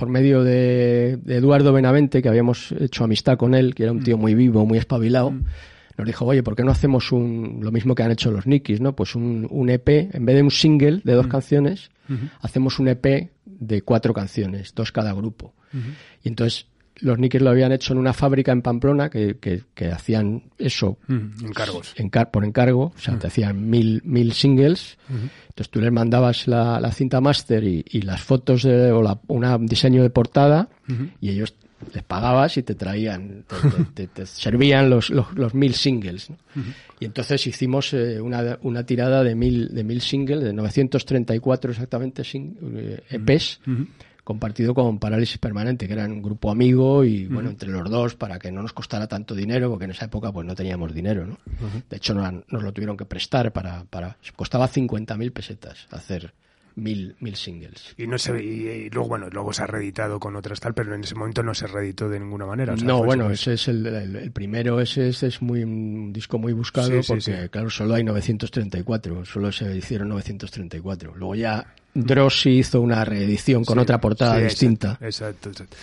por 0.03 0.11
medio 0.11 0.43
de, 0.43 1.17
Eduardo 1.27 1.71
Benavente, 1.71 2.21
que 2.21 2.27
habíamos 2.27 2.73
hecho 2.73 3.05
amistad 3.05 3.37
con 3.37 3.55
él, 3.55 3.73
que 3.73 3.83
era 3.83 3.93
un 3.93 4.03
tío 4.03 4.17
mm. 4.17 4.19
muy 4.19 4.35
vivo, 4.35 4.65
muy 4.65 4.77
espabilado, 4.77 5.31
mm. 5.31 5.45
nos 5.97 6.05
dijo, 6.05 6.25
oye, 6.25 6.43
¿por 6.43 6.57
qué 6.57 6.63
no 6.65 6.71
hacemos 6.71 7.13
un, 7.13 7.61
lo 7.61 7.71
mismo 7.71 7.95
que 7.95 8.03
han 8.03 8.11
hecho 8.11 8.29
los 8.29 8.45
Nikis, 8.45 8.81
¿no? 8.81 8.97
Pues 8.97 9.15
un, 9.15 9.47
un 9.49 9.69
EP, 9.69 9.87
en 10.13 10.25
vez 10.25 10.35
de 10.35 10.43
un 10.43 10.51
single 10.51 10.99
de 11.05 11.13
dos 11.13 11.27
mm. 11.27 11.29
canciones, 11.29 11.89
hacemos 12.41 12.79
un 12.79 12.89
EP 12.89 13.31
de 13.45 13.81
cuatro 13.83 14.13
canciones, 14.13 14.73
dos 14.75 14.91
cada 14.91 15.13
grupo. 15.13 15.53
Y 16.21 16.27
entonces 16.27 16.67
los 16.99 17.19
Nikis 17.19 17.41
lo 17.41 17.49
habían 17.49 17.71
hecho 17.71 17.93
en 17.93 17.99
una 17.99 18.13
fábrica 18.13 18.51
en 18.51 18.61
Pamplona 18.61 19.09
que, 19.09 19.37
que, 19.39 19.91
hacían 19.91 20.43
eso 20.57 20.97
mm, 21.07 21.45
encargos. 21.45 21.95
por 22.31 22.45
encargo, 22.45 22.93
o 22.95 22.99
sea, 22.99 23.17
te 23.17 23.27
hacían 23.27 23.69
mil, 23.69 24.01
mil 24.05 24.33
singles. 24.33 24.97
Entonces 25.09 25.69
tú 25.69 25.81
les 25.81 25.91
mandabas 25.91 26.47
la, 26.47 26.79
la 26.79 26.91
cinta 26.91 27.21
máster 27.21 27.63
y, 27.63 27.83
y, 27.89 28.01
las 28.01 28.21
fotos 28.21 28.63
de, 28.63 28.91
o 28.91 29.01
la, 29.01 29.19
un 29.27 29.65
diseño 29.65 30.03
de 30.03 30.09
portada 30.09 30.69
y 31.19 31.29
ellos 31.29 31.55
les 31.93 32.03
pagabas 32.03 32.57
y 32.57 32.63
te 32.63 32.75
traían, 32.75 33.45
te, 33.93 34.07
te, 34.07 34.25
servían 34.25 34.89
los, 34.89 35.09
los, 35.09 35.53
mil 35.53 35.73
singles. 35.73 36.29
Y 36.99 37.05
entonces 37.05 37.45
hicimos 37.47 37.93
eh, 37.93 38.21
una, 38.21 38.57
una, 38.61 38.85
tirada 38.85 39.23
de 39.23 39.35
mil, 39.35 39.73
de 39.73 39.83
mil 39.83 40.01
singles, 40.01 40.43
de 40.43 40.53
934 40.53 41.71
exactamente 41.71 42.23
sing, 42.23 42.55
eh, 42.75 43.01
EPs 43.09 43.59
compartido 44.23 44.73
con 44.73 44.99
Parálisis 44.99 45.37
Permanente, 45.37 45.87
que 45.87 45.93
eran 45.93 46.11
un 46.11 46.21
grupo 46.21 46.49
amigo 46.49 47.03
y 47.03 47.27
bueno, 47.27 47.49
entre 47.49 47.69
los 47.69 47.89
dos 47.89 48.15
para 48.15 48.39
que 48.39 48.51
no 48.51 48.61
nos 48.61 48.73
costara 48.73 49.07
tanto 49.07 49.35
dinero, 49.35 49.69
porque 49.69 49.85
en 49.85 49.91
esa 49.91 50.05
época 50.05 50.31
pues 50.31 50.45
no 50.45 50.55
teníamos 50.55 50.93
dinero, 50.93 51.25
¿no? 51.25 51.37
De 51.89 51.97
hecho 51.97 52.13
nos, 52.13 52.31
nos, 52.47 52.63
lo 52.63 52.71
tuvieron 52.71 52.95
que 52.95 53.05
prestar 53.05 53.51
para, 53.51 53.83
para 53.85 54.17
costaba 54.35 54.69
50.000 54.69 55.31
pesetas 55.33 55.87
hacer 55.91 56.33
mil, 56.75 57.15
mil 57.19 57.35
singles. 57.35 57.93
Y 57.97 58.07
no 58.07 58.17
se 58.17 58.41
y, 58.41 58.89
luego 58.89 59.09
bueno, 59.09 59.29
luego 59.29 59.53
se 59.53 59.63
ha 59.63 59.67
reeditado 59.67 60.19
con 60.19 60.35
otras 60.35 60.59
tal, 60.59 60.73
pero 60.73 60.95
en 60.95 61.03
ese 61.03 61.15
momento 61.15 61.43
no 61.43 61.53
se 61.53 61.67
reeditó 61.67 62.09
de 62.09 62.19
ninguna 62.19 62.45
manera. 62.45 62.75
no, 62.75 63.03
bueno, 63.03 63.29
ese 63.29 63.53
es 63.53 63.67
el, 63.67 63.85
el, 63.85 64.31
primero, 64.31 64.79
ese, 64.79 65.09
es 65.09 65.41
muy 65.41 65.63
un 65.63 66.13
disco 66.13 66.37
muy 66.39 66.53
buscado 66.53 66.89
porque 67.07 67.49
claro, 67.49 67.69
solo 67.69 67.95
hay 67.95 68.03
934, 68.03 69.25
solo 69.25 69.51
se 69.51 69.75
hicieron 69.75 70.09
934. 70.09 71.13
Luego 71.15 71.35
ya 71.35 71.73
Drossi 71.93 72.59
hizo 72.59 72.81
una 72.81 73.05
reedición 73.05 73.63
con 73.63 73.77
otra 73.79 73.99
portada 73.99 74.37
distinta. 74.37 74.97
Exacto, 75.01 75.49
exacto, 75.49 75.75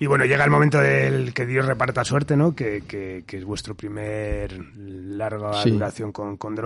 Y 0.00 0.06
bueno, 0.06 0.24
llega 0.24 0.44
el 0.44 0.50
momento 0.50 0.80
del 0.80 1.34
que 1.34 1.46
Dios 1.46 1.66
reparta 1.66 2.04
suerte, 2.04 2.36
¿no? 2.36 2.54
Que, 2.54 2.82
que, 2.86 3.24
es 3.28 3.44
vuestro 3.44 3.74
primer 3.74 4.52
larga 4.76 5.62
duración 5.64 6.12
con, 6.12 6.36
con 6.36 6.58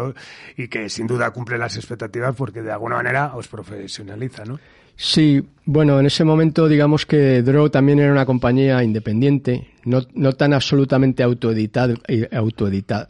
y 0.57 0.69
que 0.69 0.89
sin 0.89 1.07
duda 1.07 1.31
cumple 1.31 1.59
las 1.59 1.77
expectativas 1.77 2.35
porque 2.35 2.63
de 2.63 2.73
alguna 2.73 2.97
manera 2.97 3.35
os 3.35 3.49
profesionaliza, 3.49 4.45
¿no? 4.45 4.59
Sí, 4.97 5.43
bueno, 5.65 5.99
en 5.99 6.07
ese 6.07 6.25
momento 6.25 6.69
digamos 6.69 7.07
que 7.07 7.43
Draw 7.43 7.71
también 7.71 7.99
era 7.99 8.13
una 8.13 8.27
compañía 8.27 8.83
independiente, 8.85 9.69
no, 9.85 10.03
no 10.15 10.33
tan 10.35 10.53
absolutamente 10.53 11.23
autoeditada, 11.23 11.95
autoeditada, 12.33 13.09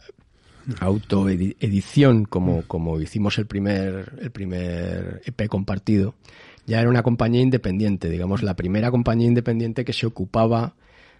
autoedición 0.79 2.25
como, 2.25 2.63
como 2.63 2.99
hicimos 2.99 3.37
el 3.37 3.45
primer, 3.45 4.13
el 4.21 4.31
primer 4.31 5.21
EP 5.25 5.47
compartido, 5.47 6.15
ya 6.65 6.79
era 6.79 6.89
una 6.89 7.03
compañía 7.03 7.41
independiente, 7.41 8.09
digamos, 8.09 8.43
la 8.43 8.55
primera 8.55 8.91
compañía 8.91 9.27
independiente 9.27 9.83
que 9.83 9.93
se 9.93 10.05
ocupaba 10.05 10.75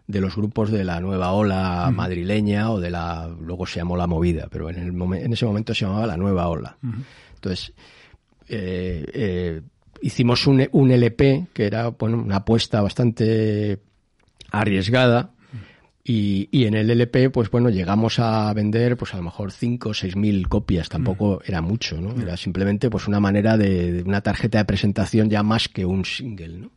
de 0.08 0.22
los 0.22 0.36
grupos 0.36 0.72
de 0.72 0.84
la 0.84 1.00
nueva 1.00 1.32
ola 1.32 1.90
mm. 1.90 1.96
madrileña 1.96 2.72
o 2.72 2.80
de 2.80 2.92
la, 2.92 3.28
luego 3.40 3.66
se 3.66 3.80
llamó 3.80 3.96
la 3.98 4.08
movida, 4.08 4.48
pero 4.52 4.70
en, 4.70 4.78
el 4.78 5.14
en 5.14 5.34
ese 5.34 5.46
momento 5.46 5.74
se 5.74 5.86
llamaba 5.86 6.08
la 6.08 6.18
nueva 6.18 6.48
ola. 6.48 6.78
Entonces, 7.36 7.74
eh, 8.50 9.06
eh, 9.14 9.62
hicimos 10.02 10.46
un, 10.48 10.68
un 10.72 10.92
LP 10.92 11.48
que 11.54 11.66
era 11.66 11.90
bueno, 11.90 12.18
una 12.18 12.38
apuesta 12.38 12.82
bastante 12.82 13.80
arriesgada, 14.52 15.33
y, 16.04 16.50
y, 16.52 16.66
en 16.66 16.74
el 16.74 16.90
LP, 16.90 17.30
pues 17.30 17.50
bueno, 17.50 17.70
llegamos 17.70 18.20
a 18.20 18.54
vender 18.54 18.98
pues 18.98 19.14
a 19.14 19.18
lo 19.18 19.24
mejor 19.24 19.54
5 19.54 19.90
o 19.90 19.94
6 19.94 20.18
mil 20.18 20.50
copias, 20.50 20.90
tampoco 20.90 21.36
mm. 21.36 21.50
era 21.50 21.62
mucho, 21.62 22.02
¿no? 22.02 22.22
Era 22.22 22.36
simplemente 22.36 22.90
pues 22.90 23.08
una 23.08 23.22
manera 23.22 23.58
de, 23.58 24.04
una 24.06 24.20
tarjeta 24.20 24.58
de 24.58 24.66
presentación 24.66 25.30
ya 25.30 25.44
más 25.44 25.70
que 25.70 25.86
un 25.86 26.04
single, 26.04 26.58
¿no? 26.58 26.72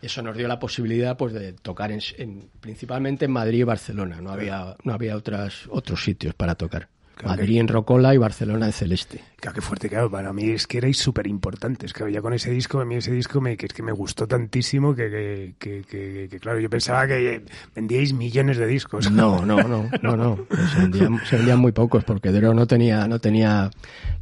Eso 0.00 0.22
nos 0.22 0.36
dio 0.36 0.48
la 0.48 0.58
posibilidad 0.58 1.16
pues 1.16 1.32
de 1.32 1.52
tocar 1.52 1.92
en, 1.92 2.50
principalmente 2.60 3.26
en 3.26 3.32
Madrid 3.32 3.60
y 3.60 3.62
Barcelona, 3.64 4.20
no 4.20 4.30
había, 4.30 4.76
no 4.82 4.92
había 4.92 5.16
otras, 5.16 5.66
otros 5.68 6.02
sitios 6.02 6.34
para 6.34 6.54
tocar. 6.54 6.88
Madrid 7.24 7.60
en 7.60 7.68
rocola 7.68 8.14
y 8.14 8.18
Barcelona 8.18 8.66
en 8.66 8.72
celeste. 8.72 9.20
Claro, 9.44 9.56
qué 9.56 9.60
fuerte, 9.60 9.88
claro. 9.90 10.10
Para 10.10 10.32
mí 10.32 10.50
es 10.50 10.66
que 10.66 10.78
erais 10.78 10.96
súper 10.96 11.26
importantes. 11.26 11.92
Claro, 11.92 12.10
ya 12.10 12.22
con 12.22 12.32
ese 12.32 12.50
disco, 12.50 12.80
a 12.80 12.86
mí 12.86 12.96
ese 12.96 13.12
disco 13.12 13.42
me, 13.42 13.58
que 13.58 13.66
es 13.66 13.74
que 13.74 13.82
me 13.82 13.92
gustó 13.92 14.26
tantísimo 14.26 14.94
que, 14.94 15.54
que, 15.58 15.82
que, 15.82 16.38
claro, 16.40 16.58
yo 16.60 16.70
pensaba 16.70 17.06
que 17.06 17.42
vendíais 17.74 18.14
millones 18.14 18.56
de 18.56 18.66
discos. 18.66 19.10
No, 19.10 19.44
no, 19.44 19.62
no, 19.62 19.90
no, 20.00 20.16
no. 20.16 20.46
Se 20.72 20.80
vendían, 20.80 21.20
se 21.28 21.36
vendían 21.36 21.58
muy 21.58 21.72
pocos 21.72 22.04
porque 22.04 22.32
Dro 22.32 22.54
no 22.54 22.66
tenía, 22.66 23.06
no 23.06 23.18
tenía, 23.18 23.70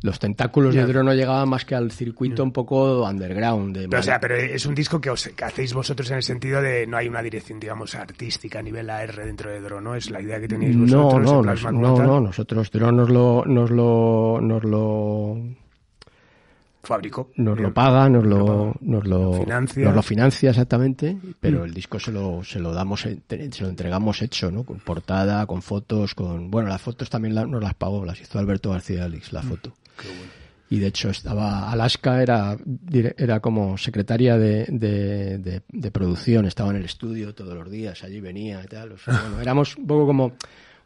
los 0.02 0.18
tentáculos 0.18 0.74
de 0.74 0.84
Dro 0.84 1.04
no 1.04 1.14
llegaban 1.14 1.48
más 1.48 1.64
que 1.64 1.76
al 1.76 1.92
circuito 1.92 2.42
un 2.42 2.52
poco 2.52 3.08
underground. 3.08 3.76
De 3.76 3.88
pero, 3.88 4.00
o 4.00 4.02
sea, 4.02 4.18
pero 4.18 4.34
es 4.34 4.66
un 4.66 4.74
disco 4.74 5.00
que, 5.00 5.10
os, 5.10 5.28
que 5.28 5.44
hacéis 5.44 5.72
vosotros 5.72 6.10
en 6.10 6.16
el 6.16 6.24
sentido 6.24 6.60
de 6.60 6.84
no 6.86 6.96
hay 6.96 7.06
una 7.06 7.22
dirección, 7.22 7.60
digamos, 7.60 7.94
artística 7.94 8.58
a 8.58 8.62
nivel 8.62 8.90
AR 8.90 9.14
dentro 9.24 9.50
de 9.50 9.60
Dro, 9.60 9.80
¿no? 9.80 9.94
Es 9.94 10.10
la 10.10 10.20
idea 10.20 10.40
que 10.40 10.48
tenéis 10.48 10.76
vosotros. 10.76 11.22
No, 11.22 11.42
no, 11.42 11.96
no, 11.96 12.06
no, 12.06 12.20
nosotros 12.20 12.70
Dro 12.82 12.90
nos 12.90 13.10
lo, 13.10 13.44
nos 13.44 13.70
lo, 13.70 14.40
nos 14.42 14.64
lo 14.64 15.36
fabricó. 16.82 17.30
Nos 17.36 17.60
lo 17.60 17.72
paga, 17.72 18.08
nos 18.08 18.24
lo, 18.26 18.74
nos 18.80 19.06
lo 19.06 19.34
financia. 19.34 19.84
Nos 19.84 19.94
lo 19.94 20.02
financia 20.02 20.50
exactamente, 20.50 21.16
pero 21.38 21.60
mm. 21.60 21.64
el 21.64 21.74
disco 21.74 22.00
se 22.00 22.10
lo, 22.10 22.42
se 22.42 22.58
lo 22.58 22.74
damos, 22.74 23.02
se 23.02 23.20
lo 23.28 23.68
entregamos 23.68 24.20
hecho, 24.20 24.50
¿no? 24.50 24.64
Con 24.64 24.80
portada, 24.80 25.46
con 25.46 25.62
fotos, 25.62 26.16
con, 26.16 26.50
bueno, 26.50 26.70
las 26.70 26.82
fotos 26.82 27.08
también 27.08 27.34
nos 27.34 27.62
las 27.62 27.74
pagó, 27.74 28.04
las 28.04 28.20
hizo 28.20 28.40
Alberto 28.40 28.70
García 28.70 29.04
Alix, 29.04 29.32
la 29.32 29.42
mm. 29.42 29.48
foto. 29.48 29.72
Y 30.68 30.80
de 30.80 30.88
hecho 30.88 31.10
estaba, 31.10 31.70
Alaska 31.70 32.20
era, 32.20 32.56
era 32.90 33.38
como 33.38 33.78
secretaria 33.78 34.38
de, 34.38 34.66
de, 34.68 35.62
de, 35.68 35.90
producción, 35.92 36.46
estaba 36.46 36.70
en 36.70 36.78
el 36.78 36.86
estudio 36.86 37.32
todos 37.32 37.54
los 37.54 37.70
días, 37.70 38.02
allí 38.02 38.20
venía 38.20 38.60
y 38.64 38.66
tal. 38.66 38.90
O 38.90 38.98
sea, 38.98 39.20
bueno, 39.20 39.40
éramos 39.40 39.76
un 39.76 39.86
poco 39.86 40.06
como, 40.06 40.32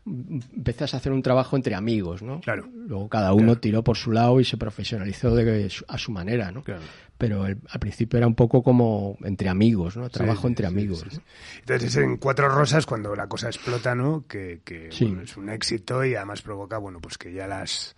empezás 0.06 0.94
a 0.94 0.98
hacer 0.98 1.12
un 1.12 1.22
trabajo 1.22 1.56
entre 1.56 1.74
amigos, 1.74 2.22
¿no? 2.22 2.40
Claro. 2.40 2.68
Luego 2.72 3.08
cada 3.08 3.32
uno 3.32 3.58
tiró 3.58 3.82
por 3.82 3.96
su 3.96 4.12
lado 4.12 4.40
y 4.40 4.44
se 4.44 4.56
profesionalizó 4.56 5.34
de, 5.34 5.70
a 5.88 5.98
su 5.98 6.12
manera, 6.12 6.52
¿no? 6.52 6.62
Claro. 6.62 6.82
Pero 7.18 7.44
al 7.44 7.80
principio 7.80 8.18
era 8.18 8.26
un 8.26 8.34
poco 8.34 8.62
como 8.62 9.16
entre 9.24 9.48
amigos, 9.48 9.96
¿no? 9.96 10.08
Trabajo 10.10 10.46
entre 10.46 10.66
amigos. 10.66 11.04
Entonces 11.60 11.96
en 11.96 12.18
Cuatro 12.18 12.48
Rosas 12.48 12.86
cuando 12.86 13.16
la 13.16 13.26
cosa 13.26 13.48
explota, 13.48 13.94
¿no? 13.94 14.24
Que, 14.28 14.60
que 14.64 14.88
es 14.88 15.36
un 15.36 15.48
éxito 15.48 16.04
y 16.04 16.14
además 16.14 16.42
provoca, 16.42 16.78
bueno, 16.78 17.00
pues 17.00 17.18
que 17.18 17.32
ya 17.32 17.46
las 17.46 17.96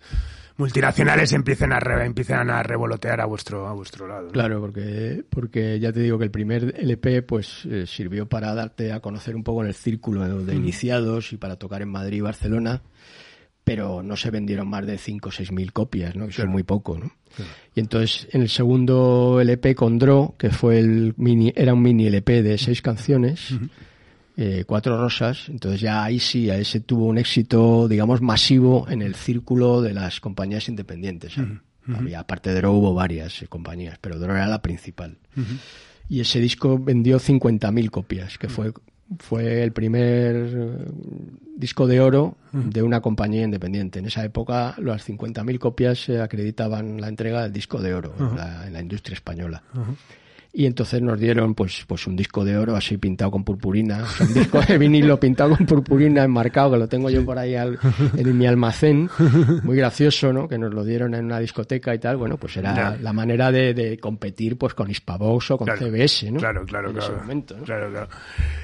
multinacionales 0.59 1.31
empiecen 1.33 1.71
a 1.71 1.79
empiezan 2.03 2.49
a 2.49 2.61
revolotear 2.61 3.21
a 3.21 3.25
vuestro 3.25 3.67
a 3.67 3.73
vuestro 3.73 4.07
lado. 4.07 4.29
Claro, 4.29 4.59
porque 4.59 5.23
porque 5.29 5.79
ya 5.79 5.91
te 5.91 6.01
digo 6.01 6.19
que 6.19 6.25
el 6.25 6.31
primer 6.31 6.75
LP 6.77 7.21
pues 7.23 7.65
eh, 7.65 7.85
sirvió 7.87 8.27
para 8.27 8.53
darte 8.53 8.91
a 8.91 8.99
conocer 8.99 9.35
un 9.35 9.43
poco 9.43 9.61
en 9.61 9.69
el 9.69 9.73
círculo 9.73 10.43
de 10.43 10.53
mm. 10.53 10.57
iniciados 10.57 11.33
y 11.33 11.37
para 11.37 11.55
tocar 11.55 11.81
en 11.81 11.89
Madrid 11.89 12.17
y 12.17 12.21
Barcelona, 12.21 12.81
pero 13.63 14.03
no 14.03 14.17
se 14.17 14.31
vendieron 14.31 14.67
más 14.67 14.85
de 14.85 14.97
5 14.97 15.29
o 15.29 15.31
6 15.31 15.51
mil 15.53 15.71
copias, 15.71 16.15
¿no? 16.15 16.25
Eso 16.25 16.43
es 16.43 16.49
muy 16.49 16.63
poco, 16.63 16.99
¿no? 16.99 17.11
Y 17.73 17.79
entonces 17.79 18.27
en 18.31 18.41
el 18.41 18.49
segundo 18.49 19.39
LP 19.39 19.75
con 19.75 19.97
Dro, 19.97 20.35
que 20.37 20.49
fue 20.49 20.79
el 20.79 21.13
mini 21.17 21.53
era 21.55 21.73
un 21.73 21.81
mini 21.81 22.07
LP 22.07 22.43
de 22.43 22.57
seis 22.57 22.81
canciones. 22.81 23.53
Eh, 24.41 24.63
Cuatro 24.65 24.97
Rosas, 24.97 25.49
entonces 25.49 25.81
ya 25.81 26.01
ahí 26.01 26.17
sí, 26.17 26.49
ahí 26.49 26.63
se 26.63 26.79
tuvo 26.79 27.07
un 27.07 27.17
éxito, 27.17 27.89
digamos, 27.89 28.21
masivo 28.21 28.87
en 28.89 29.01
el 29.01 29.15
círculo 29.15 29.81
de 29.81 29.93
las 29.93 30.21
compañías 30.21 30.69
independientes. 30.69 31.33
Había, 31.93 32.21
aparte 32.21 32.51
de 32.51 32.55
Dro 32.55 32.71
hubo 32.71 32.93
varias 32.93 33.41
eh, 33.41 33.47
compañías, 33.47 33.97
pero 33.99 34.17
Dro 34.17 34.33
era 34.33 34.47
la 34.47 34.61
principal. 34.61 35.17
Y 36.07 36.21
ese 36.21 36.39
disco 36.39 36.79
vendió 36.79 37.19
50.000 37.19 37.89
copias, 37.89 38.37
que 38.37 38.47
fue, 38.47 38.71
fue 39.17 39.61
el 39.61 39.73
primer 39.73 40.35
eh, 40.37 40.85
disco 41.57 41.85
de 41.85 41.99
oro 41.99 42.37
de 42.53 42.81
una 42.81 43.01
compañía 43.01 43.43
independiente. 43.43 43.99
En 43.99 44.05
esa 44.05 44.23
época 44.23 44.73
las 44.77 45.05
50.000 45.05 45.59
copias 45.59 45.99
se 46.05 46.21
acreditaban 46.21 47.01
la 47.01 47.09
entrega 47.09 47.43
del 47.43 47.51
disco 47.51 47.81
de 47.81 47.93
oro 47.93 48.13
en 48.17 48.37
la, 48.37 48.67
en, 48.67 48.71
la, 48.71 48.79
industria 48.79 49.15
española 49.15 49.63
y 50.51 50.65
entonces 50.65 51.01
nos 51.01 51.19
dieron 51.19 51.53
pues 51.53 51.83
pues 51.87 52.07
un 52.07 52.15
disco 52.15 52.43
de 52.43 52.57
oro 52.57 52.75
así 52.75 52.97
pintado 52.97 53.29
con 53.29 53.43
purpurina, 53.43 54.03
un 54.19 54.33
disco 54.33 54.59
de 54.61 54.77
vinilo 54.77 55.19
pintado 55.19 55.55
con 55.55 55.65
purpurina 55.65 56.23
enmarcado 56.23 56.71
que 56.71 56.77
lo 56.77 56.87
tengo 56.87 57.09
yo 57.09 57.23
por 57.23 57.37
ahí 57.37 57.55
en 57.55 58.37
mi 58.37 58.47
almacén, 58.47 59.09
muy 59.63 59.77
gracioso, 59.77 60.33
¿no? 60.33 60.47
Que 60.47 60.57
nos 60.57 60.73
lo 60.73 60.83
dieron 60.83 61.13
en 61.13 61.25
una 61.25 61.39
discoteca 61.39 61.93
y 61.93 61.99
tal, 61.99 62.17
bueno, 62.17 62.37
pues 62.37 62.57
era 62.57 62.97
la 62.97 63.13
manera 63.13 63.51
de, 63.51 63.97
competir 64.01 64.57
pues 64.57 64.73
con 64.73 64.89
Hispavox 64.89 65.51
o 65.51 65.57
con 65.57 65.67
CBS, 65.67 66.31
¿no? 66.31 66.39
Claro, 66.39 66.65
claro, 66.65 66.91
claro. 66.93 67.21
claro, 67.63 67.91
claro. 67.91 68.09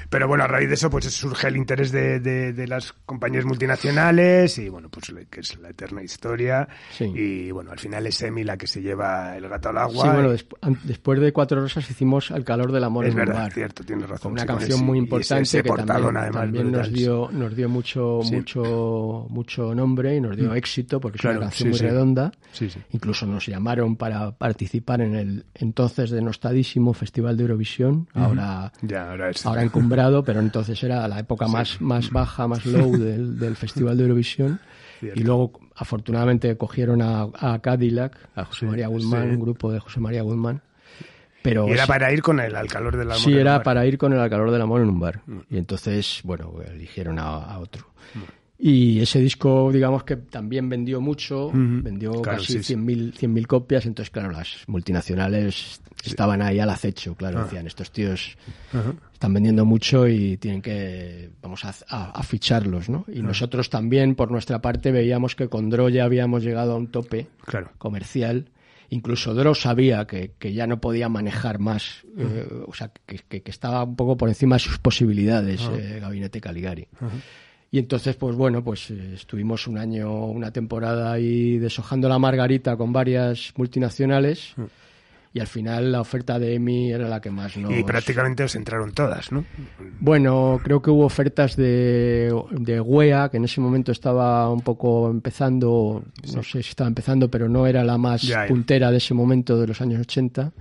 Pero 0.08 0.28
bueno, 0.28 0.44
a 0.44 0.46
raíz 0.46 0.68
de 0.68 0.74
eso 0.74 0.90
pues 0.90 1.04
surge 1.06 1.48
el 1.48 1.56
interés 1.56 1.92
de, 1.92 2.20
de, 2.20 2.66
las 2.66 2.92
compañías 2.92 3.44
multinacionales 3.44 4.58
y 4.58 4.68
bueno, 4.68 4.88
pues 4.88 5.12
que 5.30 5.40
es 5.40 5.56
la 5.58 5.70
eterna 5.70 6.02
historia 6.02 6.68
y 6.98 7.50
bueno, 7.52 7.70
al 7.70 7.78
final 7.78 8.06
es 8.06 8.20
Emi 8.22 8.42
la 8.42 8.56
que 8.56 8.66
se 8.66 8.82
lleva 8.82 9.36
el 9.36 9.48
gato 9.48 9.68
al 9.68 9.78
agua. 9.78 10.04
Sí, 10.04 10.10
bueno, 10.10 10.76
después 10.84 11.20
de 11.20 11.32
cuatro 11.32 11.60
horas 11.60 11.75
hicimos 11.78 12.30
Al 12.30 12.44
calor 12.44 12.72
del 12.72 12.84
amor 12.84 13.06
es 13.06 13.12
en 13.12 13.16
verdad, 13.16 13.34
bar. 13.34 13.52
cierto, 13.52 13.84
tienes 13.84 14.08
razón. 14.08 14.32
una 14.32 14.46
canción 14.46 14.84
muy 14.84 14.98
importante 14.98 15.62
que 15.62 15.70
también, 15.70 16.72
nos 16.72 16.92
dio 16.92 17.28
nos 17.32 17.54
dio 17.54 17.68
mucho 17.68 18.20
mucho 18.30 19.26
mucho 19.28 19.74
nombre 19.74 20.16
y 20.16 20.20
nos 20.20 20.36
dio 20.36 20.50
mm. 20.50 20.56
éxito 20.56 21.00
porque 21.00 21.18
es 21.18 21.24
una 21.24 21.40
canción 21.40 21.70
muy 21.70 21.78
redonda. 21.78 22.32
Incluso 22.92 23.26
nos 23.26 23.46
llamaron 23.46 23.96
para 23.96 24.32
participar 24.32 25.00
en 25.00 25.14
el 25.14 25.44
entonces 25.54 26.10
denostadísimo 26.10 26.94
Festival 26.94 27.36
de 27.36 27.42
Eurovisión, 27.42 28.08
ahora 28.14 28.72
ahora, 29.44 29.62
encumbrado, 29.62 30.24
pero 30.24 30.40
entonces 30.40 30.82
era 30.82 31.06
la 31.08 31.18
época 31.18 31.46
más 31.48 31.80
más 31.80 32.10
baja, 32.10 32.48
más 32.48 32.64
low 32.66 32.92
del, 32.96 33.38
del 33.38 33.56
Festival 33.56 33.96
de 33.96 34.02
Eurovisión. 34.04 34.60
Y 35.02 35.20
luego, 35.20 35.52
afortunadamente, 35.74 36.56
cogieron 36.56 37.02
a, 37.02 37.28
a 37.34 37.58
Cadillac, 37.60 38.16
a 38.34 38.44
José 38.44 38.66
María 38.66 38.88
Guzmán, 38.88 39.30
un 39.30 39.40
grupo 39.40 39.70
de 39.70 39.78
José 39.78 40.00
María 40.00 40.22
Guzmán, 40.22 40.62
y 41.46 41.70
era 41.70 41.86
para 41.86 42.12
ir 42.12 42.22
con 42.22 42.40
el 42.40 42.54
al 42.54 42.68
calor 42.68 42.96
del 42.96 43.10
amor. 43.10 43.22
Sí, 43.22 43.32
era 43.32 43.62
para 43.62 43.86
ir 43.86 43.98
con 43.98 44.12
el 44.12 44.20
al 44.20 44.30
calor 44.30 44.50
del 44.50 44.62
amor 44.62 44.82
en 44.82 44.88
un 44.88 45.00
bar. 45.00 45.22
Mm. 45.26 45.38
Y 45.50 45.58
entonces, 45.58 46.20
bueno, 46.24 46.54
eligieron 46.66 47.18
a, 47.18 47.58
otro. 47.58 47.86
Mm. 48.14 48.20
Y 48.58 49.00
ese 49.00 49.20
disco, 49.20 49.70
digamos 49.70 50.04
que 50.04 50.16
también 50.16 50.68
vendió 50.70 50.98
mucho, 51.00 51.50
vendió 51.52 52.22
casi 52.22 52.60
100.000 52.60 53.28
mil 53.28 53.46
copias, 53.46 53.84
entonces, 53.84 54.10
claro, 54.10 54.30
las 54.30 54.64
multinacionales 54.66 55.82
estaban 56.02 56.40
ahí 56.40 56.58
al 56.58 56.70
acecho, 56.70 57.14
claro, 57.14 57.40
ah. 57.40 57.42
decían, 57.44 57.66
estos 57.66 57.90
tíos 57.90 58.38
están 59.12 59.34
vendiendo 59.34 59.66
mucho 59.66 60.08
y 60.08 60.38
tienen 60.38 60.62
que, 60.62 61.28
vamos 61.42 61.66
a, 61.66 62.22
ficharlos, 62.22 62.88
¿no? 62.88 63.04
Y 63.08 63.20
nosotros 63.20 63.68
también, 63.68 64.14
por 64.14 64.30
nuestra 64.30 64.62
parte, 64.62 64.90
veíamos 64.90 65.36
que 65.36 65.48
con 65.48 65.68
Dro 65.68 65.90
ya 65.90 66.04
habíamos 66.04 66.42
llegado 66.42 66.72
a 66.72 66.76
un 66.76 66.86
tope 66.86 67.26
comercial 67.76 68.48
Incluso 68.90 69.34
Dross 69.34 69.62
sabía 69.62 70.06
que, 70.06 70.32
que 70.38 70.52
ya 70.52 70.66
no 70.66 70.80
podía 70.80 71.08
manejar 71.08 71.58
más, 71.58 72.04
eh, 72.16 72.46
o 72.66 72.74
sea, 72.74 72.90
que, 73.06 73.18
que, 73.40 73.50
estaba 73.50 73.82
un 73.84 73.96
poco 73.96 74.16
por 74.16 74.28
encima 74.28 74.56
de 74.56 74.60
sus 74.60 74.78
posibilidades, 74.78 75.60
eh, 75.72 75.98
Gabinete 76.00 76.40
Caligari. 76.40 76.86
Y 77.70 77.78
entonces, 77.78 78.16
pues 78.16 78.36
bueno, 78.36 78.62
pues 78.62 78.90
eh, 78.90 79.14
estuvimos 79.14 79.66
un 79.66 79.78
año, 79.78 80.26
una 80.26 80.52
temporada 80.52 81.12
ahí 81.12 81.58
deshojando 81.58 82.08
la 82.08 82.18
margarita 82.18 82.76
con 82.76 82.92
varias 82.92 83.52
multinacionales 83.56 84.54
y 85.36 85.40
al 85.40 85.46
final 85.46 85.92
la 85.92 86.00
oferta 86.00 86.38
de 86.38 86.54
EMI 86.54 86.92
era 86.92 87.10
la 87.10 87.20
que 87.20 87.30
más 87.30 87.58
nos... 87.58 87.70
Y 87.70 87.84
prácticamente 87.84 88.42
os 88.42 88.54
entraron 88.54 88.92
todas, 88.92 89.30
¿no? 89.30 89.44
Bueno, 90.00 90.58
creo 90.64 90.80
que 90.80 90.88
hubo 90.88 91.04
ofertas 91.04 91.56
de, 91.56 92.34
de 92.52 92.80
WEA, 92.80 93.28
que 93.28 93.36
en 93.36 93.44
ese 93.44 93.60
momento 93.60 93.92
estaba 93.92 94.50
un 94.50 94.62
poco 94.62 95.10
empezando, 95.10 96.02
no 96.34 96.42
sé 96.42 96.62
si 96.62 96.70
estaba 96.70 96.88
empezando, 96.88 97.30
pero 97.30 97.50
no 97.50 97.66
era 97.66 97.84
la 97.84 97.98
más 97.98 98.26
puntera 98.48 98.90
de 98.90 98.96
ese 98.96 99.12
momento 99.12 99.60
de 99.60 99.66
los 99.66 99.82
años 99.82 100.00
80. 100.00 100.54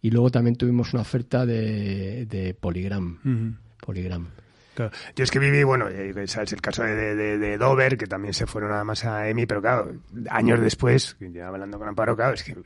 Y 0.00 0.10
luego 0.10 0.30
también 0.30 0.56
tuvimos 0.56 0.94
una 0.94 1.02
oferta 1.02 1.44
de, 1.44 2.24
de 2.24 2.54
Polygram. 2.54 3.58
Polygram. 3.78 4.28
Yo 4.76 5.24
es 5.24 5.30
que 5.30 5.38
viví, 5.38 5.62
bueno, 5.62 5.88
eh, 5.88 6.12
sabes 6.26 6.52
el 6.52 6.60
caso 6.60 6.82
de, 6.82 7.14
de, 7.14 7.58
Dover, 7.58 7.96
que 7.96 8.06
también 8.06 8.34
se 8.34 8.46
fueron 8.46 8.70
nada 8.70 8.84
más 8.84 9.04
a 9.04 9.28
EMI, 9.28 9.46
pero 9.46 9.60
claro, 9.60 9.92
años 10.30 10.60
después, 10.60 11.16
ya 11.20 11.48
hablando 11.48 11.78
con 11.78 11.88
Amparo, 11.88 12.16
claro, 12.16 12.34
es 12.34 12.42
que 12.42 12.56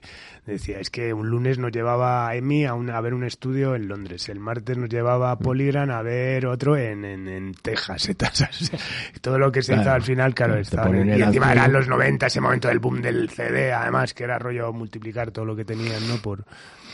decía, 0.47 0.79
es 0.81 0.90
que 0.90 1.12
un 1.12 1.29
lunes 1.29 1.59
nos 1.59 1.73
llevaba 1.73 2.29
a 2.29 2.35
EMI 2.37 2.66
a, 2.66 2.73
a 2.73 3.01
ver 3.01 3.14
un 3.14 3.25
estudio 3.25 3.75
en 3.75 3.88
Londres, 3.88 4.29
el 4.29 4.40
martes 4.40 4.77
nos 4.79 4.88
llevaba 4.88 5.31
a. 5.33 5.38
Polygram 5.38 5.90
a 5.90 6.03
ver 6.03 6.47
otro 6.47 6.77
en, 6.77 7.05
en, 7.05 7.55
Texas, 7.55 8.11
todo 9.21 9.38
lo 9.38 9.51
que 9.51 9.62
se 9.62 9.75
hizo 9.75 9.90
al 9.90 10.03
final, 10.03 10.35
claro, 10.35 10.57
estaba, 10.57 10.90
y 10.94 11.23
encima 11.23 11.53
eran 11.53 11.73
los 11.73 11.88
90, 11.88 12.27
ese 12.27 12.40
momento 12.40 12.68
del 12.68 12.79
boom 12.79 13.01
del 13.01 13.31
CD, 13.31 13.73
además, 13.73 14.14
que 14.14 14.25
era 14.25 14.38
rollo 14.38 14.73
multiplicar 14.73 15.31
todo 15.31 15.44
lo 15.44 15.57
que 15.57 15.64
tenían, 15.64 16.07
¿no? 16.09 16.16
Por, 16.16 16.44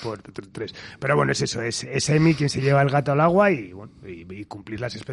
por 0.02 0.20
tres. 0.22 0.74
Pero 0.98 1.16
bueno, 1.16 1.32
es 1.32 1.42
eso, 1.42 1.62
es, 1.62 1.84
es 1.84 2.08
Emi 2.10 2.34
quien 2.34 2.48
se 2.48 2.60
lleva 2.60 2.82
el 2.82 2.90
gato 2.90 3.12
al 3.12 3.20
agua 3.20 3.50
y, 3.50 3.72
bueno, 3.72 3.92
y, 4.06 4.44
cumplir 4.44 4.80
las 4.80 4.94
expectativas 4.94 5.03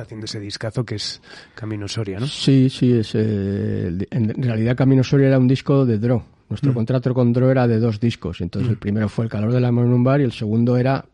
haciendo 0.00 0.26
ese 0.26 0.40
discazo 0.40 0.84
que 0.84 0.96
es 0.96 1.20
Camino 1.54 1.88
Soria, 1.88 2.20
¿no? 2.20 2.26
Sí, 2.26 2.68
sí, 2.70 2.92
es, 2.92 3.14
eh, 3.14 4.06
en 4.10 4.42
realidad 4.42 4.76
Camino 4.76 5.02
Soria 5.02 5.28
era 5.28 5.38
un 5.38 5.48
disco 5.48 5.84
de 5.86 5.98
Dro. 5.98 6.24
Nuestro 6.48 6.72
mm. 6.72 6.74
contrato 6.74 7.14
con 7.14 7.32
Dro 7.32 7.50
era 7.50 7.66
de 7.66 7.78
dos 7.78 8.00
discos. 8.00 8.40
Entonces 8.40 8.68
mm. 8.68 8.72
el 8.72 8.78
primero 8.78 9.08
fue 9.08 9.24
El 9.24 9.30
calor 9.30 9.52
del 9.52 9.64
amor 9.64 9.86
en 9.86 9.92
un 9.92 10.04
bar 10.04 10.20
y 10.20 10.24
el 10.24 10.32
segundo 10.32 10.76
era 10.76 11.04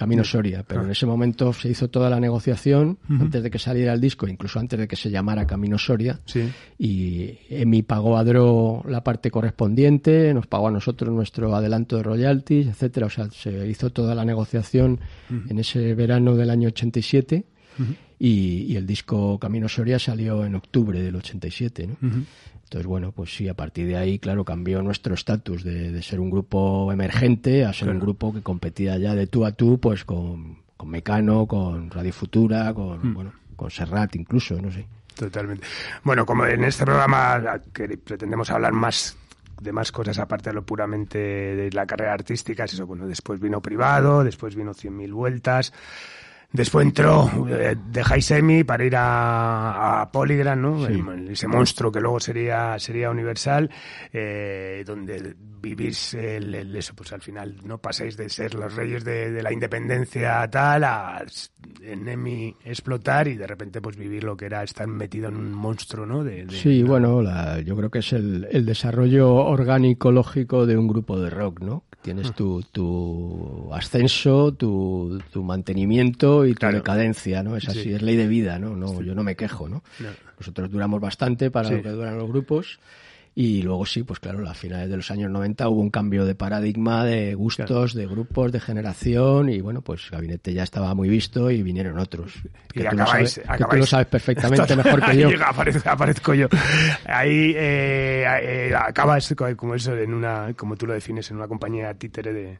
Camino 0.00 0.24
Soria, 0.24 0.64
pero 0.66 0.82
en 0.82 0.90
ese 0.90 1.04
momento 1.04 1.52
se 1.52 1.68
hizo 1.68 1.90
toda 1.90 2.08
la 2.08 2.18
negociación 2.18 2.96
antes 3.06 3.42
de 3.42 3.50
que 3.50 3.58
saliera 3.58 3.92
el 3.92 4.00
disco, 4.00 4.26
incluso 4.26 4.58
antes 4.58 4.78
de 4.78 4.88
que 4.88 4.96
se 4.96 5.10
llamara 5.10 5.46
Camino 5.46 5.76
Soria. 5.76 6.20
Y 6.78 7.36
Emi 7.50 7.82
pagó 7.82 8.16
a 8.16 8.24
Dro 8.24 8.82
la 8.88 9.04
parte 9.04 9.30
correspondiente, 9.30 10.32
nos 10.32 10.46
pagó 10.46 10.68
a 10.68 10.70
nosotros 10.70 11.12
nuestro 11.12 11.54
adelanto 11.54 11.98
de 11.98 12.02
royalties, 12.02 12.68
etcétera. 12.68 13.08
O 13.08 13.10
sea, 13.10 13.30
se 13.30 13.68
hizo 13.68 13.90
toda 13.90 14.14
la 14.14 14.24
negociación 14.24 15.00
en 15.28 15.58
ese 15.58 15.94
verano 15.94 16.34
del 16.34 16.48
año 16.48 16.68
87 16.68 17.44
y, 18.18 18.64
y, 18.68 18.76
el 18.76 18.86
disco 18.86 19.38
Camino 19.38 19.68
Soria 19.68 19.98
salió 19.98 20.44
en 20.44 20.54
octubre 20.54 21.00
del 21.00 21.16
87, 21.16 21.86
¿no? 21.86 21.96
Entonces, 22.70 22.86
bueno, 22.86 23.10
pues 23.10 23.34
sí, 23.34 23.48
a 23.48 23.54
partir 23.54 23.88
de 23.88 23.96
ahí, 23.96 24.20
claro, 24.20 24.44
cambió 24.44 24.80
nuestro 24.80 25.14
estatus 25.14 25.64
de, 25.64 25.90
de, 25.90 26.02
ser 26.02 26.20
un 26.20 26.30
grupo 26.30 26.92
emergente 26.92 27.64
a 27.64 27.72
ser 27.72 27.86
claro. 27.86 27.98
un 27.98 28.00
grupo 28.00 28.32
que 28.32 28.42
competía 28.42 28.96
ya 28.96 29.16
de 29.16 29.26
tú 29.26 29.44
a 29.44 29.50
tú, 29.50 29.80
pues 29.80 30.04
con, 30.04 30.58
con 30.76 30.88
Mecano, 30.88 31.46
con 31.46 31.90
Radio 31.90 32.12
Futura, 32.12 32.72
con, 32.72 33.10
mm. 33.10 33.14
bueno, 33.14 33.32
con 33.56 33.70
Serrat 33.70 34.14
incluso, 34.14 34.60
no 34.62 34.70
sé. 34.70 34.86
Totalmente. 35.14 35.66
Bueno, 36.04 36.24
como 36.24 36.46
en 36.46 36.64
este 36.64 36.84
programa 36.84 37.60
que 37.74 37.98
pretendemos 37.98 38.50
hablar 38.50 38.72
más 38.72 39.16
de 39.60 39.72
más 39.72 39.92
cosas 39.92 40.18
aparte 40.18 40.50
de 40.50 40.54
lo 40.54 40.62
puramente 40.62 41.18
de 41.18 41.70
la 41.72 41.86
carrera 41.86 42.14
artística, 42.14 42.64
es 42.64 42.72
eso, 42.72 42.86
bueno, 42.86 43.06
después 43.06 43.40
vino 43.40 43.60
privado, 43.60 44.24
después 44.24 44.54
vino 44.54 44.72
100.000 44.72 45.12
vueltas, 45.12 45.72
Después 46.52 46.84
entró, 46.84 47.30
eh, 47.48 47.76
dejáis 47.92 48.26
Semi 48.26 48.64
para 48.64 48.84
ir 48.84 48.96
a, 48.96 50.02
a 50.02 50.10
Polygram, 50.10 50.60
¿no? 50.60 50.84
Sí. 50.84 51.00
Ese 51.28 51.46
monstruo 51.46 51.92
que 51.92 52.00
luego 52.00 52.18
sería, 52.18 52.76
sería 52.80 53.08
Universal, 53.10 53.70
eh, 54.12 54.82
donde 54.84 55.36
vivís 55.62 56.14
el, 56.14 56.52
el, 56.54 56.74
eso, 56.74 56.94
pues 56.96 57.12
al 57.12 57.20
final 57.20 57.56
no 57.64 57.78
pasáis 57.78 58.16
de 58.16 58.28
ser 58.28 58.54
los 58.54 58.74
reyes 58.74 59.04
de, 59.04 59.30
de 59.30 59.42
la 59.42 59.52
independencia 59.52 60.48
tal 60.50 60.82
a 60.84 61.24
en 61.82 62.08
EMI 62.08 62.56
explotar 62.64 63.28
y 63.28 63.36
de 63.36 63.46
repente 63.46 63.80
pues 63.80 63.96
vivir 63.96 64.24
lo 64.24 64.36
que 64.36 64.46
era 64.46 64.64
estar 64.64 64.88
metido 64.88 65.28
en 65.28 65.36
un 65.36 65.52
monstruo, 65.52 66.04
¿no? 66.04 66.24
De, 66.24 66.46
de 66.46 66.56
sí, 66.56 66.82
bueno, 66.82 67.22
la, 67.22 67.60
yo 67.60 67.76
creo 67.76 67.90
que 67.90 68.00
es 68.00 68.12
el, 68.12 68.48
el 68.50 68.66
desarrollo 68.66 69.34
orgánico 69.34 70.10
lógico 70.10 70.66
de 70.66 70.76
un 70.76 70.88
grupo 70.88 71.20
de 71.20 71.30
rock, 71.30 71.60
¿no? 71.60 71.84
Tienes 72.02 72.34
tu, 72.34 72.62
tu 72.72 73.68
ascenso, 73.72 74.52
tu, 74.52 75.20
tu 75.30 75.42
mantenimiento 75.42 76.46
y 76.46 76.54
tu 76.54 76.60
claro. 76.60 76.78
decadencia, 76.78 77.42
¿no? 77.42 77.56
Es 77.56 77.68
así, 77.68 77.82
sí. 77.82 77.92
es 77.92 78.00
ley 78.00 78.16
de 78.16 78.26
vida, 78.26 78.58
¿no? 78.58 78.74
no. 78.74 79.02
Yo 79.02 79.14
no 79.14 79.22
me 79.22 79.36
quejo, 79.36 79.68
¿no? 79.68 79.82
no. 79.98 80.08
Nosotros 80.38 80.70
duramos 80.70 81.00
bastante 81.00 81.50
para 81.50 81.68
sí. 81.68 81.74
lo 81.74 81.82
que 81.82 81.90
duran 81.90 82.16
los 82.16 82.28
grupos 82.28 82.80
y 83.34 83.62
luego 83.62 83.86
sí, 83.86 84.02
pues 84.02 84.18
claro, 84.18 84.46
a 84.48 84.54
finales 84.54 84.90
de 84.90 84.96
los 84.96 85.10
años 85.10 85.30
90 85.30 85.68
hubo 85.68 85.80
un 85.80 85.90
cambio 85.90 86.24
de 86.24 86.34
paradigma, 86.34 87.04
de 87.04 87.34
gustos, 87.34 87.92
claro. 87.92 88.08
de 88.08 88.12
grupos, 88.12 88.52
de 88.52 88.60
generación 88.60 89.48
y 89.48 89.60
bueno, 89.60 89.82
pues 89.82 90.10
Gabinete 90.10 90.52
ya 90.52 90.64
estaba 90.64 90.94
muy 90.94 91.08
visto 91.08 91.50
y 91.50 91.62
vinieron 91.62 91.98
otros. 91.98 92.34
Que, 92.72 92.80
y 92.80 92.82
tú, 92.82 92.88
acabáis, 92.88 93.38
lo 93.38 93.44
sabes, 93.44 93.58
que 93.58 93.64
tú 93.70 93.76
lo 93.76 93.86
sabes 93.86 94.06
perfectamente 94.08 94.76
mejor 94.82 95.04
que 95.04 95.16
yo. 95.16 95.28
Ahí 95.28 95.34
aparezco, 95.44 95.90
aparezco, 95.90 96.34
yo. 96.34 96.48
Ahí 97.06 97.54
eh, 97.56 98.24
eh, 98.42 98.74
acabas 98.74 99.34
como 99.56 99.74
eso 99.74 99.96
en 99.96 100.12
una, 100.12 100.52
como 100.54 100.76
tú 100.76 100.86
lo 100.86 100.94
defines, 100.94 101.30
en 101.30 101.36
una 101.36 101.46
compañía 101.46 101.94
títere 101.94 102.32
de 102.32 102.58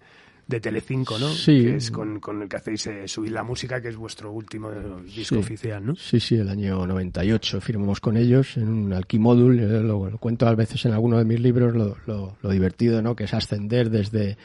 de 0.50 0.60
Telecinco, 0.60 1.18
¿no? 1.18 1.28
Sí. 1.28 1.62
Que 1.62 1.76
es 1.76 1.90
con, 1.90 2.20
con 2.20 2.42
el 2.42 2.48
que 2.48 2.56
hacéis 2.56 2.86
eh, 2.88 3.08
subir 3.08 3.32
la 3.32 3.42
música, 3.42 3.80
que 3.80 3.88
es 3.88 3.96
vuestro 3.96 4.32
último 4.32 4.70
disco 5.02 5.36
sí. 5.36 5.40
oficial, 5.40 5.86
¿no? 5.86 5.96
Sí, 5.96 6.20
sí, 6.20 6.34
el 6.34 6.48
año 6.48 6.84
98 6.86 7.60
firmamos 7.60 8.00
con 8.00 8.16
ellos 8.16 8.56
en 8.56 8.68
un 8.68 8.92
alquimódul, 8.92 9.58
eh, 9.60 9.80
lo, 9.80 10.10
lo, 10.10 10.18
cuento 10.18 10.46
a 10.46 10.54
veces 10.54 10.84
en 10.84 10.92
alguno 10.92 11.18
de 11.18 11.24
mis 11.24 11.40
libros, 11.40 11.74
lo, 11.74 11.96
lo, 12.06 12.36
lo 12.42 12.50
divertido, 12.50 13.00
¿no? 13.00 13.14
Que 13.14 13.24
es 13.24 13.32
ascender 13.32 13.88
desde, 13.88 14.36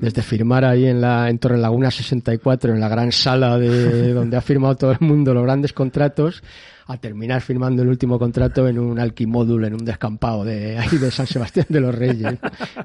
desde 0.00 0.22
firmar 0.22 0.64
ahí 0.64 0.86
en 0.86 1.00
la 1.00 1.30
en 1.30 1.38
Torre 1.38 1.58
Laguna 1.58 1.90
64, 1.90 2.74
en 2.74 2.80
la 2.80 2.88
gran 2.88 3.12
sala 3.12 3.56
de 3.58 4.12
donde 4.12 4.36
ha 4.36 4.40
firmado 4.40 4.76
todo 4.76 4.92
el 4.92 5.00
mundo 5.00 5.32
los 5.32 5.44
grandes 5.44 5.72
contratos, 5.72 6.42
a 6.86 6.96
terminar 6.98 7.40
firmando 7.40 7.82
el 7.82 7.88
último 7.88 8.18
contrato 8.18 8.68
en 8.68 8.78
un 8.78 8.98
alquimódulo, 8.98 9.66
en 9.66 9.74
un 9.74 9.84
descampado 9.84 10.44
de 10.44 10.78
ahí 10.78 10.98
de 10.98 11.10
San 11.10 11.26
Sebastián 11.26 11.66
de 11.68 11.80
los 11.80 11.94
Reyes. 11.94 12.38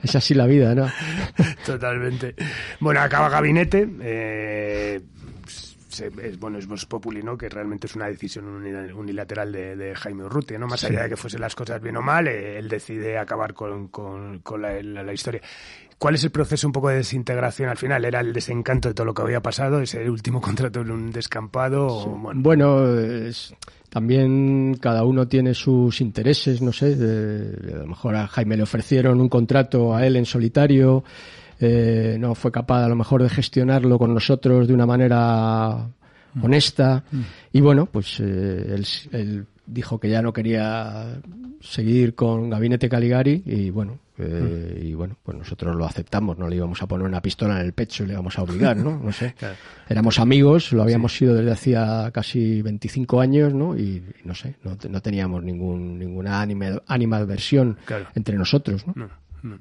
es 0.04 0.16
así 0.16 0.34
la 0.34 0.46
vida, 0.46 0.76
¿no? 0.76 0.88
Totalmente. 1.66 2.36
Bueno, 2.80 3.02
acaba 3.02 3.30
gabinete. 3.30 3.88
Eh, 4.02 5.02
es, 6.02 6.40
bueno, 6.40 6.58
es 6.58 6.68
Vox 6.68 6.86
Populi, 6.86 7.24
¿no? 7.24 7.38
Que 7.38 7.50
realmente 7.50 7.88
es 7.88 7.96
una 7.96 8.08
decisión 8.08 8.46
unilateral 8.46 9.52
de, 9.52 9.76
de 9.76 9.96
Jaime 9.96 10.26
Urrutia, 10.26 10.58
¿no? 10.58 10.68
Más 10.68 10.82
sí. 10.82 10.88
allá 10.88 11.04
de 11.04 11.10
que 11.10 11.18
fuesen 11.18 11.42
las 11.42 11.56
cosas 11.56 11.82
bien 11.82 11.98
o 11.98 12.02
mal, 12.02 12.28
eh, 12.28 12.58
él 12.58 12.70
decide 12.70 13.18
acabar 13.18 13.54
con, 13.54 13.88
con, 13.88 14.40
con 14.40 14.62
la, 14.62 14.82
la, 14.82 15.04
la, 15.04 15.14
historia. 15.14 15.42
¿Cuál 15.98 16.16
es 16.16 16.24
el 16.24 16.32
proceso 16.32 16.68
un 16.68 16.74
poco 16.74 16.90
de 16.90 16.98
desintegración 16.98 17.70
al 17.70 17.78
final? 17.78 18.06
¿Era 18.06 18.20
el 18.20 18.34
desencanto 18.34 18.90
de 18.90 18.94
todo 18.94 19.06
lo 19.06 19.14
que 19.14 19.24
había 19.24 19.42
pasado? 19.42 19.82
¿Ese 19.82 20.10
último 20.10 20.42
contrato 20.42 20.82
en 20.82 20.92
un 20.92 21.12
descampado? 21.12 21.90
Sí. 21.90 22.10
O, 22.10 22.18
bueno, 22.18 22.42
bueno 22.42 23.00
es, 23.00 23.56
también 23.98 24.78
cada 24.80 25.04
uno 25.06 25.28
tiene 25.28 25.56
sus 25.56 26.02
intereses, 26.02 26.62
no 26.62 26.72
sé. 26.72 26.96
De, 26.96 27.74
a 27.74 27.78
lo 27.78 27.88
mejor 27.88 28.16
a 28.16 28.28
Jaime 28.28 28.56
le 28.56 28.62
ofrecieron 28.62 29.20
un 29.20 29.28
contrato 29.28 29.96
a 29.96 30.06
él 30.06 30.18
en 30.18 30.26
solitario. 30.28 31.04
Eh, 31.60 32.16
no 32.20 32.36
fue 32.36 32.52
capaz 32.52 32.86
a 32.86 32.90
lo 32.90 32.96
mejor 32.96 33.24
de 33.24 33.30
gestionarlo 33.30 33.98
con 33.98 34.14
nosotros 34.14 34.68
de 34.68 34.76
una 34.76 34.86
manera 34.86 35.90
mm. 36.36 36.46
honesta. 36.46 37.06
Mm. 37.12 37.22
Y 37.54 37.62
bueno, 37.62 37.88
pues 37.88 38.20
eh, 38.20 38.76
él, 38.76 38.86
él 39.14 39.48
dijo 39.68 40.00
que 40.00 40.10
ya 40.10 40.22
no 40.22 40.34
quería 40.34 41.20
seguir 41.62 42.16
con 42.16 42.50
Gabinete 42.50 42.90
Caligari 42.90 43.44
y 43.46 43.70
bueno, 43.70 44.00
eh, 44.18 44.82
y 44.84 44.94
bueno, 44.94 45.16
pues 45.22 45.38
nosotros 45.38 45.76
lo 45.76 45.86
aceptamos, 45.86 46.38
no 46.38 46.48
le 46.48 46.56
íbamos 46.56 46.82
a 46.82 46.88
poner 46.88 47.06
una 47.06 47.22
pistola 47.22 47.60
en 47.60 47.66
el 47.66 47.74
pecho 47.74 48.04
y 48.04 48.08
le 48.08 48.14
íbamos 48.14 48.38
a 48.40 48.44
obligar, 48.44 48.78
¿no? 48.78 49.00
No 49.04 49.12
sé. 49.12 49.34
claro. 49.38 49.56
Éramos 49.88 50.20
amigos, 50.20 50.72
lo 50.72 50.82
habíamos 50.82 51.12
sí. 51.12 51.20
sido 51.20 51.36
desde 51.36 51.52
hacía 51.52 52.10
casi 52.14 52.62
25 52.62 53.22
años, 53.22 53.54
¿no? 53.54 53.78
Y 53.78 54.04
no 54.24 54.34
sé, 54.34 54.56
no, 54.64 54.78
no 54.90 55.02
teníamos 55.02 55.44
ningún, 55.44 56.00
ninguna 56.00 56.42
animadversión 56.42 57.78
claro. 57.86 58.08
entre 58.16 58.38
nosotros, 58.38 58.88
¿no? 58.88 58.94
no, 58.96 59.10
no. 59.44 59.60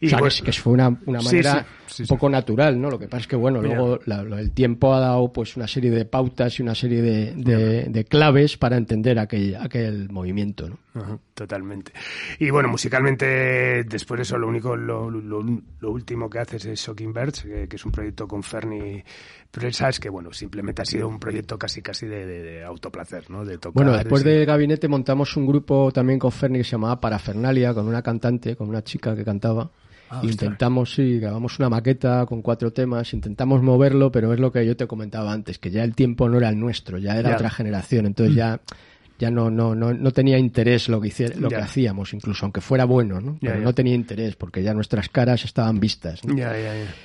Y 0.00 0.06
o 0.06 0.10
sea, 0.10 0.18
pues, 0.18 0.42
que, 0.42 0.52
fue 0.52 0.72
una, 0.72 0.88
una 1.06 1.20
manera 1.20 1.66
sí, 1.86 1.96
sí, 1.96 2.02
un 2.02 2.08
poco 2.08 2.28
natural, 2.28 2.80
¿no? 2.80 2.90
Lo 2.90 2.98
que 2.98 3.08
pasa 3.08 3.22
es 3.22 3.26
que, 3.26 3.36
bueno, 3.36 3.60
Mira. 3.60 3.74
luego 3.74 4.00
la, 4.06 4.20
el 4.20 4.52
tiempo 4.52 4.94
ha 4.94 5.00
dado 5.00 5.32
pues 5.32 5.56
una 5.56 5.66
serie 5.66 5.90
de 5.90 6.04
pautas 6.04 6.58
y 6.58 6.62
una 6.62 6.74
serie 6.74 7.02
de, 7.02 7.32
de, 7.34 7.84
de 7.84 8.04
claves 8.04 8.56
para 8.56 8.76
entender 8.76 9.18
aquel, 9.18 9.56
aquel 9.56 10.10
movimiento, 10.10 10.68
¿no? 10.68 10.78
-huh, 10.94 11.18
totalmente. 11.40 11.92
Y 12.38 12.50
bueno, 12.50 12.68
musicalmente, 12.68 13.82
después 13.84 14.18
de 14.18 14.22
eso, 14.24 14.36
lo 14.36 14.46
único, 14.46 14.76
lo, 14.76 15.08
lo, 15.10 15.42
lo 15.42 15.90
último 15.90 16.28
que 16.28 16.38
haces 16.38 16.66
es 16.66 16.78
Shocking 16.80 17.14
Birds, 17.14 17.44
que, 17.44 17.66
que, 17.66 17.76
es 17.76 17.84
un 17.86 17.92
proyecto 17.92 18.28
con 18.28 18.42
Fernie 18.42 19.02
Presas, 19.50 19.98
que 19.98 20.10
bueno, 20.10 20.34
simplemente 20.34 20.82
ha 20.82 20.84
sido 20.84 21.08
un 21.08 21.18
proyecto 21.18 21.58
casi 21.58 21.80
casi 21.80 22.06
de, 22.06 22.26
de, 22.26 22.42
de 22.42 22.62
autoplacer, 22.62 23.30
¿no? 23.30 23.46
De 23.46 23.56
tocar, 23.56 23.72
bueno, 23.72 23.96
después 23.96 24.22
de 24.22 24.44
Gabinete 24.44 24.86
montamos 24.86 25.34
un 25.38 25.46
grupo 25.46 25.90
también 25.92 26.18
con 26.18 26.30
Fernie 26.30 26.60
que 26.60 26.64
se 26.64 26.72
llamaba 26.72 27.00
Parafernalia, 27.00 27.72
con 27.72 27.88
una 27.88 28.02
cantante, 28.02 28.54
con 28.54 28.68
una 28.68 28.84
chica 28.84 29.16
que 29.16 29.24
cantaba. 29.24 29.70
Ah, 30.10 30.20
intentamos, 30.22 30.92
sí, 30.92 31.20
grabamos 31.20 31.58
una 31.58 31.70
maqueta 31.70 32.26
con 32.26 32.42
cuatro 32.42 32.70
temas, 32.70 33.14
intentamos 33.14 33.62
moverlo, 33.62 34.12
pero 34.12 34.34
es 34.34 34.40
lo 34.40 34.52
que 34.52 34.66
yo 34.66 34.76
te 34.76 34.86
comentaba 34.86 35.32
antes, 35.32 35.58
que 35.58 35.70
ya 35.70 35.84
el 35.84 35.94
tiempo 35.94 36.28
no 36.28 36.36
era 36.36 36.50
el 36.50 36.58
nuestro, 36.58 36.98
ya 36.98 37.16
era 37.16 37.30
ya. 37.30 37.36
otra 37.36 37.48
generación, 37.48 38.04
entonces 38.04 38.34
mm. 38.34 38.38
ya 38.38 38.60
ya 39.20 39.30
no, 39.30 39.50
no, 39.50 39.74
no, 39.74 39.92
no 39.92 40.10
tenía 40.12 40.38
interés 40.38 40.88
lo 40.88 40.98
que 40.98 41.08
hiciera, 41.08 41.36
lo 41.36 41.50
que 41.50 41.56
hacíamos, 41.56 42.14
incluso 42.14 42.46
aunque 42.46 42.62
fuera 42.62 42.86
bueno, 42.86 43.20
¿no? 43.20 43.36
Pero 43.38 43.60
no 43.60 43.74
tenía 43.74 43.94
interés 43.94 44.34
porque 44.34 44.62
ya 44.62 44.72
nuestras 44.72 45.10
caras 45.10 45.44
estaban 45.44 45.78
vistas. 45.78 46.24
¿no? 46.24 46.34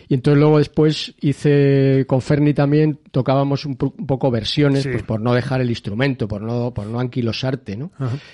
Y 0.08 0.14
entonces 0.14 0.40
luego 0.40 0.58
después 0.60 1.14
hice 1.20 2.06
con 2.08 2.22
Ferni 2.22 2.54
también 2.54 3.00
tocábamos 3.12 3.66
un, 3.66 3.78
un 3.80 4.08
poco 4.08 4.32
versiones, 4.32 4.84
sí. 4.84 4.90
pues 4.90 5.04
por 5.04 5.20
no 5.20 5.34
dejar 5.34 5.60
el 5.60 5.70
instrumento, 5.70 6.26
por 6.26 6.42
no, 6.42 6.74
por 6.74 6.88
no 6.88 7.02
anquilosarte, 7.02 7.76
¿no? 7.76 7.92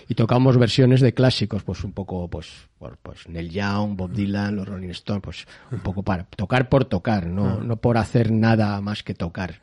Y 0.08 0.14
tocábamos 0.14 0.60
versiones 0.60 1.02
de 1.02 1.16
clásicos, 1.16 1.64
pues 1.64 1.84
un 1.84 1.94
poco, 1.94 2.28
pues, 2.28 2.70
por, 2.78 2.98
pues 2.98 3.28
Neil 3.30 3.50
Young, 3.50 3.96
Bob 3.96 4.12
Dylan, 4.12 4.58
los 4.58 4.68
Rolling 4.68 4.90
Stones, 4.90 5.24
pues 5.24 5.48
un 5.72 5.80
poco 5.80 6.04
para 6.04 6.26
tocar 6.26 6.70
por 6.70 6.86
tocar, 6.86 7.26
no, 7.26 7.62
no 7.62 7.78
por 7.78 7.98
hacer 7.98 8.32
nada 8.32 8.80
más 8.80 9.02
que 9.02 9.16
tocar. 9.16 9.60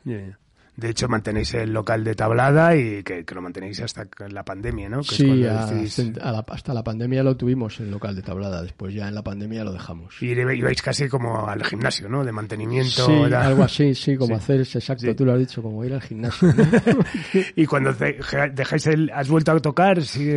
De 0.79 0.89
hecho, 0.89 1.07
mantenéis 1.07 1.53
el 1.53 1.73
local 1.73 2.03
de 2.03 2.15
tablada 2.15 2.75
y 2.75 3.03
que, 3.03 3.25
que 3.25 3.35
lo 3.35 3.41
mantenéis 3.41 3.81
hasta 3.81 4.07
la 4.29 4.43
pandemia, 4.43 4.89
¿no? 4.89 5.01
Que 5.01 5.15
sí, 5.15 5.45
a, 5.45 5.65
decís... 5.65 5.99
a 6.21 6.31
la, 6.31 6.45
hasta 6.47 6.73
la 6.73 6.83
pandemia 6.83 7.21
lo 7.23 7.35
tuvimos 7.35 7.79
el 7.79 7.91
local 7.91 8.15
de 8.15 8.21
tablada, 8.21 8.61
después 8.61 8.93
ya 8.93 9.07
en 9.07 9.15
la 9.15 9.23
pandemia 9.23 9.63
lo 9.63 9.73
dejamos. 9.73 10.15
Y 10.21 10.31
ibais 10.31 10.81
casi 10.81 11.09
como 11.09 11.47
al 11.47 11.63
gimnasio, 11.63 12.07
¿no? 12.07 12.23
De 12.23 12.31
mantenimiento. 12.31 13.05
Sí, 13.05 13.11
era... 13.11 13.45
algo 13.45 13.63
así, 13.63 13.93
sí, 13.93 14.15
como 14.15 14.35
sí. 14.35 14.41
hacer, 14.41 14.61
exacto, 14.61 15.05
sí. 15.05 15.13
tú 15.13 15.25
lo 15.25 15.33
has 15.33 15.39
dicho, 15.39 15.61
como 15.61 15.83
ir 15.83 15.93
al 15.93 16.01
gimnasio. 16.01 16.53
¿no? 16.53 16.63
y 17.55 17.65
cuando 17.65 17.93
dejáis 17.93 18.87
el, 18.87 19.11
has 19.13 19.27
vuelto 19.27 19.51
a 19.51 19.59
tocar, 19.59 20.01
¿sí, 20.01 20.29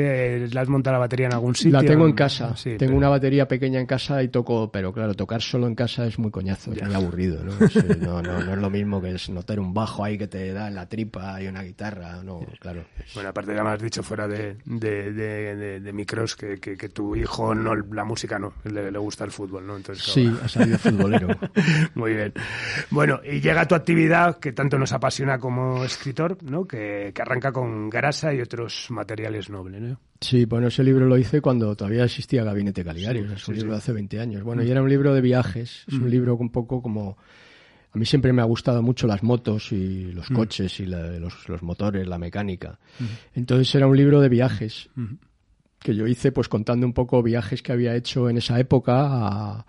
¿la 0.52 0.60
has 0.60 0.68
montado 0.68 0.94
la 0.94 1.00
batería 1.00 1.26
en 1.26 1.34
algún 1.34 1.54
sitio? 1.54 1.80
La 1.80 1.84
tengo 1.84 2.06
en 2.06 2.14
casa, 2.14 2.56
sí, 2.56 2.70
tengo 2.76 2.90
pero... 2.90 2.96
una 2.96 3.08
batería 3.08 3.46
pequeña 3.46 3.80
en 3.80 3.86
casa 3.86 4.22
y 4.22 4.28
toco, 4.28 4.70
pero 4.70 4.92
claro, 4.92 5.14
tocar 5.14 5.40
solo 5.40 5.66
en 5.66 5.74
casa 5.74 6.06
es 6.06 6.18
muy 6.18 6.30
coñazo, 6.30 6.72
es 6.72 6.82
muy 6.82 6.94
aburrido, 6.94 7.42
¿no? 7.44 7.52
no, 8.00 8.22
no, 8.22 8.42
no 8.44 8.52
es 8.52 8.58
lo 8.58 8.70
mismo 8.70 9.00
que 9.00 9.12
es 9.12 9.28
notar 9.30 9.60
un 9.60 9.72
bajo 9.72 10.04
ahí 10.04 10.18
que 10.18 10.26
te 10.32 10.50
da 10.54 10.68
en 10.68 10.74
la 10.74 10.88
tripa 10.88 11.42
y 11.42 11.46
una 11.46 11.62
guitarra, 11.62 12.22
no, 12.22 12.40
claro. 12.58 12.86
Bueno, 13.12 13.28
aparte 13.28 13.54
ya 13.54 13.62
me 13.62 13.68
has 13.68 13.82
dicho 13.82 14.02
fuera 14.02 14.26
de, 14.26 14.56
de, 14.64 15.12
de, 15.12 15.80
de 15.80 15.92
micros 15.92 16.34
que, 16.36 16.58
que, 16.58 16.74
que, 16.74 16.88
tu 16.88 17.14
hijo 17.14 17.54
no 17.54 17.74
la 17.74 18.02
música 18.02 18.38
no, 18.38 18.54
le, 18.64 18.90
le 18.90 18.98
gusta 18.98 19.24
el 19.24 19.30
fútbol, 19.30 19.66
¿no? 19.66 19.76
Entonces, 19.76 20.02
sí, 20.02 20.34
ha 20.42 20.48
salido 20.48 20.78
futbolero. 20.78 21.28
Muy 21.94 22.14
bien. 22.14 22.32
Bueno, 22.88 23.20
y 23.30 23.42
llega 23.42 23.68
tu 23.68 23.74
actividad 23.74 24.38
que 24.38 24.52
tanto 24.52 24.78
nos 24.78 24.94
apasiona 24.94 25.38
como 25.38 25.84
escritor, 25.84 26.42
¿no? 26.42 26.64
Que, 26.64 27.12
que 27.14 27.20
arranca 27.20 27.52
con 27.52 27.90
grasa 27.90 28.32
y 28.32 28.40
otros 28.40 28.86
materiales 28.88 29.50
nobles, 29.50 29.82
¿no? 29.82 30.00
Sí, 30.18 30.46
bueno, 30.46 30.68
ese 30.68 30.82
libro 30.82 31.04
lo 31.04 31.18
hice 31.18 31.42
cuando 31.42 31.76
todavía 31.76 32.04
existía 32.04 32.42
Gabinete 32.42 32.82
Caligari, 32.82 33.18
sí, 33.18 33.24
es 33.34 33.48
un 33.48 33.54
sí, 33.54 33.60
libro 33.60 33.72
de 33.72 33.78
hace 33.78 33.92
20 33.92 34.18
años. 34.18 34.42
Bueno, 34.44 34.62
y 34.62 34.70
era 34.70 34.80
un 34.80 34.88
libro 34.88 35.12
de 35.12 35.20
viajes, 35.20 35.84
es 35.86 35.94
un 35.94 36.10
libro 36.10 36.36
un 36.36 36.50
poco 36.50 36.80
como... 36.80 37.18
A 37.94 37.98
mí 37.98 38.06
siempre 38.06 38.32
me 38.32 38.40
ha 38.40 38.46
gustado 38.46 38.82
mucho 38.82 39.06
las 39.06 39.22
motos 39.22 39.70
y 39.72 40.12
los 40.12 40.28
coches 40.30 40.80
y 40.80 40.86
la, 40.86 41.18
los, 41.18 41.48
los, 41.48 41.62
motores, 41.62 42.06
la 42.08 42.18
mecánica. 42.18 42.78
Entonces 43.34 43.74
era 43.74 43.86
un 43.86 43.96
libro 43.96 44.20
de 44.20 44.30
viajes 44.30 44.88
que 45.78 45.94
yo 45.94 46.06
hice 46.06 46.32
pues 46.32 46.48
contando 46.48 46.86
un 46.86 46.92
poco 46.92 47.22
viajes 47.22 47.62
que 47.62 47.72
había 47.72 47.94
hecho 47.94 48.30
en 48.30 48.38
esa 48.38 48.58
época 48.58 48.94
a, 49.04 49.66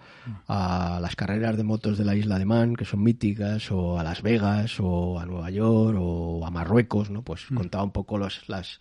a, 0.48 1.00
las 1.02 1.16
carreras 1.16 1.58
de 1.58 1.64
motos 1.64 1.98
de 1.98 2.06
la 2.06 2.16
isla 2.16 2.40
de 2.40 2.46
Man, 2.46 2.76
que 2.76 2.86
son 2.86 3.04
míticas, 3.04 3.72
o 3.72 4.00
a 4.00 4.04
Las 4.04 4.22
Vegas, 4.22 4.80
o 4.80 5.20
a 5.20 5.26
Nueva 5.26 5.50
York, 5.50 5.98
o 6.00 6.46
a 6.46 6.52
Marruecos, 6.52 7.10
¿no? 7.10 7.24
Pues 7.24 7.50
mm. 7.50 7.56
contaba 7.56 7.84
un 7.84 7.92
poco 7.92 8.18
los, 8.18 8.48
las, 8.48 8.80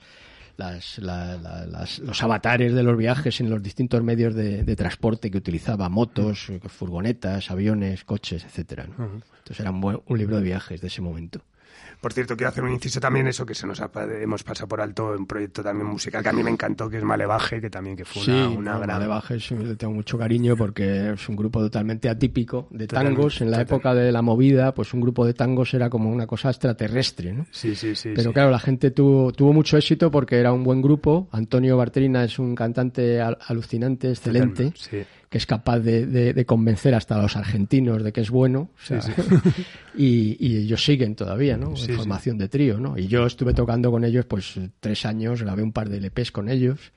las, 0.57 0.99
la, 0.99 1.37
la, 1.37 1.67
las, 1.67 1.99
los 2.01 2.23
avatares 2.23 2.75
de 2.75 2.83
los 2.83 2.97
viajes 2.97 3.41
en 3.41 3.51
los 3.51 3.63
distintos 3.63 4.03
medios 4.03 4.35
de, 4.35 4.63
de 4.65 4.77
transporte 4.77 5.31
que 5.31 5.39
utilizaba, 5.39 5.89
motos, 5.89 6.51
furgonetas, 6.69 7.51
aviones, 7.51 8.05
coches, 8.05 8.45
etcétera. 8.45 8.87
¿no? 8.87 9.05
Uh 9.05 9.09
-huh. 9.09 9.23
Entonces 9.39 9.61
era 9.61 9.71
un, 9.71 9.81
buen, 9.81 10.01
un 10.07 10.19
libro 10.19 10.37
de 10.37 10.43
viajes 10.43 10.81
de 10.81 10.87
ese 10.87 11.01
momento. 11.01 11.43
Por 12.01 12.13
cierto, 12.13 12.37
quiero 12.37 12.49
hacer 12.51 12.65
un 12.65 12.73
inciso 12.73 13.01
también, 13.01 13.27
eso 13.29 13.47
que 13.47 13.55
se 13.55 13.67
nos 13.67 13.81
ha, 13.81 13.91
hemos 14.21 14.43
pasado 14.43 14.69
por 14.69 14.81
alto, 14.81 15.15
un 15.17 15.27
proyecto 15.27 15.63
también 15.63 15.87
musical 15.87 16.23
que 16.23 16.29
a 16.29 16.33
mí 16.33 16.43
me 16.43 16.51
encantó, 16.51 16.89
que 16.89 16.99
es 16.99 17.05
Malevaje, 17.05 17.61
que 17.61 17.71
también 17.71 17.97
que 17.97 18.05
fue 18.05 18.23
sí, 18.23 18.31
una, 18.31 18.49
una 18.49 18.73
no, 18.73 18.81
gran... 18.81 18.99
Malevaje 18.99 19.41
sí, 19.41 19.55
le 19.55 19.77
tengo 19.77 19.95
mucho 19.95 20.19
cariño 20.19 20.57
porque 20.57 21.13
es 21.13 21.29
un 21.29 21.37
grupo 21.37 21.61
totalmente 21.61 22.09
atípico 22.09 22.69
de 22.71 22.87
tangos. 22.87 23.41
En 23.41 23.51
la 23.51 23.61
época 23.61 23.95
de 23.95 24.13
la 24.13 24.23
movida, 24.23 24.75
pues 24.75 24.93
un 24.95 25.01
grupo 25.01 25.25
de 25.25 25.35
tangos 25.35 25.75
era 25.75 25.89
como 25.91 26.11
una 26.11 26.27
cosa 26.27 26.51
extraterrestre, 26.51 27.33
¿no? 27.33 27.47
Sí, 27.51 27.75
sí, 27.75 27.95
sí. 27.95 28.11
Pero 28.15 28.31
sí. 28.31 28.35
claro, 28.35 28.51
la 28.51 28.59
gente 28.59 28.91
tuvo, 28.91 29.33
tuvo 29.33 29.53
mucho 29.53 29.77
éxito 29.77 30.11
porque 30.11 30.39
era 30.39 30.53
un 30.53 30.65
buen 30.65 30.83
grupo. 30.83 31.29
Antonio 31.33 31.77
Bartrina 31.77 32.25
es 32.25 32.39
un 32.39 32.55
cantante 32.55 33.21
al 33.21 33.39
alucinante, 33.47 34.11
excelente. 34.11 34.73
Sí 34.77 35.05
que 35.33 35.39
es 35.39 35.47
capaz 35.47 35.79
de, 35.79 36.05
de, 36.05 36.35
de, 36.35 36.45
convencer 36.45 36.95
hasta 36.95 37.15
a 37.15 37.23
los 37.23 37.37
argentinos 37.37 38.05
de 38.05 38.13
que 38.13 38.21
es 38.21 38.31
bueno. 38.31 38.69
O 38.77 38.85
sea, 38.85 39.01
sí, 39.01 39.13
sí. 39.17 39.65
y, 39.97 40.37
y, 40.39 40.59
ellos 40.59 40.85
siguen 40.85 41.17
todavía, 41.17 41.57
¿no? 41.57 41.71
En 41.71 41.77
sí, 41.79 41.91
formación 41.95 42.37
de 42.37 42.51
trío, 42.51 42.79
¿no? 42.79 42.99
Y 42.99 43.07
yo 43.07 43.25
estuve 43.25 43.55
tocando 43.55 43.91
con 43.91 44.05
ellos, 44.05 44.27
pues, 44.27 44.61
tres 44.79 45.07
años, 45.07 45.43
grabé 45.43 45.63
un 45.63 45.73
par 45.73 45.89
de 45.89 46.01
LPs 46.01 46.33
con 46.33 46.51
ellos 46.51 46.93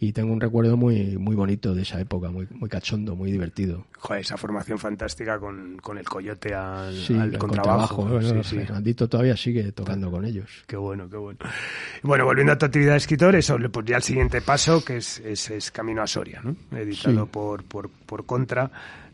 y 0.00 0.12
tengo 0.12 0.32
un 0.32 0.40
recuerdo 0.40 0.76
muy, 0.76 1.16
muy 1.16 1.36
bonito 1.36 1.76
de 1.76 1.82
esa 1.82 2.00
época, 2.00 2.28
muy, 2.28 2.48
muy 2.50 2.68
cachondo, 2.68 3.14
muy 3.14 3.30
divertido. 3.30 3.86
Joder, 3.98 4.20
esa 4.20 4.36
formación 4.36 4.78
fantástica 4.78 5.38
con, 5.38 5.78
con 5.78 5.96
el 5.96 6.08
coyote 6.08 6.54
al, 6.54 6.94
sí, 6.94 7.14
al 7.14 7.38
contrabajo. 7.38 7.96
contrabajo 8.02 8.30
bueno, 8.30 8.42
sí, 8.42 8.56
Fernandito 8.56 9.08
todavía 9.08 9.36
sigue 9.36 9.70
tocando 9.70 10.10
con 10.10 10.24
ellos. 10.24 10.64
Qué 10.66 10.76
bueno, 10.76 11.08
qué 11.08 11.16
bueno. 11.16 11.38
Bueno, 12.02 12.24
volviendo 12.24 12.52
a 12.52 12.58
tu 12.58 12.66
actividad 12.66 12.92
de 12.92 12.98
escritor, 12.98 13.36
eso, 13.36 13.56
pues 13.72 13.86
ya 13.86 13.96
el 13.96 14.02
siguiente 14.02 14.40
paso, 14.40 14.84
que 14.84 14.96
es, 14.96 15.20
es, 15.20 15.50
es 15.50 15.70
Camino 15.70 16.02
a 16.02 16.06
Soria, 16.06 16.40
¿no? 16.42 16.56
Editado 16.76 17.26
por, 17.26 17.64
por, 17.64 17.75
por 18.06 18.26
Contra. 18.26 18.70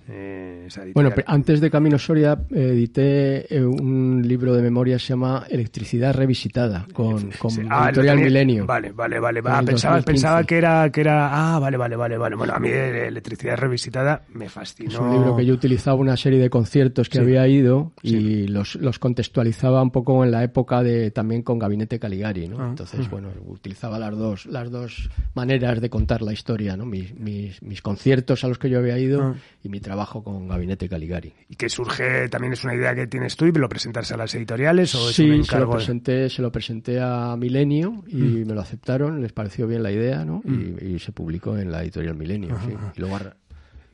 Eh, 0.08 0.68
bueno, 0.94 1.10
antes 1.26 1.60
de 1.60 1.70
Camino 1.70 1.96
Soria 1.96 2.36
edité 2.50 3.46
eh, 3.54 3.64
un 3.64 4.20
libro 4.26 4.52
de 4.52 4.60
memoria 4.60 4.98
se 4.98 5.08
llama 5.08 5.44
Electricidad 5.48 6.12
Revisitada 6.12 6.86
con, 6.92 7.30
con 7.38 7.50
sí. 7.52 7.62
ah, 7.70 7.86
Editorial 7.86 8.16
tenía... 8.16 8.28
Milenio. 8.28 8.66
Vale, 8.66 8.90
vale, 8.90 9.20
vale. 9.20 9.40
Ah, 9.44 9.62
pensaba, 9.64 10.00
pensaba 10.02 10.42
que 10.42 10.58
era 10.58 10.90
que 10.90 11.02
era 11.02 11.54
ah, 11.54 11.58
vale, 11.60 11.76
vale, 11.76 11.94
vale, 11.94 12.18
vale. 12.18 12.34
Bueno, 12.34 12.52
a 12.52 12.58
mí 12.58 12.68
Electricidad 12.68 13.56
Revisitada 13.56 14.22
me 14.32 14.48
fascinó. 14.48 14.90
Es 14.90 14.98
un 14.98 15.12
libro 15.12 15.36
que 15.36 15.46
yo 15.46 15.54
utilizaba 15.54 15.96
una 15.96 16.16
serie 16.16 16.40
de 16.40 16.50
conciertos 16.50 17.08
que 17.08 17.18
sí. 17.18 17.22
había 17.22 17.46
ido 17.46 17.92
y 18.02 18.10
sí. 18.10 18.48
los, 18.48 18.74
los 18.76 18.98
contextualizaba 18.98 19.82
un 19.82 19.92
poco 19.92 20.24
en 20.24 20.32
la 20.32 20.42
época 20.42 20.82
de 20.82 21.12
también 21.12 21.42
con 21.42 21.60
Gabinete 21.60 22.00
Caligari, 22.00 22.48
¿no? 22.48 22.56
Ah, 22.60 22.68
Entonces, 22.70 23.08
bueno, 23.08 23.28
utilizaba 23.46 24.00
las 24.00 24.16
dos 24.16 24.46
las 24.46 24.68
dos 24.68 25.10
maneras 25.34 25.80
de 25.80 25.88
contar 25.88 26.22
la 26.22 26.32
historia, 26.32 26.76
¿no? 26.76 26.86
Mis, 26.86 27.14
mis, 27.14 27.62
mis 27.62 27.80
conciertos 27.82 28.42
a 28.42 28.48
los 28.48 28.58
que 28.58 28.68
yo 28.68 28.80
había 28.80 28.98
ido 28.98 29.22
ah. 29.22 29.34
y 29.62 29.68
mi 29.68 29.78
trabajo 29.78 29.91
con 30.22 30.48
Gabinete 30.48 30.88
Caligari. 30.88 31.32
¿Y 31.48 31.56
que 31.56 31.68
surge, 31.68 32.28
también 32.28 32.52
es 32.52 32.64
una 32.64 32.74
idea 32.74 32.94
que 32.94 33.06
tienes 33.06 33.36
tú 33.36 33.46
y 33.46 33.52
lo 33.52 33.68
presentas 33.68 34.10
a 34.12 34.16
las 34.16 34.34
editoriales 34.34 34.94
o 34.94 35.10
es 35.10 35.16
sí, 35.16 35.24
un 35.24 35.36
encargo? 35.36 35.48
Se 35.48 35.58
lo, 35.58 35.70
presenté, 35.70 36.30
se 36.30 36.42
lo 36.42 36.52
presenté 36.52 37.00
a 37.00 37.36
Milenio 37.36 38.04
y 38.06 38.16
mm. 38.16 38.46
me 38.46 38.54
lo 38.54 38.60
aceptaron, 38.60 39.20
les 39.20 39.32
pareció 39.32 39.66
bien 39.66 39.82
la 39.82 39.92
idea, 39.92 40.24
¿no? 40.24 40.42
Mm. 40.44 40.76
Y, 40.80 40.94
y, 40.94 40.98
se 40.98 41.12
publicó 41.12 41.56
en 41.56 41.70
la 41.70 41.82
editorial 41.82 42.16
Milenio, 42.16 42.54
ajá, 42.54 42.66
sí. 42.66 42.74
ajá. 42.74 42.92
Y 42.96 43.00
luego 43.00 43.18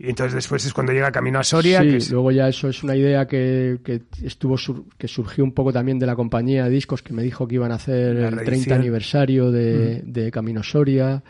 y 0.01 0.09
entonces 0.11 0.35
después 0.35 0.65
es 0.65 0.73
cuando 0.73 0.93
llega 0.93 1.11
Camino 1.11 1.41
a 1.41 1.45
Soria. 1.45 1.83
Sí, 1.83 1.89
que 1.89 1.97
es... 1.97 2.11
luego 2.13 2.31
ya 2.31 2.49
eso 2.49 2.69
es 2.69 2.85
una 2.85 2.95
idea 2.95 3.27
que, 3.27 3.81
que 3.83 4.03
estuvo 4.23 4.57
sur, 4.57 4.85
que 4.97 5.09
surgió 5.09 5.43
un 5.43 5.53
poco 5.53 5.73
también 5.73 5.99
de 5.99 6.07
la 6.07 6.15
compañía 6.15 6.65
de 6.65 6.71
discos 6.71 7.03
que 7.03 7.13
me 7.13 7.23
dijo 7.23 7.49
que 7.49 7.57
iban 7.57 7.73
a 7.73 7.77
hacer 7.77 8.17
el 8.17 8.37
30 8.37 8.77
aniversario 8.77 9.51
de, 9.51 10.05
mm. 10.05 10.13
de 10.13 10.31
Camino 10.31 10.63
Soria 10.63 11.23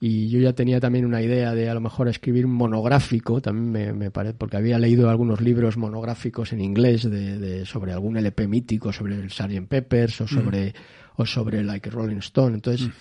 y 0.00 0.28
yo 0.28 0.38
ya 0.38 0.52
tenía 0.52 0.78
también 0.78 1.04
una 1.04 1.20
idea 1.22 1.54
de 1.54 1.68
a 1.68 1.74
lo 1.74 1.80
mejor 1.80 2.08
escribir 2.08 2.46
un 2.46 2.52
monográfico, 2.52 3.40
también 3.40 3.72
me, 3.72 3.92
me 3.92 4.10
parece, 4.12 4.34
porque 4.34 4.56
había 4.56 4.78
leído 4.78 5.10
algunos 5.10 5.40
libros 5.40 5.76
monográficos 5.76 6.52
en 6.52 6.60
inglés 6.60 7.02
de, 7.02 7.38
de 7.38 7.66
sobre 7.66 7.92
algún 7.92 8.16
LP 8.16 8.46
mítico, 8.46 8.92
sobre 8.92 9.16
el 9.16 9.30
Sgt. 9.30 9.66
Peppers 9.68 10.20
o 10.20 10.28
sobre, 10.28 10.68
mm. 10.68 10.72
o 11.16 11.26
sobre 11.26 11.64
Like 11.64 11.90
Rolling 11.90 12.18
Stone. 12.18 12.54
Entonces 12.54 12.86
mm. 12.86 12.92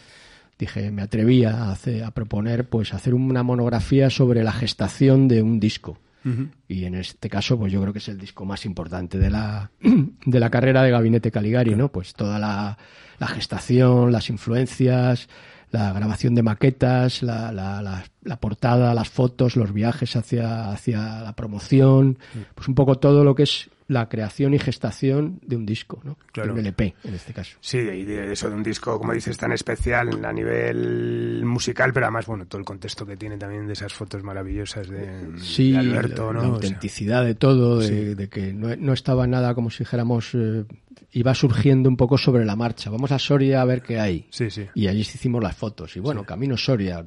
dije, 0.58 0.92
me 0.92 1.04
atrevía 1.04 1.66
a, 1.66 1.72
hacer, 1.72 2.04
a 2.04 2.10
proponer 2.10 2.68
pues 2.68 2.94
hacer 2.96 3.14
una 3.14 3.44
monografía 3.44 4.10
sobre 4.10 4.44
la 4.44 4.52
gestación 4.52 5.28
de 5.28 5.44
un 5.44 5.60
disco. 5.60 6.00
Uh 6.26 6.30
-huh. 6.30 6.50
Y 6.68 6.86
en 6.86 6.96
este 6.96 7.30
caso, 7.30 7.60
pues 7.60 7.72
yo 7.72 7.80
creo 7.80 7.94
que 7.94 8.00
es 8.00 8.10
el 8.10 8.18
disco 8.18 8.44
más 8.44 8.66
importante 8.66 9.20
de 9.20 9.30
la, 9.30 9.70
de 10.26 10.40
la 10.40 10.50
carrera 10.50 10.82
de 10.82 10.90
Gabinete 10.90 11.30
Caligari, 11.30 11.76
¿no? 11.76 11.90
Pues 11.90 12.16
toda 12.16 12.40
la, 12.40 12.76
la 13.20 13.28
gestación, 13.28 14.12
las 14.12 14.32
influencias, 14.32 15.30
la 15.72 15.92
grabación 15.94 16.36
de 16.36 16.44
maquetas, 16.44 17.24
la, 17.24 17.52
la, 17.52 17.82
la, 17.82 18.06
la, 18.24 18.40
portada, 18.40 18.94
las 18.94 19.10
fotos, 19.10 19.56
los 19.56 19.74
viajes 19.74 20.16
hacia, 20.16 20.70
hacia 20.72 21.22
la 21.22 21.34
promoción, 21.34 22.20
pues 22.56 22.68
un 22.68 22.76
poco 22.76 22.98
todo 22.98 23.24
lo 23.24 23.36
que 23.36 23.44
es 23.44 23.70
la 23.88 24.10
creación 24.10 24.54
y 24.54 24.60
gestación 24.60 25.40
de 25.44 25.56
un 25.56 25.66
disco, 25.66 26.02
¿no? 26.04 26.18
Claro. 26.32 26.54
De 26.54 26.60
un 26.60 26.66
LP, 26.66 26.96
en 27.04 27.14
este 27.14 27.34
caso. 27.34 27.58
Sí, 27.62 27.78
y 27.78 28.04
de 28.04 28.34
eso, 28.34 28.50
de 28.50 28.56
un 28.56 28.64
disco, 28.64 28.98
como 28.98 29.14
dices, 29.14 29.38
tan 29.38 29.54
especial 29.54 30.24
a 30.26 30.34
nivel 30.34 31.44
musical, 31.46 31.94
pero 31.94 32.08
además, 32.08 32.26
bueno, 32.26 32.46
todo 32.46 32.60
el 32.60 32.66
contexto 32.66 33.06
que 33.06 33.16
tiene 33.16 33.38
también 33.38 33.66
de 33.66 33.74
esas 33.74 33.94
fotos 33.94 34.24
maravillosas 34.24 34.90
de, 34.90 35.38
sí, 35.40 35.72
de 35.72 35.78
Alberto, 35.78 36.34
¿no? 36.34 36.42
La 36.42 36.48
autenticidad 36.48 37.20
o 37.20 37.24
sea, 37.24 37.28
de 37.28 37.36
todo, 37.36 37.80
de, 37.80 37.88
sí. 37.88 38.16
de 38.16 38.30
que 38.30 38.54
no, 38.54 38.76
no, 38.76 38.94
estaba 38.94 39.26
nada 39.28 39.56
como 39.56 39.70
si 39.70 39.80
dijéramos... 39.80 40.32
Eh, 40.34 40.66
iba 41.12 41.34
surgiendo 41.34 41.90
un 41.90 41.98
poco 41.98 42.18
sobre 42.18 42.46
la 42.46 42.56
marcha. 42.56 42.90
Vamos 42.90 43.12
a 43.12 43.20
Soria 43.20 43.62
a 43.62 43.66
ver 43.66 43.82
qué 43.82 44.00
hay. 44.00 44.28
Sí, 44.30 44.50
sí. 44.50 44.68
Y 44.76 44.88
allí 44.88 45.02
hicimos 45.02 45.42
las 45.42 45.56
fotos. 45.56 45.96
Y 45.96 46.00
bueno, 46.00 46.24
camino 46.26 46.58
Soria 46.58 47.04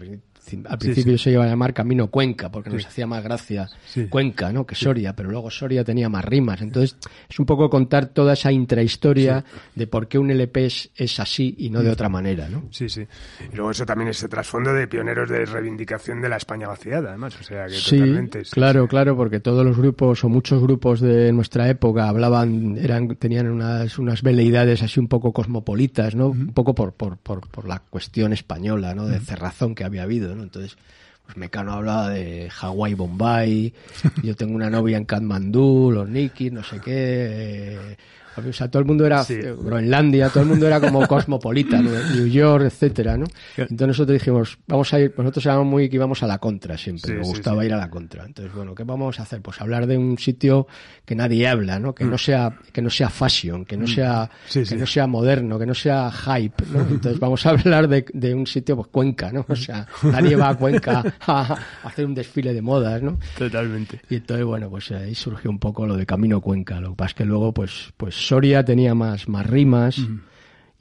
al 0.68 0.78
principio 0.78 1.12
sí, 1.12 1.18
sí. 1.18 1.24
se 1.24 1.30
iba 1.32 1.44
a 1.44 1.48
llamar 1.48 1.74
Camino 1.74 2.08
Cuenca, 2.08 2.50
porque 2.50 2.70
nos 2.70 2.86
hacía 2.86 3.06
más 3.06 3.22
gracia 3.22 3.68
Cuenca, 4.08 4.52
¿no? 4.52 4.66
Que 4.66 4.74
Soria, 4.74 5.14
pero 5.14 5.30
luego 5.30 5.50
Soria 5.50 5.84
tenía 5.84 6.08
más 6.08 6.24
rimas. 6.24 6.62
Entonces, 6.62 6.96
es 7.28 7.38
un 7.38 7.46
poco 7.46 7.68
contar 7.70 8.06
toda 8.06 8.34
esa 8.34 8.52
intrahistoria 8.52 9.44
de 9.74 9.86
por 9.86 10.08
qué 10.08 10.18
un 10.18 10.30
LP 10.30 10.66
es, 10.66 10.90
es, 10.96 11.20
así 11.20 11.54
y 11.58 11.70
no 11.70 11.82
de 11.82 11.90
otra 11.90 12.08
manera, 12.08 12.48
¿no? 12.48 12.64
Sí, 12.70 12.88
sí. 12.88 13.06
Y 13.52 13.56
luego 13.56 13.70
eso 13.70 13.84
también 13.84 14.08
es 14.08 14.22
el 14.22 14.28
trasfondo 14.28 14.72
de 14.72 14.86
pioneros 14.86 15.28
de 15.28 15.44
reivindicación 15.44 16.20
de 16.20 16.28
la 16.28 16.36
España 16.36 16.68
vaciada, 16.68 17.10
además. 17.10 17.36
O 17.40 17.42
sea, 17.42 17.66
que 17.66 17.74
sí, 17.74 17.98
totalmente. 17.98 18.42
Claro, 18.50 18.88
claro, 18.88 19.16
porque 19.16 19.40
todos 19.40 19.64
los 19.64 19.76
grupos 19.76 20.24
o 20.24 20.28
muchos 20.28 20.62
grupos 20.62 21.00
de 21.00 21.32
nuestra 21.32 21.68
época 21.68 22.08
hablaban, 22.08 22.76
eran, 22.78 23.16
tenían 23.16 23.48
unas, 23.50 23.98
unas 23.98 24.22
veleidades 24.22 24.82
así 24.82 25.00
un 25.00 25.08
poco 25.08 25.32
cosmopolitas, 25.32 26.14
¿no? 26.14 26.28
Uh 26.28 26.34
-huh. 26.34 26.40
Un 26.48 26.52
poco 26.52 26.74
por, 26.74 26.92
por, 26.92 27.18
por, 27.18 27.48
por, 27.48 27.68
la 27.68 27.80
cuestión 27.80 28.32
española, 28.32 28.94
¿no? 28.94 29.06
De 29.06 29.20
cerrazón 29.20 29.74
que 29.74 29.84
había 29.84 30.02
habido, 30.02 30.34
¿no? 30.34 30.39
Entonces, 30.42 30.76
pues 31.24 31.36
Mecano 31.36 31.72
hablaba 31.72 32.10
de 32.10 32.50
Hawái, 32.50 32.94
Bombay, 32.94 33.72
yo 34.22 34.34
tengo 34.34 34.54
una 34.54 34.70
novia 34.70 34.96
en 34.96 35.04
Kathmandú, 35.04 35.90
los 35.92 36.08
Nikis, 36.08 36.52
no 36.52 36.62
sé 36.62 36.80
qué, 36.80 36.92
eh, 36.94 37.96
o 38.36 38.52
sea, 38.52 38.70
todo 38.70 38.80
el 38.80 38.86
mundo 38.86 39.06
era 39.06 39.24
sí. 39.24 39.38
Groenlandia, 39.40 40.28
todo 40.28 40.42
el 40.42 40.48
mundo 40.48 40.66
era 40.66 40.80
como 40.80 41.06
cosmopolita, 41.08 41.80
¿no? 41.80 41.90
New 42.14 42.26
York, 42.26 42.64
etcétera, 42.64 43.16
¿no? 43.16 43.26
Entonces 43.56 43.88
nosotros 43.88 44.18
dijimos, 44.18 44.58
vamos 44.66 44.92
a 44.94 45.00
ir, 45.00 45.14
nosotros 45.16 45.44
éramos 45.46 45.66
muy 45.66 45.88
que 45.88 45.96
íbamos 45.96 46.22
a 46.22 46.26
la 46.26 46.38
contra 46.38 46.76
siempre, 46.78 47.12
sí, 47.12 47.18
nos 47.18 47.28
gustaba 47.28 47.62
sí, 47.62 47.66
ir 47.66 47.74
a 47.74 47.76
la 47.76 47.90
contra. 47.90 48.24
Entonces, 48.24 48.54
bueno, 48.54 48.74
¿qué 48.74 48.84
vamos 48.84 49.18
a 49.20 49.24
hacer? 49.24 49.40
Pues 49.40 49.60
hablar 49.60 49.86
de 49.86 49.98
un 49.98 50.18
sitio 50.18 50.66
que 51.04 51.14
nadie 51.14 51.48
habla, 51.48 51.78
¿no? 51.78 51.94
Que 51.94 52.04
mm. 52.04 52.10
no 52.10 52.18
sea 52.18 52.58
que 52.72 52.82
no 52.82 52.90
sea 52.90 53.10
fashion, 53.10 53.64
que 53.64 53.76
no 53.76 53.84
mm. 53.84 53.88
sea 53.88 54.30
que 54.52 54.76
no 54.76 54.86
sea 54.86 55.06
moderno, 55.06 55.58
que 55.58 55.66
no 55.66 55.74
sea 55.74 56.10
hype, 56.10 56.64
¿no? 56.72 56.80
Entonces 56.90 57.18
vamos 57.18 57.44
a 57.46 57.50
hablar 57.50 57.88
de, 57.88 58.04
de 58.12 58.34
un 58.34 58.46
sitio 58.46 58.76
pues 58.76 58.88
Cuenca, 58.88 59.32
¿no? 59.32 59.44
O 59.48 59.56
sea, 59.56 59.86
nadie 60.02 60.36
va 60.36 60.50
a 60.50 60.54
Cuenca 60.54 61.02
a, 61.26 61.54
a 61.82 61.88
hacer 61.88 62.06
un 62.06 62.14
desfile 62.14 62.52
de 62.52 62.62
modas, 62.62 63.02
¿no? 63.02 63.18
Totalmente. 63.36 64.00
Y 64.08 64.16
entonces, 64.16 64.44
bueno, 64.46 64.70
pues 64.70 64.90
ahí 64.92 65.14
surgió 65.14 65.50
un 65.50 65.58
poco 65.58 65.86
lo 65.86 65.96
de 65.96 66.06
Camino 66.06 66.40
Cuenca. 66.40 66.80
Lo 66.80 66.90
que 66.90 66.96
pasa 66.96 67.08
es 67.08 67.14
que 67.14 67.24
luego 67.24 67.52
pues 67.52 67.92
pues 67.96 68.19
Soria 68.20 68.64
tenía 68.64 68.94
más, 68.94 69.28
más 69.28 69.46
rimas. 69.46 69.98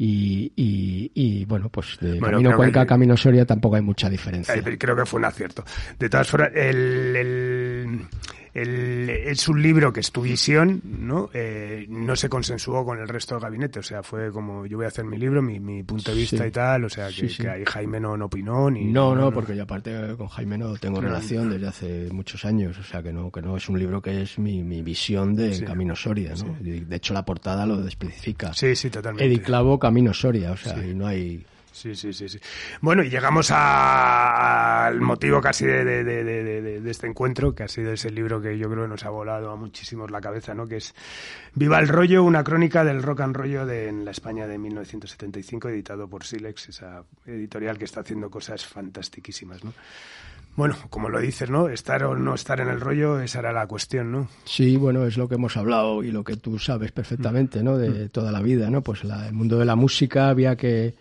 Y, 0.01 0.53
y, 1.13 1.43
bueno, 1.43 1.67
pues 1.67 1.97
de 1.99 2.19
Camino 2.19 2.55
Cuenca 2.55 2.81
a 2.81 2.85
Camino 2.85 3.17
Soria 3.17 3.45
tampoco 3.45 3.75
hay 3.75 3.81
mucha 3.81 4.09
diferencia. 4.09 4.55
Eh, 4.55 4.77
creo 4.77 4.95
que 4.95 5.05
fue 5.05 5.19
un 5.19 5.25
acierto. 5.25 5.65
De 5.97 6.09
todas 6.09 6.29
formas, 6.29 6.51
el, 6.55 7.15
el 7.17 7.99
es 8.53 9.47
un 9.47 9.61
libro 9.61 9.93
que 9.93 9.99
es 9.99 10.11
tu 10.11 10.21
visión, 10.21 10.81
¿no? 10.83 11.29
Eh, 11.33 11.85
no 11.89 12.15
se 12.15 12.29
consensuó 12.29 12.83
con 12.85 12.99
el 12.99 13.07
resto 13.07 13.35
del 13.35 13.43
gabinete, 13.43 13.79
o 13.79 13.83
sea, 13.83 14.03
fue 14.03 14.31
como 14.31 14.65
yo 14.65 14.77
voy 14.77 14.85
a 14.85 14.89
hacer 14.89 15.05
mi 15.05 15.17
libro, 15.17 15.41
mi, 15.41 15.83
punto 15.83 16.11
de 16.11 16.17
vista 16.17 16.45
y 16.45 16.51
tal, 16.51 16.85
o 16.85 16.89
sea, 16.89 17.09
que, 17.09 17.49
ahí 17.49 17.63
Jaime 17.65 17.99
no, 17.99 18.13
opinó 18.13 18.69
ni... 18.69 18.85
No, 18.85 19.15
no, 19.15 19.31
porque 19.31 19.55
yo 19.55 19.63
aparte 19.63 20.15
con 20.17 20.27
Jaime 20.27 20.57
no 20.57 20.75
tengo 20.77 21.01
relación 21.01 21.49
desde 21.49 21.67
hace 21.67 22.09
muchos 22.11 22.45
años, 22.45 22.77
o 22.77 22.83
sea, 22.83 23.03
que 23.03 23.13
no, 23.13 23.31
que 23.31 23.41
no 23.41 23.57
es 23.57 23.69
un 23.69 23.79
libro 23.79 24.01
que 24.01 24.21
es 24.21 24.39
mi, 24.39 24.63
visión 24.81 25.35
de 25.35 25.63
Camino 25.63 25.95
Soria, 25.95 26.33
¿no? 26.35 26.55
De 26.59 26.95
hecho, 26.95 27.13
la 27.13 27.23
portada 27.23 27.65
lo 27.65 27.85
especifica. 27.87 28.53
Sí, 28.53 28.75
sí, 28.75 28.89
totalmente. 28.89 29.25
Ediclavo 29.25 29.77
Camino 29.77 30.13
Soria, 30.13 30.51
o 30.51 30.57
sea, 30.57 30.83
y 30.85 30.93
no 30.93 31.07
hay... 31.07 31.45
Sí, 31.79 31.95
sí, 31.95 32.11
sí, 32.11 32.27
sí. 32.27 32.37
Bueno, 32.81 33.03
y 33.03 33.09
llegamos 33.09 33.51
al 33.51 34.99
motivo 34.99 35.39
casi 35.39 35.65
de, 35.65 36.81
este 36.85 37.07
encuentro, 37.07 37.55
que 37.55 37.63
ha 37.63 37.69
sido 37.69 37.93
ese 37.93 38.11
libro 38.11 38.41
que 38.41 38.57
yo 38.57 38.69
creo 38.69 38.83
que 38.83 38.89
nos 38.89 39.05
ha 39.05 39.09
volado 39.09 39.49
a 39.49 39.55
muchísimos 39.55 40.11
la 40.11 40.19
cabeza, 40.19 40.53
¿no? 40.53 40.67
Que 40.67 40.75
es 40.75 40.93
Viva 41.55 41.79
el 41.79 41.87
rollo, 41.87 42.25
una 42.25 42.43
crónica 42.43 42.83
del 42.83 43.01
rock 43.01 43.21
and 43.21 43.33
rollo 43.33 43.65
de, 43.65 43.87
en 43.87 44.03
la 44.03 44.11
España 44.11 44.45
de 44.45 44.57
1975, 44.57 45.69
editado 45.69 46.09
por 46.09 46.25
Silex, 46.25 46.67
esa 46.67 47.05
editorial 47.25 47.77
que 47.77 47.85
está 47.85 48.01
haciendo 48.01 48.29
cosas 48.29 48.65
fantastiquísimas, 48.65 49.63
¿no? 49.63 49.71
Bueno, 50.59 50.75
como 50.89 51.07
lo 51.07 51.21
dices, 51.21 51.49
¿no? 51.49 51.69
Estar 51.69 52.03
o 52.03 52.17
no 52.17 52.35
estar 52.35 52.59
en 52.59 52.67
el 52.67 52.81
rollo, 52.81 53.21
esa 53.21 53.39
era 53.39 53.53
la 53.53 53.65
cuestión, 53.67 54.11
¿no? 54.11 54.27
Sí, 54.43 54.75
bueno, 54.75 55.05
es 55.05 55.17
lo 55.17 55.29
que 55.29 55.35
hemos 55.35 55.55
hablado 55.55 56.03
y 56.03 56.11
lo 56.11 56.25
que 56.25 56.35
tú 56.35 56.59
sabes 56.59 56.91
perfectamente, 56.91 57.63
¿no? 57.63 57.77
De 57.77 57.89
mm. 57.89 58.09
toda 58.09 58.33
la 58.33 58.41
vida, 58.41 58.69
¿no? 58.69 58.81
Pues 58.81 59.05
el 59.05 59.31
mundo 59.31 59.57
de 59.57 59.63
la 59.63 59.77
música 59.77 60.27
había 60.27 60.57
que 60.57 60.95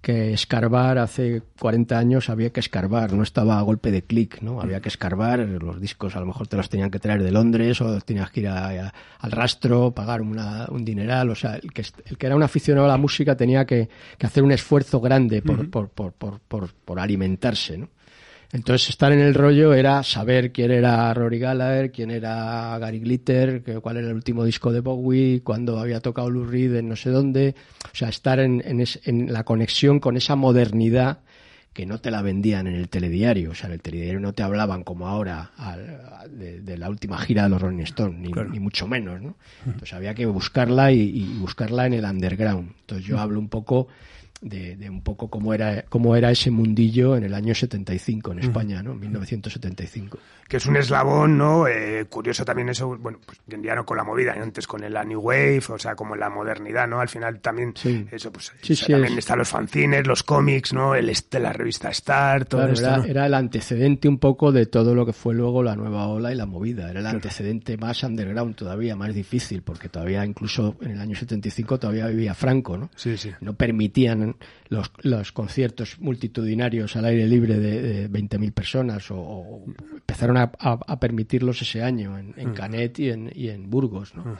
que 0.00 0.32
escarbar 0.32 0.98
hace 0.98 1.42
40 1.58 1.98
años 1.98 2.30
había 2.30 2.50
que 2.50 2.60
escarbar, 2.60 3.12
no 3.12 3.22
estaba 3.22 3.58
a 3.58 3.62
golpe 3.62 3.90
de 3.90 4.02
clic, 4.02 4.40
¿no? 4.40 4.60
Había 4.60 4.80
que 4.80 4.88
escarbar, 4.88 5.40
los 5.40 5.80
discos 5.80 6.16
a 6.16 6.20
lo 6.20 6.26
mejor 6.26 6.48
te 6.48 6.56
los 6.56 6.68
tenían 6.68 6.90
que 6.90 6.98
traer 6.98 7.22
de 7.22 7.30
Londres 7.30 7.80
o 7.80 8.00
tenías 8.00 8.30
que 8.30 8.40
ir 8.40 8.48
al 8.48 8.92
rastro, 9.30 9.92
pagar 9.92 10.22
un 10.22 10.84
dineral, 10.84 11.30
o 11.30 11.34
sea, 11.34 11.56
el 11.56 11.72
que, 11.72 11.84
el 12.06 12.16
que 12.16 12.26
era 12.26 12.36
un 12.36 12.42
aficionado 12.42 12.86
a 12.86 12.88
la 12.88 12.96
música 12.96 13.36
tenía 13.36 13.66
que, 13.66 13.88
hacer 14.22 14.42
un 14.42 14.52
esfuerzo 14.52 15.00
grande 15.00 15.42
por, 15.42 15.68
por, 15.70 15.88
por, 15.88 16.12
por, 16.12 16.72
por 16.72 17.00
alimentarse, 17.00 17.76
¿no? 17.76 17.88
Entonces, 18.52 18.88
estar 18.88 19.12
en 19.12 19.20
el 19.20 19.34
rollo 19.34 19.74
era 19.74 20.02
saber 20.02 20.50
quién 20.50 20.72
era 20.72 21.14
Rory 21.14 21.38
Gallagher, 21.38 21.92
quién 21.92 22.10
era 22.10 22.76
Gary 22.78 22.98
Glitter, 22.98 23.62
cuál 23.80 23.98
era 23.98 24.08
el 24.08 24.14
último 24.14 24.44
disco 24.44 24.72
de 24.72 24.80
Bowie, 24.80 25.42
cuándo 25.42 25.78
había 25.78 26.00
tocado 26.00 26.30
Lou 26.30 26.44
Reed 26.44 26.74
en 26.74 26.88
no 26.88 26.96
sé 26.96 27.10
dónde. 27.10 27.54
O 27.84 27.94
sea, 27.94 28.08
estar 28.08 28.40
en, 28.40 28.62
la 29.32 29.44
conexión 29.44 30.00
con 30.00 30.16
esa 30.16 30.34
modernidad 30.34 31.20
que 31.72 31.86
no 31.86 32.00
te 32.00 32.10
la 32.10 32.22
vendían 32.22 32.66
en 32.66 32.74
el 32.74 32.88
telediario. 32.88 33.52
O 33.52 33.54
sea, 33.54 33.68
en 33.68 33.74
el 33.74 33.82
telediario 33.82 34.18
no 34.18 34.32
te 34.32 34.42
hablaban 34.42 34.82
como 34.82 35.06
ahora 35.06 35.52
de, 36.28 36.76
la 36.76 36.90
última 36.90 37.18
gira 37.18 37.44
de 37.44 37.50
los 37.50 37.62
Rolling 37.62 37.84
Stones, 37.84 38.18
ni, 38.18 38.58
mucho 38.58 38.88
menos, 38.88 39.22
¿no? 39.22 39.36
Entonces 39.64 39.92
había 39.92 40.12
que 40.12 40.26
buscarla 40.26 40.90
y, 40.90 41.00
y, 41.00 41.38
buscarla 41.38 41.86
en 41.86 41.94
el 41.94 42.04
underground. 42.04 42.72
Entonces 42.80 43.06
yo 43.06 43.20
hablo 43.20 43.38
un 43.38 43.48
poco 43.48 43.86
de, 44.40 44.88
un 44.88 45.02
poco 45.02 45.28
cómo 45.28 45.52
era, 45.54 45.84
cómo 45.88 46.16
era 46.16 46.30
ese 46.30 46.50
mundillo 46.50 47.16
en 47.16 47.24
el 47.24 47.34
año 47.34 47.54
75 47.54 48.32
en 48.32 48.38
España, 48.40 48.82
¿no? 48.82 48.94
1975. 48.94 50.18
Que 50.50 50.56
es 50.56 50.66
un 50.66 50.76
eslabón, 50.76 51.38
¿no? 51.38 51.68
Eh, 51.68 52.06
curioso 52.10 52.44
también 52.44 52.70
eso, 52.70 52.98
bueno, 52.98 53.20
pues 53.24 53.38
día 53.46 53.76
no 53.76 53.84
con 53.84 53.96
la 53.96 54.02
movida, 54.02 54.32
antes 54.32 54.66
con 54.66 54.80
la 54.92 55.04
New 55.04 55.20
Wave, 55.20 55.62
o 55.68 55.78
sea, 55.78 55.94
como 55.94 56.16
la 56.16 56.28
modernidad, 56.28 56.88
¿no? 56.88 57.00
Al 57.00 57.08
final 57.08 57.38
también, 57.38 57.72
eso, 58.10 58.32
pues, 58.32 58.52
también 58.84 59.16
están 59.16 59.38
los 59.38 59.48
fanzines, 59.48 60.08
los 60.08 60.24
cómics, 60.24 60.72
¿no? 60.72 60.96
El, 60.96 61.12
la 61.30 61.52
revista 61.52 61.90
Star, 61.90 62.46
todo 62.46 62.66
esto, 62.66 63.04
era, 63.04 63.26
el 63.26 63.34
antecedente 63.34 64.08
un 64.08 64.18
poco 64.18 64.50
de 64.50 64.66
todo 64.66 64.96
lo 64.96 65.06
que 65.06 65.12
fue 65.12 65.34
luego 65.34 65.62
la 65.62 65.76
nueva 65.76 66.08
ola 66.08 66.32
y 66.32 66.34
la 66.34 66.46
movida. 66.46 66.90
Era 66.90 66.98
el 66.98 67.06
antecedente 67.06 67.76
más 67.76 68.02
underground 68.02 68.56
todavía, 68.56 68.96
más 68.96 69.14
difícil, 69.14 69.62
porque 69.62 69.88
todavía 69.88 70.26
incluso 70.26 70.74
en 70.80 70.90
el 70.90 71.00
año 71.00 71.14
75 71.14 71.78
todavía 71.78 72.08
vivía 72.08 72.34
Franco, 72.34 72.76
¿no? 72.76 72.90
Sí, 72.96 73.16
sí. 73.16 73.30
No 73.40 73.54
permitían 73.54 74.34
los, 74.70 74.92
los 75.02 75.32
conciertos 75.32 75.98
multitudinarios 75.98 76.94
al 76.94 77.04
aire 77.04 77.26
libre 77.26 77.58
de, 77.58 78.08
20.000 78.08 78.52
personas 78.52 79.10
o, 79.10 79.64
empezaron 79.92 80.36
a, 80.36 80.52
a, 80.60 81.00
permitirlos 81.00 81.60
ese 81.60 81.82
año 81.82 82.16
en, 82.16 82.34
en 82.36 82.50
mm. 82.50 82.54
Canet 82.54 82.98
y 83.00 83.10
en, 83.10 83.32
y 83.34 83.48
en 83.48 83.68
Burgos. 83.68 84.14
¿no? 84.14 84.24
Mm. 84.24 84.36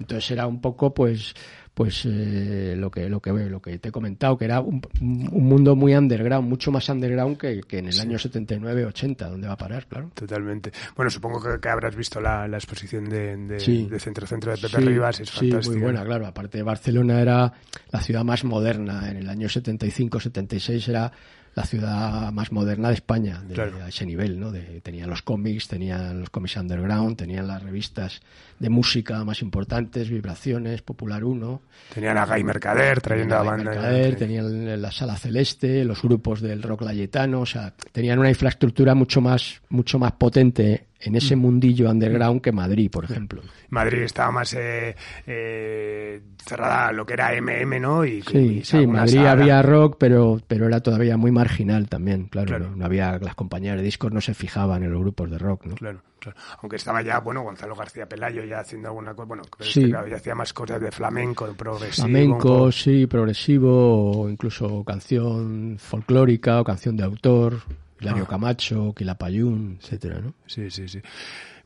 Entonces 0.00 0.30
era 0.30 0.46
un 0.46 0.60
poco 0.60 0.92
pues 0.92 1.34
pues 1.74 2.04
eh, 2.04 2.74
lo 2.76 2.90
que 2.90 3.08
lo 3.08 3.20
que 3.20 3.30
lo 3.30 3.62
que 3.62 3.78
te 3.78 3.88
he 3.88 3.92
comentado 3.92 4.36
que 4.36 4.44
era 4.44 4.60
un, 4.60 4.82
mundo 5.00 5.76
muy 5.76 5.94
underground 5.94 6.48
mucho 6.48 6.70
más 6.70 6.88
underground 6.88 7.38
que, 7.38 7.62
en 7.70 7.86
el 7.86 8.00
año 8.00 8.18
79 8.18 8.86
80 8.86 9.28
donde 9.28 9.46
va 9.46 9.54
a 9.54 9.56
parar 9.56 9.86
claro. 9.86 10.10
Totalmente. 10.14 10.72
Bueno 10.96 11.10
supongo 11.10 11.40
que, 11.60 11.68
habrás 11.68 11.94
visto 11.94 12.20
la, 12.20 12.46
exposición 12.46 13.08
de, 13.08 13.36
de, 13.36 14.00
centro 14.00 14.26
centro 14.26 14.52
de 14.52 14.58
Pepe 14.58 14.80
Rivas 14.80 15.20
es 15.20 15.30
sí, 15.30 15.52
muy 15.66 15.78
buena 15.78 16.04
claro. 16.04 16.26
Aparte 16.26 16.62
Barcelona 16.62 17.20
era 17.20 17.52
la 17.90 18.00
ciudad 18.00 18.24
más 18.24 18.44
moderna 18.44 19.08
en 19.10 19.18
el 19.18 19.28
año 19.28 19.48
75 19.48 20.20
76 20.20 20.88
era 20.88 21.12
la 21.54 21.64
ciudad 21.64 22.32
más 22.32 22.52
moderna 22.52 22.88
de 22.88 22.94
España, 22.94 23.42
de, 23.46 23.60
a 23.60 23.88
ese 23.88 24.06
nivel, 24.06 24.38
¿no? 24.38 24.52
De, 24.52 24.80
tenían 24.80 25.10
los 25.10 25.22
cómics, 25.22 25.68
tenían 25.68 26.20
los 26.20 26.30
cómics 26.30 26.56
underground, 26.56 27.16
tenían 27.16 27.46
las 27.46 27.62
revistas 27.62 28.20
de 28.58 28.70
música 28.70 29.24
más 29.24 29.42
importantes, 29.42 30.10
Vibraciones, 30.10 30.82
Popular 30.82 31.24
1. 31.24 31.62
Tenían 31.94 32.18
a 32.18 32.26
Guy 32.26 32.44
Mercader 32.44 33.00
trayendo 33.00 33.36
a, 33.36 33.42
banda. 33.42 33.70
Mercader, 33.70 34.16
tenían 34.16 34.80
la 34.80 34.90
Sala 34.92 35.16
Celeste, 35.16 35.84
los 35.84 36.02
grupos 36.02 36.40
del 36.40 36.62
rock 36.62 36.82
layetano, 36.82 37.40
o 37.40 37.46
sea, 37.46 37.74
tenían 37.92 38.18
una 38.18 38.28
infraestructura 38.28 38.94
mucho 38.94 39.20
más, 39.20 39.60
mucho 39.68 39.98
más 39.98 40.12
potente 40.12 40.89
en 41.00 41.14
ese 41.16 41.34
mm. 41.34 41.38
mundillo 41.38 41.90
underground 41.90 42.40
que 42.40 42.52
Madrid, 42.52 42.90
por 42.90 43.04
ejemplo. 43.04 43.42
Madrid 43.70 44.02
estaba 44.02 44.30
más 44.30 44.52
eh, 44.54 44.94
eh, 45.26 46.20
cerrada 46.44 46.92
lo 46.92 47.06
que 47.06 47.14
era 47.14 47.32
MM, 47.40 47.80
¿no? 47.80 48.04
Y, 48.04 48.22
sí, 48.22 48.62
sí, 48.64 48.86
Madrid 48.86 49.24
había 49.24 49.62
rock, 49.62 49.96
pero, 49.98 50.40
pero 50.46 50.66
era 50.66 50.80
todavía 50.80 51.16
muy 51.16 51.30
marginal 51.30 51.88
también, 51.88 52.26
claro. 52.26 52.58
No, 52.58 52.84
había, 52.84 53.18
las 53.18 53.34
compañías 53.34 53.76
de 53.76 53.82
discos 53.82 54.12
no 54.12 54.20
se 54.20 54.34
fijaban 54.34 54.82
en 54.82 54.92
los 54.92 55.00
grupos 55.00 55.30
de 55.30 55.38
rock, 55.38 55.66
¿no? 55.66 55.74
Claro, 55.76 56.02
claro. 56.18 56.36
Aunque 56.60 56.76
estaba 56.76 57.00
ya, 57.02 57.20
bueno, 57.20 57.42
Gonzalo 57.42 57.74
García 57.74 58.08
Pelayo 58.08 58.44
ya 58.44 58.60
haciendo 58.60 58.88
alguna 58.88 59.14
cosa, 59.14 59.26
bueno, 59.26 59.42
sí. 59.60 59.90
ya 59.90 60.00
hacía 60.00 60.34
más 60.34 60.52
cosas 60.52 60.80
de 60.80 60.90
flamenco, 60.90 61.46
de 61.46 61.54
progresivo. 61.54 62.08
Flamenco, 62.08 62.72
sí, 62.72 63.06
progresivo, 63.06 64.22
o 64.22 64.28
incluso 64.28 64.84
canción 64.84 65.76
folclórica 65.78 66.60
o 66.60 66.64
canción 66.64 66.96
de 66.96 67.04
autor. 67.04 67.54
Hilario 68.00 68.24
ah. 68.24 68.28
Camacho, 68.28 68.94
Quilapayún, 68.96 69.78
etcétera, 69.80 70.20
¿no? 70.20 70.34
Sí, 70.46 70.70
sí, 70.70 70.88
sí. 70.88 71.00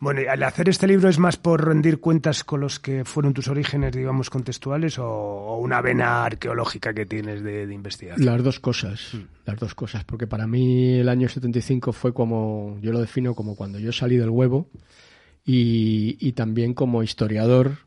Bueno, 0.01 0.20
al 0.28 0.43
hacer 0.43 0.68
este 0.68 0.87
libro 0.87 1.09
es 1.09 1.18
más 1.18 1.37
por 1.37 1.64
rendir 1.64 2.01
cuentas 2.01 2.45
con 2.45 2.61
los 2.61 2.78
que 2.78 3.05
fueron 3.05 3.32
tus 3.32 3.49
orígenes, 3.49 3.95
digamos, 3.95 4.28
contextuales 4.28 4.99
o, 4.99 5.57
una 5.59 5.80
vena 5.80 6.24
arqueológica 6.24 6.93
que 6.93 7.07
tienes 7.07 7.43
de, 7.43 7.72
investigación. 7.72 8.26
Las 8.26 8.43
dos 8.43 8.61
cosas, 8.61 9.14
mm. 9.14 9.47
las 9.47 9.59
dos 9.59 9.74
cosas, 9.74 10.05
porque 10.05 10.26
para 10.26 10.47
mí 10.47 10.99
el 10.99 11.09
año 11.09 11.28
75 11.28 11.93
fue 11.93 12.12
como, 12.12 12.76
yo 12.82 12.93
lo 12.93 13.01
defino 13.01 13.35
como 13.35 13.57
cuando 13.57 13.78
yo 13.78 13.93
salí 13.93 14.16
del 14.16 14.30
huevo 14.30 14.68
y, 15.45 16.16
y 16.20 16.32
también 16.32 16.74
como 16.74 17.03
historiador. 17.03 17.78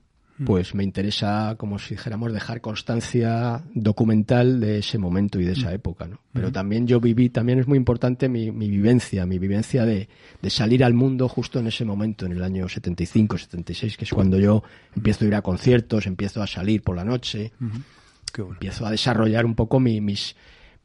Pues 0.45 0.75
me 0.75 0.83
interesa, 0.83 1.55
como 1.57 1.79
si 1.79 1.95
dijéramos, 1.95 2.31
dejar 2.31 2.61
constancia 2.61 3.63
documental 3.73 4.59
de 4.59 4.79
ese 4.79 4.99
momento 4.99 5.39
y 5.39 5.45
de 5.45 5.53
esa 5.53 5.71
mm. 5.71 5.73
época, 5.73 6.07
¿no? 6.07 6.19
Pero 6.31 6.49
mm. 6.49 6.51
también 6.51 6.87
yo 6.87 6.99
viví, 6.99 7.29
también 7.29 7.59
es 7.59 7.67
muy 7.67 7.77
importante 7.77 8.29
mi, 8.29 8.51
vivencia, 8.51 9.25
mi 9.25 9.39
vivencia 9.39 9.85
de, 9.85 10.07
salir 10.49 10.83
al 10.83 10.93
mundo 10.93 11.27
justo 11.27 11.59
en 11.59 11.67
ese 11.67 11.85
momento, 11.85 12.25
en 12.25 12.33
el 12.33 12.43
año 12.43 12.69
75, 12.69 13.37
76, 13.37 13.97
que 13.97 14.05
es 14.05 14.13
cuando 14.13 14.37
yo 14.37 14.63
empiezo 14.95 15.25
a 15.25 15.27
ir 15.27 15.35
a 15.35 15.41
conciertos, 15.41 16.05
empiezo 16.05 16.43
a 16.43 16.47
salir 16.47 16.83
por 16.83 16.95
la 16.95 17.03
noche, 17.03 17.51
empiezo 18.37 18.85
a 18.85 18.91
desarrollar 18.91 19.45
un 19.45 19.55
poco 19.55 19.79
mis, 19.79 20.35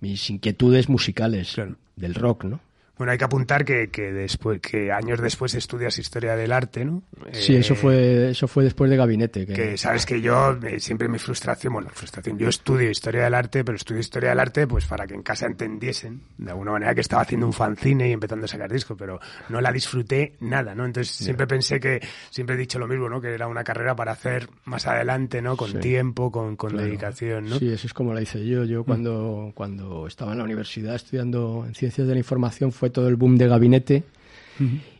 mis 0.00 0.30
inquietudes 0.30 0.88
musicales 0.88 1.56
del 1.96 2.14
rock, 2.14 2.44
¿no? 2.44 2.60
Bueno, 3.02 3.10
hay 3.10 3.18
que 3.18 3.24
apuntar 3.24 3.64
que, 3.64 3.90
que, 3.90 4.12
después, 4.12 4.60
que 4.60 4.92
años 4.92 5.20
después 5.20 5.52
estudias 5.54 5.98
historia 5.98 6.36
del 6.36 6.52
arte, 6.52 6.84
¿no? 6.84 7.02
Sí, 7.32 7.56
eso 7.56 7.74
fue, 7.74 8.30
eso 8.30 8.46
fue 8.46 8.62
después 8.62 8.88
de 8.92 8.96
gabinete. 8.96 9.44
Que, 9.44 9.76
sabes 9.76 10.06
que 10.06 10.20
yo, 10.20 10.56
eh, 10.62 10.78
siempre 10.78 11.08
mi 11.08 11.18
frustración, 11.18 11.72
bueno, 11.72 11.90
frustración, 11.92 12.38
yo 12.38 12.48
estudio 12.48 12.88
historia 12.88 13.24
del 13.24 13.34
arte, 13.34 13.64
pero 13.64 13.74
estudio 13.74 13.98
historia 13.98 14.28
del 14.28 14.38
arte 14.38 14.68
pues 14.68 14.86
para 14.86 15.04
que 15.04 15.14
en 15.14 15.22
casa 15.22 15.46
entendiesen, 15.46 16.22
de 16.38 16.52
alguna 16.52 16.70
manera, 16.70 16.94
que 16.94 17.00
estaba 17.00 17.22
haciendo 17.22 17.44
un 17.44 17.52
fanzine 17.52 18.08
y 18.08 18.12
empezando 18.12 18.44
a 18.44 18.48
sacar 18.48 18.70
discos, 18.70 18.96
pero 18.96 19.18
no 19.48 19.60
la 19.60 19.72
disfruté 19.72 20.34
nada, 20.38 20.72
¿no? 20.76 20.86
Entonces 20.86 21.12
siempre 21.12 21.48
pensé 21.48 21.80
que, 21.80 22.00
siempre 22.30 22.54
he 22.54 22.58
dicho 22.58 22.78
lo 22.78 22.86
mismo, 22.86 23.08
¿no? 23.08 23.20
Que 23.20 23.34
era 23.34 23.48
una 23.48 23.64
carrera 23.64 23.96
para 23.96 24.12
hacer 24.12 24.48
más 24.64 24.86
adelante, 24.86 25.42
¿no? 25.42 25.56
Con 25.56 25.80
tiempo, 25.80 26.30
con, 26.30 26.54
con 26.54 26.76
dedicación, 26.76 27.46
¿no? 27.46 27.58
Sí, 27.58 27.68
eso 27.68 27.88
es 27.88 27.94
como 27.94 28.14
la 28.14 28.22
hice 28.22 28.46
yo. 28.46 28.62
Yo 28.62 28.82
mm. 28.82 28.84
cuando, 28.84 29.50
cuando 29.56 30.06
estaba 30.06 30.30
en 30.30 30.38
la 30.38 30.44
universidad 30.44 30.94
estudiando 30.94 31.64
en 31.66 31.74
Ciencias 31.74 32.06
de 32.06 32.12
la 32.12 32.20
Información 32.20 32.70
fue 32.70 32.91
todo 32.92 33.08
el 33.08 33.16
boom 33.16 33.36
de 33.36 33.48
gabinete. 33.48 34.04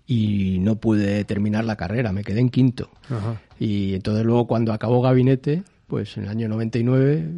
y 0.07 0.59
no 0.61 0.77
pude 0.77 1.25
terminar 1.25 1.65
la 1.65 1.77
carrera, 1.77 2.13
me 2.13 2.25
quedé 2.25 2.41
en 2.41 2.51
quinto. 2.51 2.91
Y 3.59 3.95
entonces 3.95 4.25
luego 4.25 4.47
cuando 4.47 4.73
acabó 4.73 5.01
Gabinete, 5.01 5.63
pues 5.87 6.17
en 6.17 6.25
el 6.25 6.31
año 6.31 6.49
99 6.49 7.31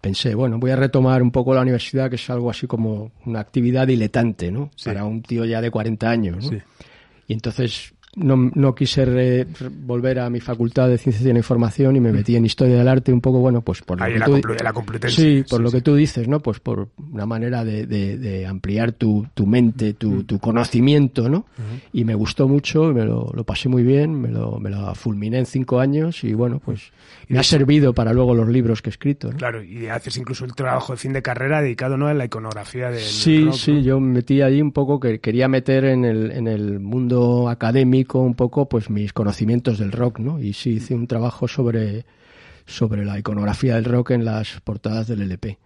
pensé, 0.00 0.34
bueno, 0.34 0.58
voy 0.58 0.70
a 0.70 0.76
retomar 0.76 1.22
un 1.22 1.30
poco 1.30 1.54
la 1.54 1.62
universidad, 1.62 2.08
que 2.08 2.16
es 2.16 2.30
algo 2.30 2.50
así 2.50 2.66
como 2.66 3.10
una 3.26 3.40
actividad 3.40 3.86
diletante, 3.86 4.50
¿no? 4.52 4.70
Para 4.84 5.04
un 5.04 5.22
tío 5.22 5.44
ya 5.44 5.60
de 5.60 5.70
40 5.70 6.08
años, 6.08 6.50
¿no? 6.50 6.58
Y 7.26 7.32
entonces 7.32 7.92
no, 8.16 8.50
no 8.54 8.74
quise 8.74 9.46
volver 9.70 10.18
a 10.20 10.30
mi 10.30 10.40
facultad 10.40 10.88
de 10.88 10.98
Ciencia 10.98 11.28
y 11.28 11.32
la 11.32 11.38
Información 11.38 11.96
y 11.96 12.00
me 12.00 12.12
metí 12.12 12.36
en 12.36 12.46
Historia 12.46 12.78
del 12.78 12.88
Arte 12.88 13.12
un 13.12 13.20
poco, 13.20 13.38
bueno, 13.38 13.60
pues 13.60 13.82
por 13.82 14.00
lo 14.00 14.06
que 14.06 14.18
la, 14.18 14.26
tú, 14.26 14.40
la 15.02 15.10
Sí, 15.10 15.44
por 15.48 15.60
lo 15.60 15.70
que 15.70 15.82
tú 15.82 15.94
dices, 15.94 16.26
¿no? 16.26 16.40
Pues 16.40 16.58
por 16.60 16.88
una 17.12 17.26
manera 17.26 17.64
de, 17.64 17.86
de, 17.86 18.46
ampliar 18.46 18.92
tu, 18.92 19.26
tu 19.34 19.46
mente, 19.46 19.94
tu, 19.94 20.24
tu, 20.24 20.38
conocimiento, 20.38 21.28
¿no? 21.28 21.46
Y 21.92 22.04
me 22.04 22.14
gustó 22.14 22.48
mucho, 22.48 22.84
me 22.94 23.04
lo, 23.04 23.30
lo, 23.34 23.44
pasé 23.44 23.68
muy 23.68 23.82
bien, 23.82 24.20
me 24.20 24.28
lo, 24.28 24.58
me 24.58 24.70
lo 24.70 24.94
fulminé 24.94 25.38
en 25.38 25.46
cinco 25.46 25.80
años 25.80 26.24
y 26.24 26.32
bueno, 26.32 26.60
pues 26.64 26.92
me 27.28 27.38
ha 27.38 27.42
servido 27.42 27.92
para 27.92 28.12
luego 28.12 28.34
los 28.34 28.48
libros 28.48 28.80
que 28.80 28.88
he 28.88 28.92
escrito. 28.92 29.30
Claro, 29.30 29.62
y 29.62 29.86
haces 29.86 30.16
incluso 30.16 30.44
el 30.44 30.54
trabajo 30.54 30.92
de 30.92 30.98
fin 30.98 31.12
de 31.12 31.22
carrera 31.22 31.60
dedicado, 31.60 31.96
¿no? 31.96 32.08
A 32.08 32.14
la 32.14 32.24
iconografía 32.24 32.90
del 32.90 33.00
Sí, 33.00 33.48
sí, 33.52 33.82
yo 33.82 34.00
me 34.00 34.14
metí 34.14 34.40
allí 34.40 34.62
un 34.62 34.72
poco 34.72 34.98
que 34.98 35.20
quería 35.20 35.48
meter 35.48 35.84
en 35.84 36.04
el, 36.04 36.30
en 36.32 36.48
el 36.48 36.80
mundo 36.80 37.48
académico 37.48 37.97
un 38.14 38.34
poco, 38.34 38.68
pues 38.68 38.90
mis 38.90 39.12
conocimientos 39.12 39.78
del 39.78 39.92
rock, 39.92 40.18
¿no? 40.18 40.40
Y 40.40 40.52
sí 40.52 40.70
hice 40.70 40.94
un 40.94 41.06
trabajo 41.06 41.48
sobre, 41.48 42.04
sobre 42.66 43.04
la 43.04 43.18
iconografía 43.18 43.76
del 43.76 43.84
rock 43.84 44.12
en 44.12 44.24
las 44.24 44.60
portadas 44.60 45.08
del 45.08 45.22
LP. 45.22 45.58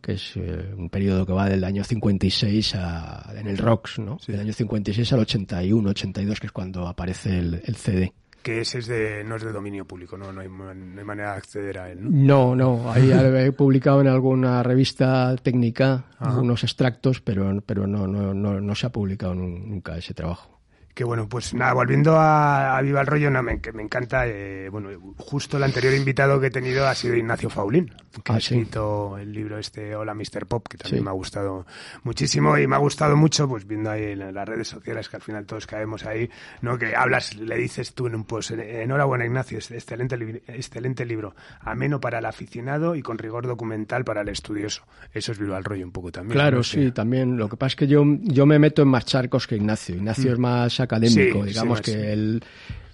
que 0.00 0.12
es 0.12 0.32
eh, 0.36 0.74
un 0.76 0.90
periodo 0.90 1.24
que 1.24 1.32
va 1.32 1.48
del 1.48 1.64
año 1.64 1.82
56 1.82 2.74
a, 2.74 3.32
en 3.36 3.46
el 3.46 3.58
rocks, 3.58 3.98
¿no? 3.98 4.18
Del 4.26 4.40
año 4.40 4.52
56 4.52 5.12
al 5.12 5.20
81, 5.20 5.90
82, 5.90 6.40
que 6.40 6.46
es 6.46 6.52
cuando 6.52 6.86
aparece 6.86 7.38
el, 7.38 7.62
el 7.64 7.76
CD 7.76 8.12
que 8.42 8.60
ese 8.60 8.80
es 8.80 8.86
de, 8.88 9.22
no 9.24 9.36
es 9.36 9.42
de 9.42 9.52
dominio 9.52 9.84
público, 9.86 10.18
no, 10.18 10.32
no, 10.32 10.40
hay, 10.40 10.48
manera 10.48 11.30
de 11.30 11.36
acceder 11.36 11.78
a 11.78 11.90
él. 11.90 11.98
No, 12.02 12.56
no, 12.56 12.76
no 12.76 12.92
ahí 12.92 13.10
he 13.12 13.52
publicado 13.52 14.00
en 14.00 14.08
alguna 14.08 14.62
revista 14.62 15.34
técnica 15.36 16.06
algunos 16.18 16.64
extractos, 16.64 17.20
pero, 17.20 17.62
pero 17.64 17.86
no, 17.86 18.06
no, 18.06 18.34
no, 18.34 18.60
no 18.60 18.74
se 18.74 18.86
ha 18.86 18.90
publicado 18.90 19.34
nunca 19.34 19.96
ese 19.96 20.12
trabajo 20.12 20.61
que 20.94 21.04
bueno, 21.04 21.28
pues 21.28 21.54
nada, 21.54 21.72
volviendo 21.72 22.16
a, 22.18 22.78
Viva 22.82 23.00
el 23.00 23.06
Rollo, 23.06 23.30
no, 23.30 23.42
me, 23.42 23.60
me 23.72 23.82
encanta, 23.82 24.26
eh, 24.26 24.68
bueno, 24.70 24.90
justo 25.16 25.56
el 25.56 25.62
anterior 25.62 25.94
invitado 25.94 26.38
que 26.38 26.48
he 26.48 26.50
tenido 26.50 26.86
ha 26.86 26.94
sido 26.94 27.16
Ignacio 27.16 27.48
Faulín, 27.48 27.90
que 28.22 28.32
ha 28.32 28.36
escrito 28.36 29.16
el 29.16 29.32
libro 29.32 29.58
este 29.58 29.96
Hola 29.96 30.14
Mr. 30.14 30.46
Pop, 30.46 30.66
que 30.68 30.76
también 30.76 31.04
me 31.04 31.10
ha 31.10 31.14
gustado 31.14 31.66
muchísimo 32.02 32.58
y 32.58 32.66
me 32.66 32.76
ha 32.76 32.78
gustado 32.78 33.16
mucho, 33.16 33.48
pues 33.48 33.66
viendo 33.66 33.90
ahí 33.90 34.12
en 34.12 34.34
las 34.34 34.46
redes 34.46 34.68
sociales, 34.68 35.08
que 35.08 35.16
al 35.16 35.22
final 35.22 35.46
todos 35.46 35.66
caemos 35.66 36.04
ahí, 36.04 36.28
¿no? 36.60 36.76
Que 36.78 36.94
hablas, 36.94 37.36
le 37.36 37.56
dices 37.56 37.94
tú 37.94 38.06
en 38.06 38.14
un 38.14 38.24
post, 38.24 38.50
enhorabuena 38.50 39.24
Ignacio, 39.24 39.58
excelente, 39.58 40.42
excelente 40.48 41.06
libro, 41.06 41.34
ameno 41.60 42.00
para 42.00 42.18
el 42.18 42.26
aficionado 42.26 42.96
y 42.96 43.02
con 43.02 43.16
rigor 43.16 43.46
documental 43.46 44.04
para 44.04 44.20
el 44.20 44.28
estudioso. 44.28 44.82
Eso 45.12 45.32
es 45.32 45.38
Viva 45.38 45.56
el 45.56 45.64
Rollo 45.64 45.86
un 45.86 45.92
poco 45.92 46.12
también. 46.12 46.34
Claro, 46.34 46.62
sí, 46.62 46.92
también. 46.92 47.38
Lo 47.38 47.48
que 47.48 47.56
pasa 47.56 47.68
es 47.68 47.76
que 47.76 47.86
yo, 47.86 48.04
yo 48.20 48.44
me 48.44 48.58
meto 48.58 48.82
en 48.82 48.88
más 48.88 49.06
charcos 49.06 49.46
que 49.46 49.56
Ignacio. 49.56 49.96
Ignacio 49.96 50.30
mm. 50.30 50.32
es 50.34 50.38
más 50.38 50.81
académico, 50.82 51.44
digamos 51.44 51.80
que 51.80 52.12
el, 52.12 52.42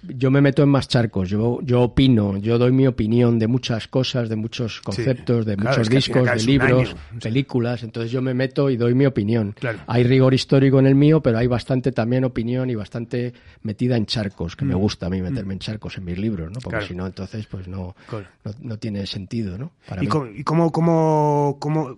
yo 0.07 0.31
me 0.31 0.41
meto 0.41 0.63
en 0.63 0.69
más 0.69 0.87
charcos, 0.87 1.29
yo, 1.29 1.59
yo 1.61 1.81
opino, 1.81 2.37
yo 2.37 2.57
doy 2.57 2.71
mi 2.71 2.87
opinión 2.87 3.37
de 3.37 3.47
muchas 3.47 3.87
cosas, 3.87 4.29
de 4.29 4.35
muchos 4.35 4.79
conceptos, 4.81 5.45
de 5.45 5.57
muchos 5.57 5.89
discos, 5.89 6.25
de 6.25 6.43
libros, 6.43 6.95
películas, 7.21 7.83
entonces 7.83 8.11
yo 8.11 8.21
me 8.21 8.33
meto 8.33 8.69
y 8.69 8.77
doy 8.77 8.93
mi 8.93 9.05
opinión. 9.05 9.55
Hay 9.87 10.03
rigor 10.03 10.33
histórico 10.33 10.79
en 10.79 10.87
el 10.87 10.95
mío, 10.95 11.21
pero 11.21 11.37
hay 11.37 11.47
bastante 11.47 11.91
también 11.91 12.23
opinión 12.23 12.69
y 12.69 12.75
bastante 12.75 13.33
metida 13.63 13.97
en 13.97 14.05
charcos, 14.05 14.55
que 14.55 14.65
me 14.65 14.75
mm. 14.75 14.79
gusta 14.79 15.07
a 15.07 15.09
mí 15.09 15.21
meterme 15.21 15.49
mm. 15.49 15.57
en 15.57 15.59
charcos 15.59 15.97
en 15.97 16.05
mis 16.05 16.17
libros, 16.17 16.49
¿no? 16.51 16.59
Porque 16.61 16.85
si 16.85 16.95
no, 16.95 17.05
entonces 17.05 17.45
pues 17.47 17.67
no, 17.67 17.95
no, 18.61 18.77
tiene 18.77 19.05
sentido, 19.05 19.57
¿no? 19.57 19.73
¿Y, 20.01 20.05
¿Y 20.39 20.43
cómo, 20.43 20.71
cómo, 20.71 21.57
cómo 21.59 21.97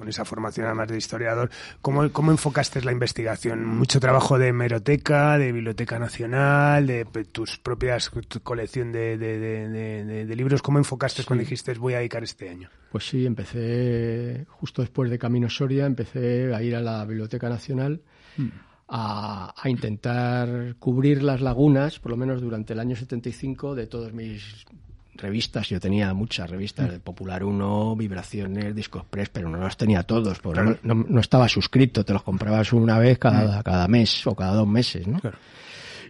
con 0.00 0.08
esa 0.08 0.24
formación 0.24 0.64
además 0.64 0.88
de 0.88 0.96
historiador, 0.96 1.50
¿cómo, 1.82 2.10
cómo 2.10 2.30
enfocaste 2.30 2.80
la 2.80 2.90
investigación? 2.90 3.66
¿Mucho 3.66 4.00
trabajo 4.00 4.38
de 4.38 4.48
hemeroteca, 4.48 5.36
de 5.36 5.52
Biblioteca 5.52 5.98
Nacional, 5.98 6.86
de 6.86 7.04
tus 7.30 7.58
propias 7.58 8.10
colección 8.42 8.92
de, 8.92 9.18
de, 9.18 10.36
libros? 10.36 10.62
¿Cómo 10.62 10.78
enfocaste 10.78 11.22
cuando 11.24 11.42
dijiste 11.42 11.74
voy 11.74 11.92
a 11.92 11.98
dedicar 11.98 12.24
este 12.24 12.48
año? 12.48 12.70
Pues 12.90 13.08
sí, 13.08 13.26
empecé 13.26 14.46
justo 14.48 14.80
después 14.80 15.10
de 15.10 15.18
Camino 15.18 15.50
Soria, 15.50 15.84
empecé 15.84 16.54
a 16.54 16.62
ir 16.62 16.74
a 16.74 16.80
la 16.80 17.04
Biblioteca 17.04 17.50
Nacional. 17.50 18.00
Mm. 18.38 18.48
A, 18.92 19.54
a, 19.56 19.68
intentar 19.68 20.74
cubrir 20.80 21.22
las 21.22 21.40
lagunas, 21.40 22.00
por 22.00 22.10
lo 22.10 22.16
menos 22.16 22.40
durante 22.40 22.72
el 22.72 22.80
año 22.80 22.96
75, 22.96 23.76
de 23.76 23.86
todos 23.86 24.12
mis 24.12 24.64
revistas, 25.20 25.68
yo 25.68 25.80
tenía 25.80 26.12
muchas 26.14 26.48
revistas, 26.50 26.88
mm. 26.88 26.90
de 26.92 27.00
Popular 27.00 27.44
1, 27.44 27.96
Vibraciones, 27.96 28.74
Disco 28.74 28.98
Express, 28.98 29.28
pero 29.30 29.48
no 29.48 29.58
los 29.58 29.76
tenía 29.76 30.02
todos, 30.02 30.38
porque 30.40 30.78
no, 30.82 31.20
estaba 31.20 31.48
suscrito, 31.48 32.04
te 32.04 32.12
los 32.12 32.22
comprabas 32.22 32.72
una 32.72 32.98
vez 32.98 33.18
cada, 33.18 33.60
mm. 33.60 33.62
cada 33.62 33.88
mes 33.88 34.26
o 34.26 34.34
cada 34.34 34.54
dos 34.54 34.68
meses, 34.68 35.06
¿no? 35.06 35.20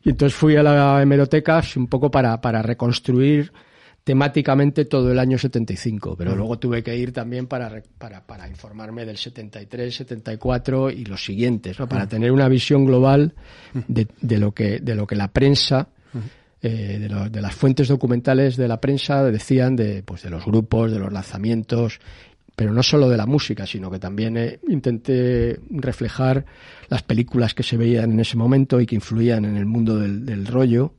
Y 0.03 0.11
entonces 0.11 0.35
fui 0.35 0.57
a 0.57 0.63
la 0.63 1.03
hemeroteca 1.03 1.63
un 1.77 1.87
poco 1.87 2.11
para, 2.11 2.41
para 2.41 2.63
reconstruir 2.63 3.53
temáticamente 4.03 4.87
todo 4.87 5.13
el 5.13 5.19
año 5.19 5.37
75, 5.37 6.17
pero 6.17 6.33
mm. 6.33 6.37
luego 6.37 6.59
tuve 6.59 6.83
que 6.83 6.97
ir 6.97 7.13
también 7.13 7.47
para, 7.47 7.83
para, 7.99 8.27
para, 8.27 8.49
informarme 8.49 9.05
del 9.05 9.17
73, 9.17 9.95
74 9.95 10.91
y 10.91 11.05
los 11.05 11.25
siguientes, 11.25 11.79
¿no? 11.79 11.89
para 11.89 12.09
tener 12.09 12.33
una 12.33 12.49
visión 12.49 12.87
global 12.87 13.35
de, 13.87 14.09
de, 14.21 14.39
lo, 14.39 14.53
que, 14.53 14.81
de 14.81 14.95
lo 14.95 15.07
que 15.07 15.17
la 15.17 15.29
prensa 15.29 15.89
eh, 16.63 17.09
de, 17.31 17.41
las 17.41 17.55
fuentes 17.55 17.89
documentales 17.89 18.57
de 18.57 18.69
la 18.69 18.81
prensa 18.81 19.25
decían 19.25 19.77
de, 19.77 20.03
pues, 20.03 20.23
de 20.23 20.31
los 20.31 20.45
grupos, 20.45 20.93
de 20.93 20.99
los 20.99 21.11
lanzamientos, 21.11 22.01
pero 22.55 22.75
no 22.75 22.83
solo 22.83 23.09
de 23.09 23.17
la 23.17 23.25
música, 23.25 23.67
sino 23.67 23.91
que 23.91 23.99
también 23.99 24.37
eh, 24.37 24.61
intenté 24.69 25.59
reflejar 25.71 26.45
las 26.91 27.03
películas 27.03 27.55
que 27.55 27.63
se 27.63 27.79
veían 27.79 28.13
en 28.13 28.21
ese 28.21 28.37
momento 28.37 28.79
y 28.79 28.85
que 28.85 28.95
influían 28.95 29.47
en 29.47 29.57
el 29.57 29.65
mundo 29.65 29.97
del, 29.97 30.47
rollo, 30.47 30.93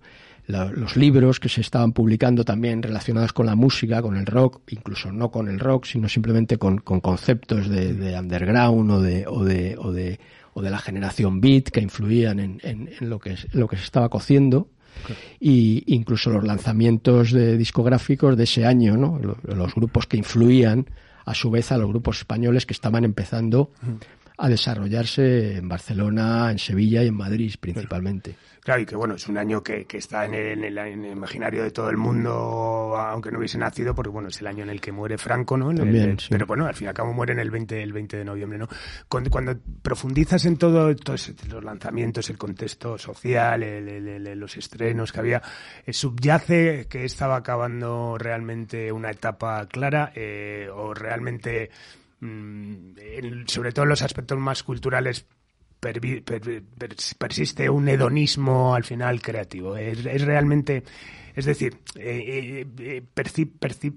los 0.47 0.97
libros 0.97 1.39
que 1.39 1.47
se 1.47 1.61
estaban 1.61 1.93
publicando 1.93 2.43
también 2.43 2.81
relacionados 2.81 3.31
con 3.31 3.45
la 3.45 3.55
música, 3.55 4.01
con 4.01 4.17
el 4.17 4.25
rock, 4.25 4.61
incluso 4.69 5.11
no 5.11 5.29
con 5.29 5.47
el 5.47 5.59
rock, 5.59 5.85
sino 5.85 6.09
simplemente 6.09 6.57
con, 6.57 6.79
conceptos 6.79 7.69
de, 7.69 8.17
underground 8.19 8.89
o 8.89 8.99
de, 8.99 9.27
o 9.27 9.43
de, 9.43 9.77
o 9.77 9.91
de, 9.91 10.19
o 10.55 10.61
de 10.63 10.69
la 10.71 10.79
generación 10.79 11.39
beat 11.39 11.65
que 11.65 11.81
influían 11.81 12.39
en, 12.39 12.59
en, 12.63 12.89
lo, 13.01 13.19
que, 13.19 13.35
lo 13.51 13.67
que 13.67 13.77
se 13.77 13.83
estaba 13.83 14.09
cociendo 14.09 14.67
y 15.39 15.83
incluso 15.87 16.29
los 16.29 16.43
lanzamientos 16.43 17.31
de 17.31 17.57
discográficos 17.57 18.37
de 18.37 18.43
ese 18.43 18.65
año, 18.65 18.97
¿no? 18.97 19.19
Los 19.43 19.75
grupos 19.75 20.07
que 20.07 20.17
influían 20.17 20.87
a 21.25 21.33
su 21.33 21.51
vez 21.51 21.71
a 21.71 21.77
los 21.77 21.89
grupos 21.89 22.19
españoles 22.19 22.65
que 22.65 22.73
estaban 22.73 23.03
empezando 23.03 23.71
a 24.41 24.49
desarrollarse 24.49 25.57
en 25.57 25.69
Barcelona, 25.69 26.49
en 26.49 26.57
Sevilla 26.57 27.03
y 27.03 27.07
en 27.07 27.15
Madrid 27.15 27.53
principalmente. 27.59 28.35
Claro, 28.63 28.81
y 28.81 28.85
que 28.85 28.95
bueno, 28.95 29.15
es 29.15 29.27
un 29.27 29.37
año 29.37 29.63
que, 29.63 29.85
que 29.85 29.97
está 29.97 30.25
en 30.25 30.35
el, 30.35 30.77
en, 30.77 31.05
el, 31.05 31.11
imaginario 31.11 31.63
de 31.63 31.71
todo 31.71 31.89
el 31.89 31.97
mundo, 31.97 32.95
aunque 32.95 33.31
no 33.31 33.39
hubiese 33.39 33.57
nacido, 33.57 33.95
porque 33.95 34.09
bueno, 34.09 34.29
es 34.29 34.39
el 34.39 34.47
año 34.47 34.63
en 34.63 34.69
el 34.69 34.79
que 34.79 34.91
muere 34.91 35.17
Franco, 35.17 35.57
¿no? 35.57 35.73
También, 35.73 36.17
Pero 36.29 36.45
bueno, 36.45 36.67
al 36.67 36.75
fin 36.75 36.85
y 36.85 36.89
al 36.89 36.93
cabo 36.93 37.11
muere 37.11 37.33
en 37.33 37.39
el 37.39 37.49
20, 37.49 37.81
el 37.81 37.91
20 37.91 38.17
de 38.17 38.25
noviembre, 38.25 38.59
¿no? 38.59 38.67
Cuando, 39.07 39.31
cuando 39.31 39.55
profundizas 39.81 40.45
en 40.45 40.57
todo, 40.57 40.95
todos 40.95 41.33
los 41.47 41.63
lanzamientos, 41.63 42.29
el 42.29 42.37
contexto 42.37 42.99
social, 42.99 43.61
los 44.35 44.57
estrenos 44.57 45.11
que 45.11 45.19
había, 45.19 45.41
eh, 45.83 45.93
subyace 45.93 46.85
que 46.87 47.03
estaba 47.03 47.37
acabando 47.37 48.15
realmente 48.19 48.91
una 48.91 49.09
etapa 49.09 49.67
clara 49.67 50.11
eh, 50.15 50.67
o 50.71 50.93
realmente 50.93 51.71
sobre 53.47 53.71
todo 53.71 53.83
en 53.83 53.89
los 53.89 54.01
aspectos 54.01 54.37
más 54.37 54.63
culturales 54.63 55.25
persiste 57.17 57.69
un 57.69 57.87
hedonismo 57.87 58.75
al 58.75 58.83
final 58.83 59.19
creativo. 59.19 59.75
Es, 59.75 60.03
realmente, 60.21 60.83
es 61.35 61.45
decir, 61.45 61.79
eh, 61.95 62.65
eh, 62.77 63.01
eh, 63.15 63.47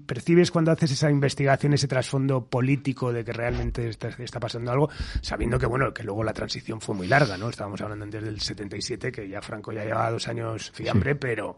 percibes 0.05 0.49
cuando 0.49 0.71
haces 0.71 0.91
esa 0.91 1.11
investigación 1.11 1.73
ese 1.73 1.87
trasfondo 1.87 2.45
político 2.45 3.13
de 3.13 3.23
que 3.23 3.33
realmente 3.33 3.87
está, 3.87 4.39
pasando 4.39 4.71
algo, 4.71 4.89
sabiendo 5.21 5.59
que 5.59 5.67
bueno, 5.67 5.93
que 5.93 6.03
luego 6.03 6.23
la 6.23 6.33
transición 6.33 6.81
fue 6.81 6.95
muy 6.95 7.07
larga, 7.07 7.37
¿no? 7.37 7.49
Estábamos 7.49 7.79
hablando 7.81 8.07
desde 8.07 8.29
el 8.29 8.41
77, 8.41 9.11
que 9.11 9.29
ya 9.29 9.43
Franco 9.43 9.71
ya 9.71 9.85
llevaba 9.85 10.09
dos 10.09 10.27
años 10.27 10.71
fiambre, 10.71 11.15
pero 11.15 11.55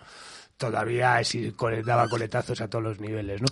todavía 0.57 1.21
daba 1.85 2.09
coletazos 2.09 2.59
a 2.59 2.69
todos 2.69 2.83
los 2.83 2.99
niveles, 2.99 3.41
¿no? 3.41 3.47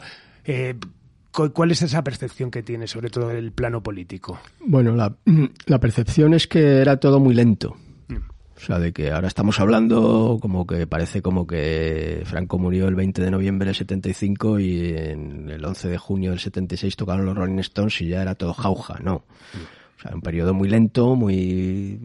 ¿Cuál 1.35 1.71
es 1.71 1.81
esa 1.81 2.03
percepción 2.03 2.49
que 2.49 2.63
tiene, 2.63 2.87
sobre 2.87 3.09
todo 3.09 3.31
el 3.31 3.51
plano 3.51 3.83
político? 3.83 4.39
Bueno, 4.61 4.95
la, 5.65 5.79
percepción 5.79 6.33
es 6.33 6.47
que 6.47 6.79
era 6.79 6.97
todo 6.97 7.19
muy 7.19 7.35
lento. 7.35 7.75
Mm. 8.07 8.15
O 8.15 8.59
sea, 8.59 8.79
de 8.79 8.93
que 8.93 9.11
ahora 9.11 9.27
estamos 9.27 9.59
hablando 9.59 10.37
como 10.41 10.65
que 10.65 10.87
parece 10.87 11.21
como 11.21 11.45
que 11.45 12.21
Franco 12.25 12.57
murió 12.57 12.87
el 12.87 12.95
20 12.95 13.21
de 13.21 13.31
noviembre 13.31 13.67
del 13.67 13.75
75 13.75 14.59
y 14.59 14.95
en 14.95 15.49
el 15.49 15.65
11 15.65 15.89
de 15.89 15.97
junio 15.97 16.29
del 16.31 16.39
76 16.39 16.95
tocaron 16.95 17.25
los 17.25 17.35
Rolling 17.35 17.59
Stones 17.59 18.01
y 18.01 18.07
ya 18.07 18.21
era 18.21 18.35
todo 18.35 18.53
jauja, 18.53 18.99
¿no. 19.01 19.15
Mm. 19.53 19.97
O 19.97 20.01
sea, 20.01 20.11
un 20.15 20.21
periodo 20.21 20.53
muy 20.53 20.69
lento, 20.69 21.15
muy 21.15 21.99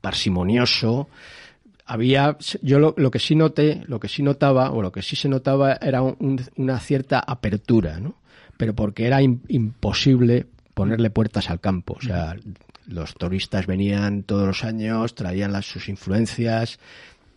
parsimonioso. 0.00 1.08
Había, 1.84 2.38
yo 2.62 2.78
lo, 2.78 2.94
lo, 2.96 3.10
que 3.10 3.18
sí 3.18 3.34
noté, 3.34 3.82
lo 3.86 4.00
que 4.00 4.08
sí 4.08 4.22
notaba, 4.22 4.70
o 4.70 4.80
lo 4.80 4.92
que 4.92 5.02
sí 5.02 5.16
se 5.16 5.28
notaba 5.28 5.74
era 5.74 6.00
un, 6.00 6.40
una 6.56 6.78
cierta 6.78 7.18
apertura, 7.18 7.98
¿no? 8.00 8.21
Pero 8.62 8.76
porque 8.76 9.08
era 9.08 9.20
imposible 9.20 10.46
ponerle 10.72 11.10
puertas 11.10 11.50
al 11.50 11.58
campo. 11.58 11.96
O 11.98 12.00
sea, 12.00 12.36
los 12.86 13.12
turistas 13.14 13.66
venían 13.66 14.22
todos 14.22 14.46
los 14.46 14.62
años, 14.62 15.16
traían 15.16 15.50
las, 15.50 15.66
sus 15.66 15.88
influencias, 15.88 16.78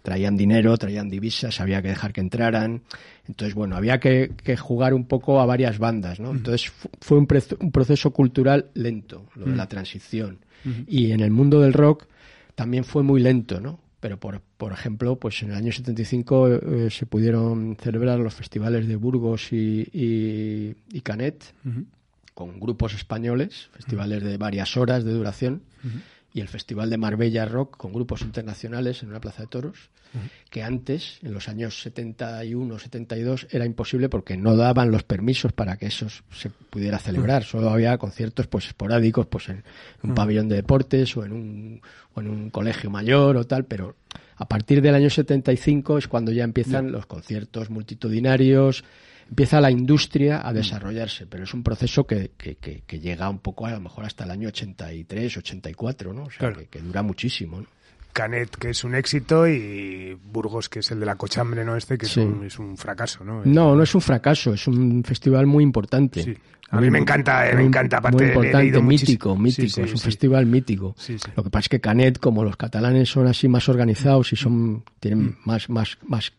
traían 0.03 0.37
dinero, 0.37 0.77
traían 0.77 1.09
divisas, 1.09 1.59
había 1.59 1.81
que 1.81 1.87
dejar 1.87 2.13
que 2.13 2.21
entraran. 2.21 2.83
Entonces, 3.27 3.55
bueno, 3.55 3.75
había 3.75 3.99
que, 3.99 4.33
que 4.43 4.55
jugar 4.55 4.93
un 4.93 5.05
poco 5.05 5.41
a 5.41 5.47
varias 5.47 5.79
bandas, 5.79 6.19
¿no? 6.19 6.29
Entonces 6.29 6.71
fue 7.01 7.17
un, 7.17 7.27
un, 7.59 7.71
proceso 7.71 8.11
cultural 8.11 8.67
lento, 8.75 9.25
lo 9.33 9.47
de 9.47 9.55
la 9.55 9.67
transición. 9.67 10.37
Y 10.85 11.11
en 11.11 11.21
el 11.21 11.31
mundo 11.31 11.59
del 11.59 11.73
rock 11.73 12.05
también 12.53 12.83
fue 12.83 13.01
muy 13.01 13.19
lento, 13.19 13.59
¿no? 13.59 13.79
Pero, 14.05 14.19
por, 14.19 14.39
por 14.39 14.71
ejemplo, 14.71 15.15
pues 15.15 15.41
en 15.41 15.49
el 15.49 15.55
año 15.55 15.71
75 15.71 16.47
eh, 16.47 16.89
se 16.91 17.07
pudieron 17.07 17.75
celebrar 17.81 18.19
los 18.19 18.35
festivales 18.35 18.87
de 18.87 18.97
Burgos 18.97 19.51
y, 19.51 19.81
y, 19.91 20.75
y 20.95 21.01
Canet 21.01 21.43
con 22.35 22.59
grupos 22.59 22.93
españoles, 22.93 23.71
festivales 23.73 24.23
de 24.23 24.37
varias 24.37 24.77
horas 24.77 25.05
de 25.05 25.11
duración 25.11 25.63
y 26.35 26.41
el 26.41 26.49
Festival 26.49 26.89
de 26.89 26.97
Marbella 26.97 27.45
Rock 27.45 27.77
con 27.77 27.93
grupos 27.93 28.21
internacionales 28.21 29.01
en 29.01 29.07
una 29.07 29.21
plaza 29.21 29.43
de 29.43 29.47
toros, 29.47 29.89
uh 30.13 30.17
-huh. 30.17 30.29
que 30.49 30.63
antes, 30.63 31.19
en 31.23 31.33
los 31.33 31.47
años 31.47 31.81
71, 31.81 32.77
72, 32.77 33.47
era 33.51 33.65
imposible 33.65 34.09
porque 34.09 34.35
no 34.35 34.57
daban 34.57 34.91
los 34.91 35.03
permisos 35.03 35.53
para 35.53 35.77
que 35.77 35.85
eso 35.85 36.07
se 36.33 36.49
pudiera 36.49 36.99
celebrar. 36.99 37.43
Uh 37.43 37.45
-huh. 37.45 37.51
Solo 37.51 37.69
había 37.69 37.97
conciertos 37.97 38.47
pues 38.47 38.67
esporádicos 38.67 39.27
pues 39.27 39.47
en 39.47 39.63
un 40.03 40.09
uh 40.09 40.13
-huh. 40.13 40.15
pabellón 40.15 40.49
de 40.49 40.57
deportes 40.57 41.15
o 41.15 41.23
en 41.23 41.31
un, 41.31 41.81
o 42.13 42.19
en 42.19 42.27
un 42.27 42.49
colegio 42.49 42.89
mayor 42.89 43.37
o 43.37 43.47
tal, 43.47 43.63
pero 43.63 43.95
a 44.35 44.45
partir 44.45 44.81
del 44.81 44.93
año 44.93 45.09
75 45.09 45.99
es 45.99 46.09
cuando 46.09 46.33
ya 46.33 46.43
empiezan 46.43 46.91
los 46.91 47.05
conciertos 47.05 47.69
multitudinarios, 47.69 48.83
empieza 49.29 49.59
la 49.59 49.71
industria 49.71 50.47
a 50.47 50.53
desarrollarse, 50.53 51.25
pero 51.27 51.43
es 51.43 51.53
un 51.53 51.63
proceso 51.63 52.05
que, 52.05 52.31
que, 52.37 52.55
que, 52.55 52.83
que, 52.85 52.99
llega 52.99 53.29
un 53.29 53.39
poco 53.39 53.65
a 53.65 53.71
lo 53.71 53.79
mejor 53.79 54.05
hasta 54.05 54.23
el 54.23 54.31
año 54.31 54.47
83, 54.49 55.37
84, 55.37 56.13
¿no? 56.13 56.23
O 56.23 56.29
sea, 56.29 56.39
claro. 56.39 56.61
que, 56.69 56.79
dura 56.79 57.01
muchísimo, 57.01 57.61
¿no? 57.61 57.67
Canet, 58.13 58.55
que 58.55 58.69
es 58.69 58.83
un 58.85 58.95
éxito, 58.95 59.45
y 59.45 60.17
Burgos, 60.31 60.69
que 60.69 60.79
es 60.79 60.89
el 60.91 61.01
de 61.01 61.05
la 61.05 61.15
cochambre, 61.15 61.65
¿no? 61.65 61.75
Este, 61.75 61.97
que 61.97 62.05
sí. 62.05 62.21
es, 62.21 62.25
un, 62.25 62.45
es, 62.45 62.59
un, 62.59 62.77
fracaso, 62.77 63.25
¿no? 63.25 63.41
No, 63.43 63.75
no 63.75 63.83
es 63.83 63.93
un 63.93 63.99
fracaso, 63.99 64.53
es 64.53 64.67
un 64.67 65.03
festival 65.03 65.45
muy 65.47 65.63
importante. 65.63 66.23
Sí. 66.23 66.37
A 66.71 66.81
mí 66.81 66.89
me 66.89 66.99
encanta, 66.99 67.49
eh, 67.49 67.55
me 67.55 67.63
encanta, 67.63 67.97
aparte 67.97 68.17
muy 68.17 68.27
importante, 68.27 68.81
mítico, 68.81 69.35
mítico, 69.35 69.67
sí, 69.67 69.69
sí, 69.69 69.81
es 69.81 69.91
un 69.91 69.99
festival 69.99 70.45
mítico. 70.45 70.95
Lo 71.35 71.43
que 71.43 71.49
pasa 71.49 71.65
es 71.65 71.69
que 71.69 71.79
Canet, 71.79 72.19
como 72.19 72.43
los 72.43 72.57
catalanes 72.57 73.09
son 73.09 73.27
así 73.27 73.47
más 73.47 73.69
organizados 73.69 74.33
y 74.33 74.35
son, 74.35 74.83
tienen 74.99 75.25
mm. 75.25 75.37
más, 75.45 75.69
más, 75.69 75.97
más 76.07 76.33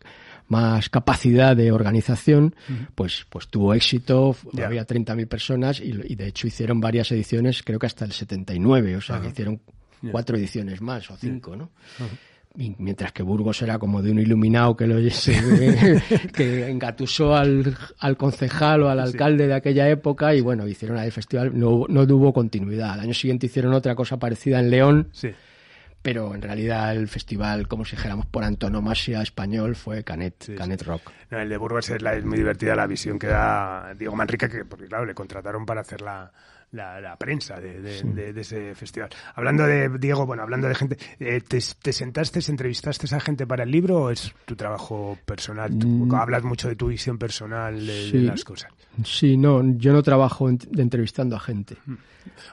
más 0.47 0.89
capacidad 0.89 1.55
de 1.55 1.71
organización, 1.71 2.55
uh 2.69 2.71
-huh. 2.71 2.87
pues, 2.95 3.25
pues 3.29 3.47
tuvo 3.47 3.73
éxito, 3.73 4.35
yeah. 4.53 4.67
había 4.67 4.85
30.000 4.85 5.27
personas 5.27 5.79
y, 5.79 5.93
y, 6.05 6.15
de 6.15 6.27
hecho 6.27 6.47
hicieron 6.47 6.79
varias 6.79 7.11
ediciones, 7.11 7.63
creo 7.63 7.79
que 7.79 7.85
hasta 7.85 8.05
el 8.05 8.11
79, 8.11 8.95
o 8.95 9.01
sea, 9.01 9.15
uh 9.15 9.19
-huh. 9.19 9.21
que 9.23 9.27
hicieron 9.29 9.61
yeah. 10.01 10.11
cuatro 10.11 10.37
ediciones 10.37 10.81
más 10.81 11.09
o 11.11 11.17
cinco. 11.17 11.55
¿no? 11.55 11.71
Uh 11.99 12.03
-huh. 12.03 12.75
mientras 12.79 13.11
que 13.11 13.23
Burgos 13.23 13.61
era 13.61 13.77
como 13.77 14.01
de 14.01 14.11
un 14.11 14.19
iluminado 14.19 14.75
que 14.75 14.87
lo 14.87 14.95
que 16.33 16.69
engatusó 16.69 17.35
al, 17.35 17.77
al 17.99 18.17
concejal 18.17 18.83
o 18.83 18.89
al 18.89 18.99
alcalde 18.99 19.43
sí. 19.43 19.47
de 19.49 19.53
aquella 19.53 19.89
época 19.89 20.33
y 20.33 20.41
bueno, 20.41 20.67
hicieron 20.67 20.97
ahí 20.97 21.07
el 21.07 21.11
festival, 21.11 21.51
no, 21.53 21.85
no 21.87 22.07
tuvo 22.07 22.33
continuidad. 22.33 22.91
Al 22.91 23.01
año 23.01 23.13
siguiente 23.13 23.45
hicieron 23.45 23.73
otra 23.73 23.93
cosa 23.95 24.17
parecida 24.17 24.59
en 24.59 24.69
León. 24.71 25.09
Sí 25.11 25.29
pero 26.07 26.33
en 26.33 26.41
realidad 26.41 26.95
el 26.95 27.09
festival, 27.09 27.67
como 27.67 27.83
si 27.83 27.97
dijéramos 27.97 28.25
por 28.27 28.45
antonomasia 28.45 29.21
español, 29.21 29.75
fue 29.75 30.05
Canet, 30.05 30.35
sí, 30.39 30.55
Canet 30.55 30.81
Rock. 30.83 31.11
No, 31.29 31.37
el 31.37 31.49
de 31.49 31.57
Burgos 31.57 31.89
es, 31.89 32.01
la, 32.01 32.15
es, 32.15 32.23
muy 32.23 32.37
divertida 32.37 32.77
la 32.77 32.87
visión 32.87 33.19
que 33.19 33.27
da 33.27 33.93
Diego 33.93 34.15
Manrique, 34.15 34.47
que 34.47 34.63
porque 34.63 34.85
claro, 34.85 35.03
le 35.03 35.13
contrataron 35.13 35.65
para 35.65 35.81
hacer 35.81 35.99
la, 35.99 36.31
la, 36.71 36.99
la 36.99 37.15
prensa 37.15 37.59
de, 37.59 37.81
de, 37.81 37.99
sí. 37.99 38.07
de, 38.09 38.33
de, 38.33 38.41
ese 38.41 38.75
festival. 38.75 39.09
Hablando 39.35 39.65
de 39.65 39.89
Diego, 39.97 40.25
bueno, 40.25 40.43
hablando 40.43 40.67
de 40.67 40.75
gente, 40.75 40.97
eh, 41.19 41.41
¿te, 41.41 41.59
¿te, 41.81 41.93
sentaste, 41.93 42.39
entrevistaste 42.47 43.05
a 43.05 43.07
esa 43.07 43.19
gente 43.19 43.47
para 43.47 43.63
el 43.63 43.71
libro 43.71 44.03
o 44.03 44.09
es 44.09 44.33
tu 44.45 44.55
trabajo 44.55 45.17
personal? 45.25 45.77
Tú 45.77 45.87
mm. 45.87 46.15
hablas 46.15 46.43
mucho 46.43 46.67
de 46.67 46.75
tu 46.75 46.87
visión 46.87 47.17
personal 47.17 47.85
de, 47.85 48.21
las 48.21 48.43
cosas. 48.43 48.71
Sí, 49.03 49.37
no, 49.37 49.63
yo 49.77 49.93
no 49.93 50.03
trabajo 50.03 50.49
en, 50.49 50.59
entrevistando 50.77 51.35
a 51.35 51.39
gente. 51.39 51.77
Mm. 51.85 51.95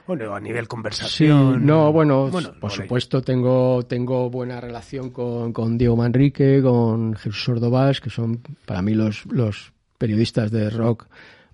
Bueno, 0.07 0.33
a 0.33 0.39
nivel 0.39 0.69
conversación. 0.69 1.59
Sí, 1.59 1.65
no, 1.65 1.91
bueno, 1.91 2.29
bueno 2.29 2.53
por 2.59 2.71
supuesto 2.71 3.21
tengo, 3.21 3.83
tengo 3.85 4.29
buena 4.29 4.61
relación 4.61 5.09
con, 5.09 5.51
con 5.51 5.77
Diego 5.77 5.97
Manrique, 5.97 6.61
con 6.61 7.15
Jesús 7.15 7.49
Ordovás, 7.49 7.99
que 7.99 8.09
son 8.09 8.41
para 8.65 8.81
mí 8.81 8.93
los, 8.93 9.25
los 9.25 9.73
periodistas 9.97 10.51
de 10.51 10.69
rock 10.69 11.07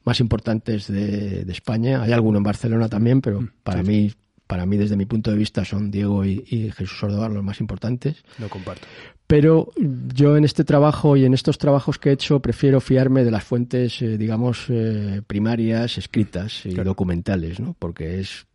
más 0.03 0.19
importantes 0.19 0.87
de, 0.87 1.45
de, 1.45 1.51
España. 1.51 2.01
Hay 2.01 2.11
alguno 2.11 2.37
en 2.37 2.43
Barcelona 2.43 2.89
también, 2.89 3.21
pero 3.21 3.47
para 3.63 3.81
sí. 3.81 3.87
mí 3.87 4.13
para 4.47 4.65
mí 4.65 4.75
desde 4.75 4.97
mi 4.97 5.05
punto 5.05 5.31
de 5.31 5.37
vista 5.37 5.63
son 5.63 5.91
Diego 5.91 6.25
y, 6.25 6.43
y 6.49 6.71
Jesús 6.71 7.01
Ordovar 7.03 7.31
los 7.31 7.41
más 7.41 7.61
importantes. 7.61 8.21
Lo 8.37 8.49
comparto. 8.49 8.85
Pero 9.31 9.71
yo 10.13 10.35
en 10.35 10.43
este 10.43 10.65
trabajo 10.65 11.15
y 11.15 11.23
en 11.23 11.33
estos 11.33 11.57
trabajos 11.57 11.97
que 11.97 12.09
he 12.09 12.11
hecho 12.11 12.41
prefiero 12.41 12.81
fiarme 12.81 13.23
de 13.23 13.31
las 13.31 13.45
fuentes, 13.45 14.01
eh, 14.01 14.17
digamos, 14.17 14.65
eh, 14.67 15.21
primarias, 15.25 15.97
escritas 15.97 16.65
y 16.65 16.73
claro. 16.73 16.89
documentales, 16.89 17.61
¿no? 17.61 17.73
Porque 17.79 18.19
es 18.19 18.45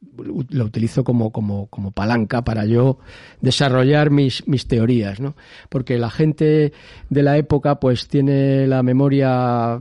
lo 0.51 0.65
utilizo 0.65 1.05
como, 1.05 1.31
como, 1.31 1.67
como 1.67 1.91
palanca 1.91 2.43
para 2.43 2.65
yo 2.65 2.99
desarrollar 3.41 4.11
mis, 4.11 4.47
mis 4.47 4.67
teorías, 4.67 5.21
¿no? 5.21 5.37
Porque 5.69 5.99
la 5.99 6.11
gente 6.11 6.73
de 7.11 7.23
la 7.23 7.37
época 7.37 7.81
pues 7.81 8.09
tiene 8.09 8.67
la 8.67 8.83
memoria 8.83 9.81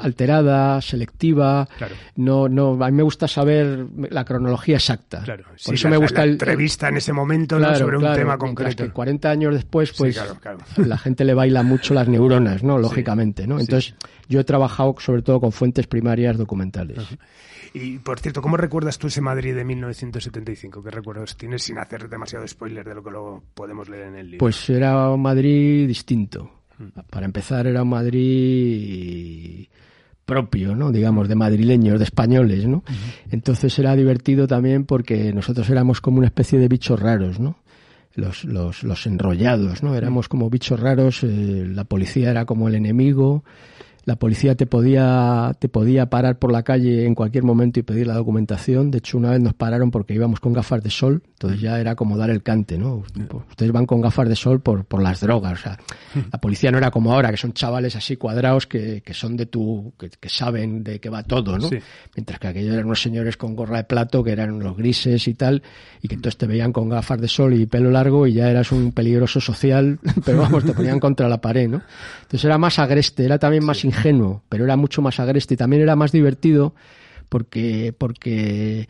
alterada, 0.00 0.80
selectiva, 0.80 1.68
claro. 1.78 1.94
no, 2.16 2.48
no, 2.48 2.84
a 2.84 2.90
mí 2.90 2.96
me 2.96 3.02
gusta 3.02 3.28
saber 3.28 3.86
la 4.10 4.24
cronología 4.24 4.76
exacta. 4.76 5.22
Claro, 5.22 5.44
Por 5.44 5.58
sí, 5.58 5.74
eso 5.74 5.88
la, 5.88 5.90
me 5.90 5.96
gusta 5.98 6.18
la 6.18 6.24
el, 6.24 6.30
entrevista 6.32 6.88
en 6.88 6.96
ese 6.96 7.12
momento 7.12 7.58
claro, 7.58 7.72
¿no? 7.72 7.78
sobre 7.78 7.96
un 7.98 8.14
tema 8.14 8.38
concreto. 8.38 8.84
Que 8.84 8.90
40 8.90 9.30
años 9.30 9.54
después, 9.54 9.92
pues 9.92 10.16
sí, 10.16 10.20
claro, 10.40 10.58
la 10.76 10.98
gente 10.98 11.24
le 11.24 11.34
baila 11.34 11.62
mucho 11.62 11.94
las 11.94 12.08
neuronas, 12.08 12.62
¿no? 12.62 12.78
Lógicamente, 12.78 13.46
¿no? 13.46 13.58
Entonces, 13.58 13.94
yo 14.28 14.40
he 14.40 14.44
trabajado 14.44 14.94
sobre 14.98 15.22
todo 15.22 15.40
con 15.40 15.52
fuentes 15.52 15.86
primarias 15.86 16.36
documentales. 16.36 16.98
Y 17.74 17.98
por 17.98 18.20
cierto, 18.20 18.42
¿cómo 18.42 18.56
recuerdas 18.56 18.98
tú 18.98 19.06
ese 19.06 19.20
Madrid 19.22 19.54
de 19.54 19.64
1975? 19.64 20.82
¿Qué 20.82 20.90
recuerdos 20.90 21.36
tienes 21.36 21.62
sin 21.62 21.78
hacer 21.78 22.08
demasiado 22.08 22.46
spoiler 22.46 22.86
de 22.86 22.94
lo 22.94 23.02
que 23.02 23.10
lo 23.10 23.42
podemos 23.54 23.88
leer 23.88 24.08
en 24.08 24.16
el 24.16 24.26
libro? 24.26 24.38
Pues 24.40 24.68
era 24.68 25.10
un 25.10 25.22
Madrid 25.22 25.86
distinto. 25.86 26.50
Para 27.10 27.26
empezar, 27.26 27.66
era 27.66 27.82
un 27.82 27.90
Madrid 27.90 29.66
propio, 30.24 30.74
¿no? 30.74 30.90
digamos, 30.92 31.28
de 31.28 31.34
madrileños, 31.34 31.98
de 31.98 32.04
españoles, 32.04 32.66
¿no? 32.66 32.78
Uh 32.78 32.80
-huh. 32.80 33.32
Entonces 33.32 33.76
era 33.78 33.94
divertido 33.96 34.46
también 34.46 34.84
porque 34.84 35.32
nosotros 35.32 35.68
éramos 35.70 36.00
como 36.00 36.18
una 36.18 36.26
especie 36.26 36.58
de 36.58 36.68
bichos 36.68 36.98
raros, 37.00 37.40
¿no? 37.40 37.56
Los, 38.14 38.44
los, 38.44 38.82
los 38.82 39.06
enrollados, 39.06 39.82
¿no? 39.82 39.94
Éramos 39.94 40.28
como 40.28 40.50
bichos 40.50 40.78
raros, 40.78 41.24
eh, 41.24 41.64
la 41.66 41.84
policía 41.84 42.30
era 42.30 42.44
como 42.44 42.68
el 42.68 42.74
enemigo, 42.74 43.42
la 44.04 44.16
policía 44.16 44.56
te 44.56 44.66
podía, 44.66 45.52
te 45.58 45.68
podía 45.68 46.10
parar 46.10 46.38
por 46.38 46.50
la 46.50 46.64
calle 46.64 47.06
en 47.06 47.14
cualquier 47.14 47.44
momento 47.44 47.78
y 47.78 47.84
pedir 47.84 48.08
la 48.08 48.14
documentación. 48.14 48.90
De 48.90 48.98
hecho, 48.98 49.16
una 49.16 49.30
vez 49.30 49.40
nos 49.40 49.54
pararon 49.54 49.90
porque 49.90 50.14
íbamos 50.14 50.40
con 50.40 50.52
gafas 50.52 50.82
de 50.82 50.90
sol, 50.90 51.22
entonces 51.24 51.60
ya 51.60 51.78
era 51.78 51.94
como 51.94 52.16
dar 52.16 52.30
el 52.30 52.42
cante, 52.42 52.78
¿no? 52.78 53.04
Ustedes 53.48 53.70
van 53.70 53.86
con 53.86 54.00
gafas 54.00 54.28
de 54.28 54.34
sol 54.34 54.60
por, 54.60 54.84
por 54.84 55.00
las 55.02 55.20
drogas. 55.20 55.60
O 55.60 55.62
sea, 55.62 55.78
la 56.32 56.40
policía 56.40 56.72
no 56.72 56.78
era 56.78 56.90
como 56.90 57.12
ahora, 57.12 57.30
que 57.30 57.36
son 57.36 57.52
chavales 57.52 57.94
así 57.94 58.16
cuadrados 58.16 58.66
que, 58.66 59.02
que 59.02 59.14
son 59.14 59.36
de 59.36 59.46
tu, 59.46 59.92
que, 59.96 60.10
que 60.10 60.28
saben 60.28 60.82
de 60.82 60.98
qué 60.98 61.08
va 61.08 61.22
todo, 61.22 61.56
¿no? 61.56 61.68
Sí. 61.68 61.78
Mientras 62.16 62.40
que 62.40 62.48
aquellos 62.48 62.74
eran 62.74 62.86
unos 62.86 63.00
señores 63.00 63.36
con 63.36 63.54
gorra 63.54 63.76
de 63.78 63.84
plato, 63.84 64.24
que 64.24 64.32
eran 64.32 64.58
los 64.58 64.76
grises 64.76 65.28
y 65.28 65.34
tal, 65.34 65.62
y 66.00 66.08
que 66.08 66.16
entonces 66.16 66.38
te 66.38 66.46
veían 66.48 66.72
con 66.72 66.88
gafas 66.88 67.20
de 67.20 67.28
sol 67.28 67.54
y 67.54 67.66
pelo 67.66 67.90
largo 67.90 68.26
y 68.26 68.34
ya 68.34 68.50
eras 68.50 68.72
un 68.72 68.90
peligroso 68.90 69.40
social, 69.40 70.00
pero 70.24 70.38
vamos, 70.38 70.64
te 70.64 70.72
ponían 70.72 70.98
contra 70.98 71.28
la 71.28 71.40
pared, 71.40 71.68
¿no? 71.68 71.82
Entonces 72.22 72.44
era 72.44 72.58
más 72.58 72.80
agreste, 72.80 73.24
era 73.24 73.38
también 73.38 73.64
más 73.64 73.78
sí 73.78 73.91
ingenuo, 73.92 74.42
pero 74.48 74.64
era 74.64 74.76
mucho 74.76 75.02
más 75.02 75.20
agreste 75.20 75.54
y 75.54 75.56
también 75.56 75.82
era 75.82 75.96
más 75.96 76.12
divertido 76.12 76.74
porque, 77.28 77.94
porque, 77.96 78.88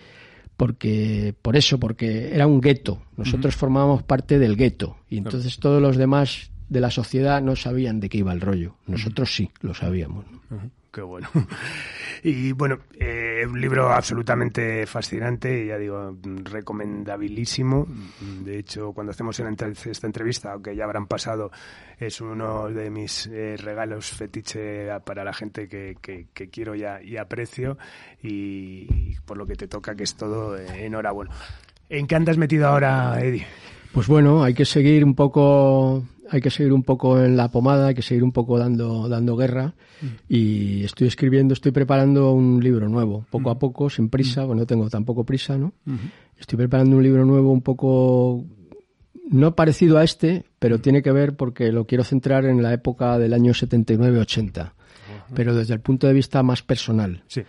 porque, 0.56 1.34
por 1.42 1.56
eso, 1.56 1.78
porque 1.78 2.34
era 2.34 2.46
un 2.46 2.60
gueto. 2.60 3.02
Nosotros 3.16 3.54
uh 3.54 3.56
-huh. 3.56 3.60
formábamos 3.60 4.02
parte 4.02 4.38
del 4.38 4.56
gueto 4.56 4.96
y 5.08 5.18
entonces 5.18 5.58
todos 5.58 5.80
los 5.80 5.96
demás 5.96 6.50
de 6.68 6.80
la 6.80 6.90
sociedad 6.90 7.42
no 7.42 7.54
sabían 7.56 8.00
de 8.00 8.08
qué 8.08 8.18
iba 8.18 8.32
el 8.32 8.40
rollo. 8.40 8.76
Nosotros 8.86 9.34
sí, 9.34 9.50
lo 9.60 9.74
sabíamos. 9.74 10.24
Uh 10.50 10.54
-huh. 10.54 10.70
Qué 10.92 11.02
bueno. 11.02 11.28
Y 12.24 12.52
bueno, 12.52 12.78
eh, 13.00 13.44
un 13.44 13.60
libro 13.60 13.92
absolutamente 13.92 14.86
fascinante, 14.86 15.66
ya 15.66 15.76
digo, 15.76 16.16
recomendabilísimo. 16.22 17.84
De 18.44 18.60
hecho, 18.60 18.92
cuando 18.92 19.10
hacemos 19.10 19.40
esta 19.40 20.06
entrevista, 20.06 20.52
aunque 20.52 20.76
ya 20.76 20.84
habrán 20.84 21.08
pasado, 21.08 21.50
es 21.98 22.20
uno 22.20 22.68
de 22.68 22.90
mis 22.90 23.26
eh, 23.26 23.56
regalos 23.56 24.12
fetiche 24.12 24.86
para 25.00 25.24
la 25.24 25.32
gente 25.32 25.66
que, 25.66 25.96
que, 26.00 26.48
quiero 26.48 26.76
y, 26.76 26.84
y 27.02 27.16
aprecio 27.16 27.76
y, 28.22 28.86
y, 28.88 29.16
por 29.24 29.36
lo 29.36 29.44
que 29.44 29.56
te 29.56 29.66
toca, 29.66 29.96
que 29.96 30.04
es 30.04 30.14
todo, 30.14 30.56
eh, 30.56 30.86
enhorabuena. 30.86 31.32
¿En 31.88 32.06
qué 32.06 32.14
andas 32.14 32.38
metido 32.38 32.68
ahora, 32.68 33.20
Eddie? 33.20 33.48
Pues 33.92 34.06
bueno, 34.06 34.44
hay 34.44 34.54
que 34.54 34.64
seguir 34.64 35.04
un 35.04 35.16
poco, 35.16 36.04
hay 36.32 36.40
que 36.40 36.50
seguir 36.50 36.72
un 36.72 36.82
poco 36.82 37.20
en 37.20 37.36
la 37.36 37.50
pomada, 37.50 37.88
hay 37.88 37.94
que 37.94 38.00
seguir 38.00 38.24
un 38.24 38.32
poco 38.32 38.58
dando, 38.58 39.06
dando 39.06 39.36
guerra. 39.36 39.74
Mm. 40.00 40.06
Y 40.30 40.84
estoy 40.84 41.06
escribiendo, 41.06 41.52
estoy 41.52 41.72
preparando 41.72 42.32
un 42.32 42.64
libro 42.64 42.88
nuevo, 42.88 43.26
poco 43.30 43.50
a 43.50 43.54
mm. 43.54 43.58
poco, 43.58 43.90
sin 43.90 44.08
prisa, 44.08 44.44
bueno, 44.44 44.62
no 44.62 44.66
tengo 44.66 44.88
tampoco 44.88 45.24
prisa, 45.24 45.58
¿no? 45.58 45.74
Estoy 46.38 46.56
preparando 46.56 46.96
un 46.96 47.02
libro 47.02 47.26
nuevo 47.26 47.52
un 47.52 47.60
poco 47.60 48.46
no 49.28 49.54
parecido 49.54 49.98
a 49.98 50.04
este, 50.04 50.46
pero 50.58 50.80
tiene 50.80 51.02
que 51.02 51.12
ver 51.12 51.36
porque 51.36 51.70
lo 51.70 51.86
quiero 51.86 52.02
centrar 52.02 52.46
en 52.46 52.62
la 52.62 52.72
época 52.72 53.18
del 53.18 53.34
año 53.34 53.52
79-80, 53.52 54.72
pero 55.34 55.54
desde 55.54 55.74
el 55.74 55.80
punto 55.80 56.06
de 56.06 56.14
vista 56.14 56.42
más 56.42 56.62
personal. 56.62 57.24
Sí 57.26 57.42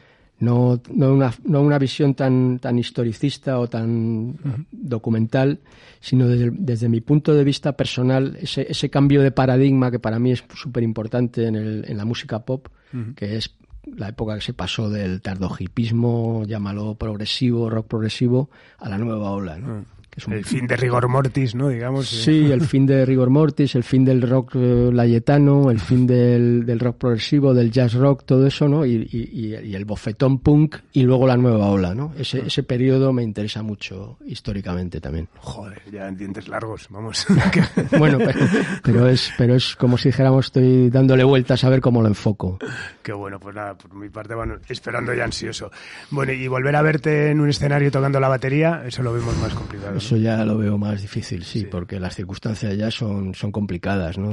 no, 0.43 0.81
no, 0.93 1.13
una, 1.13 1.33
no 1.45 1.61
una 1.61 1.79
visión 1.79 2.13
tan, 2.13 2.59
tan 2.59 2.77
historicista 2.77 3.59
o 3.59 3.67
tan 3.67 4.35
documental, 4.71 5.59
sino 6.01 6.27
desde, 6.27 6.51
desde, 6.51 6.89
mi 6.89 6.99
punto 6.99 7.33
de 7.33 7.43
vista 7.43 7.77
personal, 7.77 8.37
ese, 8.41 8.67
ese 8.69 8.89
cambio 8.89 9.21
de 9.21 9.31
paradigma 9.31 9.89
que 9.89 9.99
para 9.99 10.19
mí 10.19 10.31
es 10.31 10.43
súper 10.53 10.83
importante 10.83 11.47
en, 11.47 11.55
en, 11.55 11.97
la 11.97 12.05
música 12.05 12.39
pop, 12.39 12.67
que 13.15 13.37
es 13.37 13.55
la 13.95 14.09
época 14.09 14.35
que 14.35 14.41
se 14.41 14.53
pasó 14.53 14.89
del 14.89 15.21
tardohipismo, 15.21 16.43
llámalo 16.45 16.95
progresivo, 16.95 17.69
rock 17.69 17.87
progresivo, 17.87 18.49
a 18.79 18.89
la 18.89 18.97
nueva 18.97 19.31
ola. 19.31 19.57
¿no? 19.57 19.85
El 20.29 20.45
fin 20.45 20.67
de 20.67 20.77
rigor 20.77 21.07
mortis, 21.07 21.55
¿no? 21.55 21.69
Digamos. 21.69 22.11
Eh. 22.13 22.23
Sí, 22.23 22.51
el 22.51 22.61
fin 22.61 22.85
de 22.85 23.05
rigor 23.13 23.29
mortis, 23.29 23.75
el 23.75 23.83
fin 23.83 24.05
del 24.05 24.21
rock 24.21 24.55
eh, 24.55 24.89
layetano, 24.91 25.71
el 25.71 25.79
fin 25.79 26.05
del, 26.05 26.65
del, 26.65 26.79
rock 26.79 26.97
progresivo, 26.97 27.53
del 27.53 27.71
jazz 27.71 27.93
rock, 27.93 28.23
todo 28.25 28.45
eso, 28.45 28.67
¿no? 28.67 28.85
Y, 28.85 29.07
y, 29.11 29.55
y, 29.65 29.75
el 29.75 29.85
bofetón 29.85 30.39
punk 30.39 30.77
y 30.93 31.03
luego 31.03 31.27
la 31.27 31.37
nueva 31.37 31.67
ola, 31.67 31.93
¿no? 31.93 32.13
Ese, 32.17 32.39
ah. 32.39 32.47
ese 32.47 32.63
periodo 32.63 33.11
me 33.11 33.23
interesa 33.23 33.63
mucho 33.63 34.17
históricamente 34.25 35.01
también. 35.01 35.27
Joder, 35.39 35.81
ya 35.91 36.07
en 36.07 36.17
dientes 36.17 36.47
largos, 36.47 36.87
vamos. 36.89 37.25
bueno, 37.97 38.17
pero, 38.19 38.39
pero, 38.83 39.07
es, 39.07 39.31
pero 39.37 39.55
es 39.55 39.75
como 39.75 39.97
si 39.97 40.09
dijéramos, 40.09 40.45
estoy 40.47 40.89
dándole 40.89 41.23
vueltas 41.23 41.63
a 41.63 41.69
ver 41.69 41.81
cómo 41.81 42.01
lo 42.01 42.07
enfoco. 42.07 42.59
Qué 43.01 43.13
bueno, 43.13 43.39
pues 43.39 43.55
nada, 43.55 43.75
por 43.75 43.93
mi 43.95 44.09
parte, 44.09 44.35
bueno, 44.35 44.57
esperando 44.69 45.13
ya 45.13 45.23
ansioso. 45.23 45.71
Bueno, 46.11 46.31
y 46.33 46.47
volver 46.47 46.75
a 46.75 46.81
verte 46.81 47.31
en 47.31 47.39
un 47.39 47.49
escenario 47.49 47.91
tocando 47.91 48.19
la 48.19 48.27
batería, 48.27 48.83
eso 48.85 49.03
lo 49.03 49.13
vemos 49.13 49.35
más 49.39 49.53
complicado. 49.53 49.99
Eso 50.03 50.17
ya 50.17 50.43
lo 50.43 50.57
veo 50.57 50.77
más 50.77 51.01
difícil, 51.01 51.43
sí, 51.43 51.65
porque 51.65 51.99
las 51.99 52.15
circunstancias 52.15 52.75
ya 52.77 52.91
son, 52.91 53.33
son 53.33 53.51
complicadas, 53.51 54.17
¿no? 54.17 54.31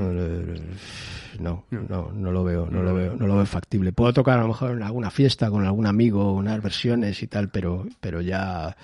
No, 1.38 1.64
no, 1.70 2.10
no 2.12 2.32
lo 2.32 2.44
veo, 2.44 2.66
no 2.66 2.82
lo 2.82 2.92
veo, 2.92 3.14
no 3.14 3.26
lo 3.26 3.36
veo 3.36 3.46
factible. 3.46 3.92
Puedo 3.92 4.12
tocar 4.12 4.38
a 4.38 4.42
lo 4.42 4.48
mejor 4.48 4.72
en 4.72 4.82
alguna 4.82 5.10
fiesta 5.10 5.48
con 5.48 5.64
algún 5.64 5.86
amigo, 5.86 6.32
unas 6.32 6.60
versiones 6.60 7.22
y 7.22 7.28
tal, 7.28 7.50
pero, 7.50 7.86
pero 8.00 8.20
ya 8.20 8.76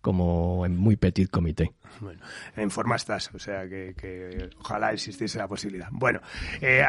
como 0.00 0.66
en 0.66 0.76
muy 0.76 0.96
petit 0.96 1.30
comité. 1.30 1.72
Bueno, 2.06 2.20
en 2.56 2.70
forma 2.70 2.96
estás, 2.96 3.30
o 3.34 3.38
sea 3.38 3.68
que, 3.68 4.50
ojalá 4.60 4.92
existiese 4.92 5.38
la 5.38 5.48
posibilidad. 5.48 5.88
Bueno, 5.90 6.20
eh, 6.60 6.84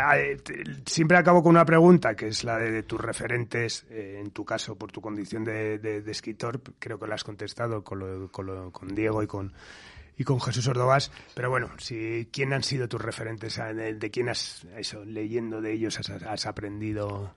siempre 0.86 1.18
acabo 1.18 1.42
con 1.42 1.52
una 1.52 1.66
pregunta, 1.66 2.16
que 2.16 2.28
es 2.28 2.44
la 2.44 2.58
de, 2.58 2.84
tus 2.84 3.00
referentes, 3.00 3.86
eh, 3.90 4.22
en 4.24 4.32
tu 4.32 4.46
caso, 4.46 4.76
por 4.76 4.92
tu 4.92 5.02
condición 5.02 5.44
de, 5.44 6.04
escritor, 6.08 6.62
creo 6.80 7.00
que 7.00 7.08
lo 7.08 7.14
has 7.14 7.24
contestado 7.24 7.84
con, 7.84 8.28
con, 8.30 8.96
Diego 8.96 9.24
y 9.24 9.28
con, 9.28 9.54
y 10.18 10.24
con 10.24 10.40
Jesús 10.40 10.68
Ordovás, 10.68 11.12
pero 11.34 11.50
bueno, 11.50 11.70
si, 11.78 12.30
¿quién 12.32 12.54
han 12.54 12.64
sido 12.64 12.88
tus 12.88 13.02
referentes? 13.02 13.58
¿De, 13.58 14.12
quién 14.12 14.30
has, 14.30 14.66
eso, 14.78 15.04
leyendo 15.06 15.62
de 15.62 15.74
ellos, 15.74 16.00
has 16.00 16.46
aprendido 16.46 17.36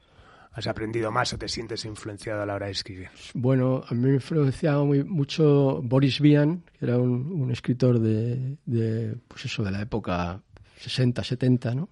has 0.52 0.66
aprendido 0.66 1.10
más 1.12 1.32
o 1.32 1.38
te 1.38 1.48
sientes 1.48 1.84
influenciado 1.84 2.42
a 2.42 2.46
la 2.46 2.54
hora 2.54 2.66
de 2.66 2.72
escribir? 2.72 3.08
Bueno, 3.34 3.84
a 3.88 3.94
mí 3.94 4.00
me 4.00 4.10
ha 4.10 4.14
influenciado 4.14 4.84
muy, 4.84 5.04
mucho 5.04 5.80
Boris 5.82 6.20
Vian, 6.20 6.62
que 6.78 6.86
era 6.86 6.98
un, 6.98 7.50
escritor 7.50 8.00
de, 8.00 8.56
de, 8.66 9.16
pues 9.28 9.44
eso, 9.44 9.62
de 9.62 9.70
la 9.70 9.82
época 9.82 10.42
60, 10.78 11.22
70, 11.22 11.74
¿no? 11.74 11.88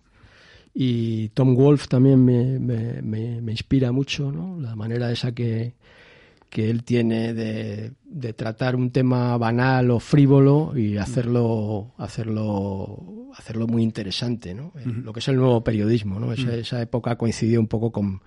Y 0.75 1.31
Tom 1.31 1.57
Wolfe 1.57 1.87
también 1.89 2.25
me, 2.25 2.59
me, 2.59 3.03
me, 3.03 3.53
inspira 3.53 3.91
mucho, 3.91 4.31
¿no? 4.31 4.61
La 4.61 4.77
manera 4.77 5.11
esa 5.11 5.33
que, 5.33 5.75
que 6.51 6.71
él 6.71 6.85
tiene 6.85 7.35
de, 7.35 7.93
de, 8.05 8.33
tratar 8.33 8.77
un 8.77 8.91
tema 8.91 9.37
banal 9.39 9.91
o 9.91 9.99
frívolo 9.99 10.77
y 10.77 10.97
hacerlo 10.97 11.95
hacerlo 11.99 13.29
hacerlo 13.37 13.67
muy 13.67 13.83
interesante 13.83 14.55
no 14.55 14.73
lo 14.85 15.13
que 15.13 15.21
es 15.21 15.29
el 15.29 15.37
nuevo 15.37 15.63
periodismo 15.63 16.19
no 16.19 16.33
esa, 16.33 16.55
esa 16.55 16.81
época 16.81 17.17
coincidió 17.17 17.61
un 17.61 17.69
poco 17.69 17.93
con 17.93 18.23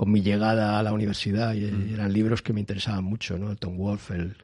con 0.00 0.10
mi 0.10 0.22
llegada 0.22 0.78
a 0.78 0.82
la 0.82 0.94
universidad 0.94 1.52
y, 1.52 1.60
mm. 1.60 1.92
eran 1.92 2.10
libros 2.10 2.40
que 2.40 2.54
me 2.54 2.60
interesaban 2.60 3.04
mucho, 3.04 3.36
¿no? 3.36 3.54
Tom 3.56 3.76
Wolfe, 3.76 4.14
el, 4.14 4.34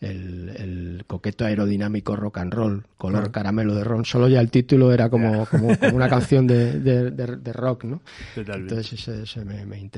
el, 0.00 1.04
coqueto 1.06 1.44
aerodinámico 1.44 2.16
rock 2.16 2.38
and 2.38 2.54
roll, 2.54 2.86
color 2.96 3.30
caramelo 3.30 3.74
de 3.74 3.84
ron. 3.84 4.06
Solo 4.06 4.28
ya 4.28 4.40
el 4.40 4.50
título 4.50 4.94
era 4.94 5.10
como, 5.10 5.44
como, 5.44 5.68
una 5.92 6.08
canción 6.08 6.46
de, 6.46 6.80
de, 6.80 7.52
rock, 7.52 7.84
¿no? 7.84 8.00
Entonces 8.34 9.06
ese, 9.06 9.44
me, 9.44 9.66
me, 9.66 9.90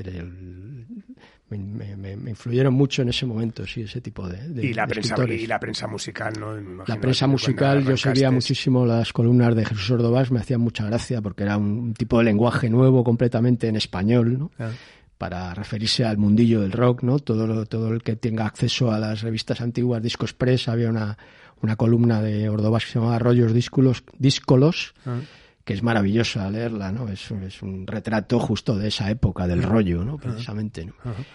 me, 1.95 2.17
me, 2.17 2.29
influyeron 2.29 2.73
mucho 2.73 3.01
en 3.01 3.07
ese 3.07 3.25
momento, 3.25 3.65
sí, 3.65 3.83
ese 3.83 4.01
tipo 4.01 4.27
de, 4.27 4.61
y 4.61 4.73
la 4.73 4.85
prensa 4.87 5.15
Y 5.23 5.47
la 5.47 5.57
prensa 5.57 5.87
musical, 5.87 6.33
¿no? 6.37 6.83
la 6.85 6.99
prensa 6.99 7.27
musical, 7.27 7.81
yo 7.85 7.95
seguía 7.95 8.29
muchísimo 8.29 8.85
las 8.85 9.13
columnas 9.13 9.55
de 9.55 9.63
Jesús 9.63 9.89
Ordovás, 9.91 10.31
me 10.31 10.41
hacían 10.41 10.59
mucha 10.59 10.85
gracia 10.85 11.21
porque 11.21 11.43
era 11.43 11.55
un, 11.55 11.93
tipo 11.93 12.17
de 12.17 12.25
lenguaje 12.25 12.69
nuevo 12.69 13.05
completamente 13.05 13.69
en 13.69 13.77
español, 13.77 14.37
¿no? 14.37 14.51
Ah 14.59 14.71
para 15.17 15.53
referirse 15.53 16.05
al 16.05 16.17
mundillo 16.17 16.61
del 16.61 16.71
rock, 16.71 17.03
¿no? 17.03 17.19
Todo, 17.19 17.65
todo 17.65 17.89
el 17.89 18.03
que 18.03 18.15
tenga 18.15 18.45
acceso 18.45 18.91
a 18.91 18.99
las 18.99 19.21
revistas 19.21 19.61
antiguas, 19.61 20.01
Disco 20.01 20.25
Express, 20.25 20.67
había 20.67 20.89
una, 20.89 21.17
una 21.61 21.75
columna 21.75 22.21
de 22.21 22.49
Ordovás 22.49 22.85
que 22.85 22.91
se 22.91 22.99
llamaba 22.99 23.19
Rollos 23.19 23.53
Díscolos, 23.53 24.03
Díscolos 24.17 24.93
ah 25.05 25.19
que 25.67 25.73
es 25.73 25.83
maravillosa 25.83 26.49
leerla, 26.49 26.93
¿no? 26.93 27.09
Es, 27.09 27.29
es, 27.29 27.61
un 27.61 27.85
retrato 27.85 28.39
justo 28.39 28.77
de 28.77 28.87
esa 28.87 29.11
época, 29.11 29.47
del 29.47 29.61
rollo, 29.61 30.05
¿no? 30.05 30.17
Precisamente, 30.17 30.85
¿no? 30.85 30.93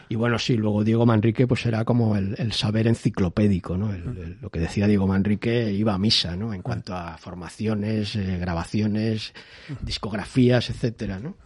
Y 0.08 0.14
bueno, 0.14 0.38
sí, 0.38 0.56
luego 0.56 0.82
Diego 0.82 1.04
Manrique 1.04 1.46
pues 1.46 1.66
era 1.66 1.84
como 1.84 2.16
el, 2.16 2.50
saber 2.54 2.86
enciclopédico, 2.86 3.76
¿no? 3.76 3.92
lo 3.92 4.48
que 4.48 4.58
decía 4.58 4.86
Diego 4.86 5.06
Manrique 5.06 5.70
iba 5.74 5.92
a 5.92 5.98
misa, 5.98 6.34
¿no? 6.34 6.54
En 6.54 6.62
cuanto 6.62 6.94
a 6.94 7.18
formaciones, 7.18 8.16
eh, 8.16 8.38
grabaciones, 8.38 9.34
discografías, 9.82 10.70
etcétera, 10.70 11.18
¿no? 11.18 11.36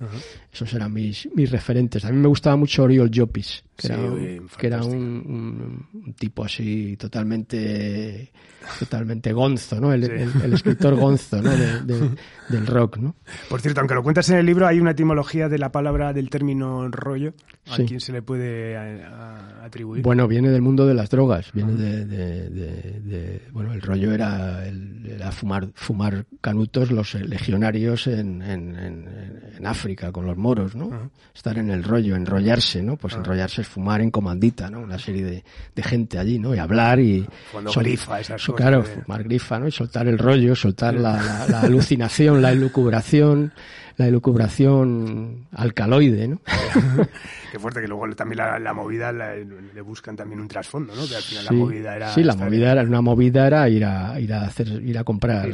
Esos 0.53 0.73
eran 0.73 0.93
mis, 0.93 1.29
mis 1.35 1.51
referentes. 1.51 2.05
A 2.05 2.13
mí 2.13 2.19
me 2.19 2.29
gustaba 2.29 2.55
mucho 2.55 2.85
Oriol 2.85 3.11
Llopis, 3.11 3.65
que 3.77 3.89
era, 3.89 3.99
un, 3.99 4.49
que 4.57 4.67
era 4.67 4.83
un, 4.83 5.87
un, 5.93 6.15
tipo 6.15 6.45
así 6.45 6.97
totalmente 6.97 8.33
totalmente 8.79 9.33
gonzo, 9.33 9.79
¿no? 9.81 9.93
El, 9.93 10.05
escritor 10.05 10.95
gonzo, 10.97 11.43
¿no? 11.43 11.51
del 11.51 12.67
rock, 12.67 12.97
¿no? 12.97 13.17
Por 13.49 13.61
cierto, 13.61 13.81
aunque 13.81 13.95
lo 13.95 14.03
cuentas 14.03 14.31
en 14.31 14.39
el 14.39 14.47
libro, 14.47 14.67
hay 14.67 14.81
una 14.81 14.93
etimología 14.93 15.49
de 15.49 15.59
la 15.59 15.71
palabra 15.73 16.13
del 16.13 16.31
término 16.31 16.89
rollo. 16.89 17.35
¿A 17.69 17.77
quién 17.77 18.01
se 18.01 18.13
le 18.13 18.23
puede 18.23 18.77
atribuir? 18.77 20.03
Bueno, 20.03 20.29
viene 20.29 20.51
del 20.51 20.63
mundo 20.63 20.87
de 20.87 20.95
las 20.95 21.11
drogas. 21.11 21.51
Viene 21.53 21.73
de, 21.73 23.43
bueno, 23.53 23.73
el 23.73 23.83
rollo 23.83 24.13
era, 24.13 24.65
era 24.67 25.33
fumar, 25.33 25.69
fumar 25.75 26.27
canutos 26.41 26.91
los 26.91 27.15
legionarios 27.15 28.07
en, 28.07 28.43
en, 28.43 29.67
África 29.67 30.13
con 30.13 30.27
los 30.27 30.37
moros, 30.37 30.77
¿no? 30.77 31.11
Estar 31.35 31.59
en 31.59 31.71
el 31.71 31.83
rollo, 31.83 32.15
enrollarse, 32.15 32.83
¿no? 32.83 32.97
Pues 32.97 33.15
enrollarse 33.15 33.63
es 33.63 33.67
fumar 33.69 34.01
en 34.01 34.13
comandita, 34.13 34.71
¿no? 34.71 34.81
Una 34.81 34.99
serie 34.99 35.43
de, 35.75 35.83
gente 35.83 36.19
allí, 36.19 36.39
¿no? 36.39 36.55
Y 36.55 36.59
hablar 36.59 37.01
y... 37.01 37.27
Cuando 37.51 37.73
grifa 37.73 38.21
esas 38.21 38.41
cosas. 38.41 38.57
Claro, 38.57 38.85
fumar 38.85 39.25
grifa, 39.25 39.59
¿no? 39.59 39.67
Y 39.67 39.73
soltar 39.73 40.07
el 40.07 40.19
rollo, 40.19 40.55
soltar 40.55 40.95
la, 40.95 41.47
la 41.49 41.63
alucinación, 41.63 42.41
la 42.43 42.53
elucubración, 42.53 43.53
la 43.97 44.07
elucubración 44.07 45.47
alcaloide, 45.53 46.29
¿no? 46.29 46.41
Qué 47.53 47.59
fuerte 47.59 47.81
que 47.81 47.89
luego 47.89 48.07
también 48.15 48.39
la, 48.39 48.75
movida 48.75 49.13
le 49.13 49.81
buscan 49.81 50.17
también 50.17 50.41
un 50.41 50.49
trasfondo, 50.49 50.95
¿no? 50.95 51.07
Que 51.07 51.17
al 51.17 51.23
final 51.23 51.45
la 51.47 51.53
movida 51.53 51.97
era 51.97 52.13
Sí, 52.13 52.23
la 52.23 52.37
movida 52.37 52.73
era 52.73 52.83
una 52.83 53.01
movida 53.01 53.47
era 53.47 53.69
ir 53.69 53.85
a 53.85 54.21
ir 54.21 54.33
a 54.35 54.43
hacer 54.43 54.69
ir 54.69 54.99
a 54.99 55.05
comprar 55.05 55.49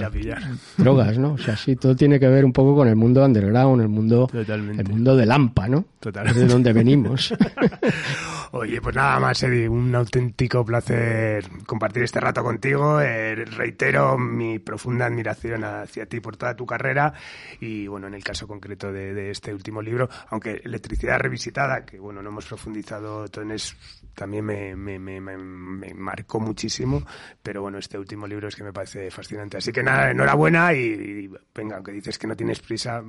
drogas, 0.76 1.18
¿no? 1.18 1.34
O 1.34 1.38
sea, 1.38 1.56
sí, 1.56 1.76
todo 1.76 1.94
tiene 1.94 2.18
que 2.18 2.28
ver 2.28 2.44
un 2.44 2.52
poco 2.52 2.74
con 2.74 2.88
el 2.88 2.96
mundo 2.96 3.24
underground, 3.24 3.82
el 3.82 3.88
mundo 3.88 4.28
el 4.32 4.88
mundo 4.88 5.16
de 5.16 5.26
Lampa, 5.26 5.68
¿no? 5.68 5.84
Totalmente. 6.00 6.40
De 6.40 6.46
donde 6.46 6.72
venimos. 6.72 7.32
Oye, 8.54 8.82
pues 8.82 8.94
nada 8.94 9.18
más, 9.18 9.42
Eddie, 9.44 9.66
un 9.66 9.94
auténtico 9.94 10.64
placer 10.64 11.44
compartir 11.64 12.02
este 12.02 12.20
rato 12.20 12.42
contigo. 12.42 13.00
Eh, 13.00 13.46
reitero 13.46 14.18
mi 14.18 14.58
profunda 14.58 15.06
admiración 15.06 15.64
hacia 15.64 16.04
ti 16.04 16.20
por 16.20 16.36
toda 16.36 16.54
tu 16.54 16.66
carrera 16.66 17.14
y, 17.60 17.86
bueno, 17.86 18.08
en 18.08 18.14
el 18.14 18.22
caso 18.22 18.31
concreto 18.40 18.92
de, 18.92 19.30
este 19.30 19.52
último 19.52 19.82
libro, 19.82 20.08
aunque 20.28 20.60
Electricidad 20.64 21.18
Revisitada, 21.18 21.84
que, 21.84 21.98
bueno, 21.98 22.22
no 22.22 22.30
hemos 22.30 22.46
profundizado, 22.46 23.28
Tones, 23.28 23.76
también 24.14 24.44
me, 24.44 24.76
me, 24.76 24.98
me, 24.98 25.20
me, 25.20 25.94
marcó 25.94 26.40
muchísimo, 26.40 27.02
pero, 27.42 27.62
bueno, 27.62 27.78
este 27.78 27.98
último 27.98 28.26
libro 28.26 28.48
es 28.48 28.56
que 28.56 28.64
me 28.64 28.72
parece 28.72 29.10
fascinante. 29.10 29.56
Así 29.56 29.72
que 29.72 29.82
nada, 29.82 30.10
enhorabuena 30.10 30.72
y, 30.74 31.30
venga, 31.54 31.76
aunque 31.76 31.92
dices 31.92 32.18
que 32.18 32.26
no 32.26 32.36
tienes 32.36 32.60
prisa, 32.60 33.02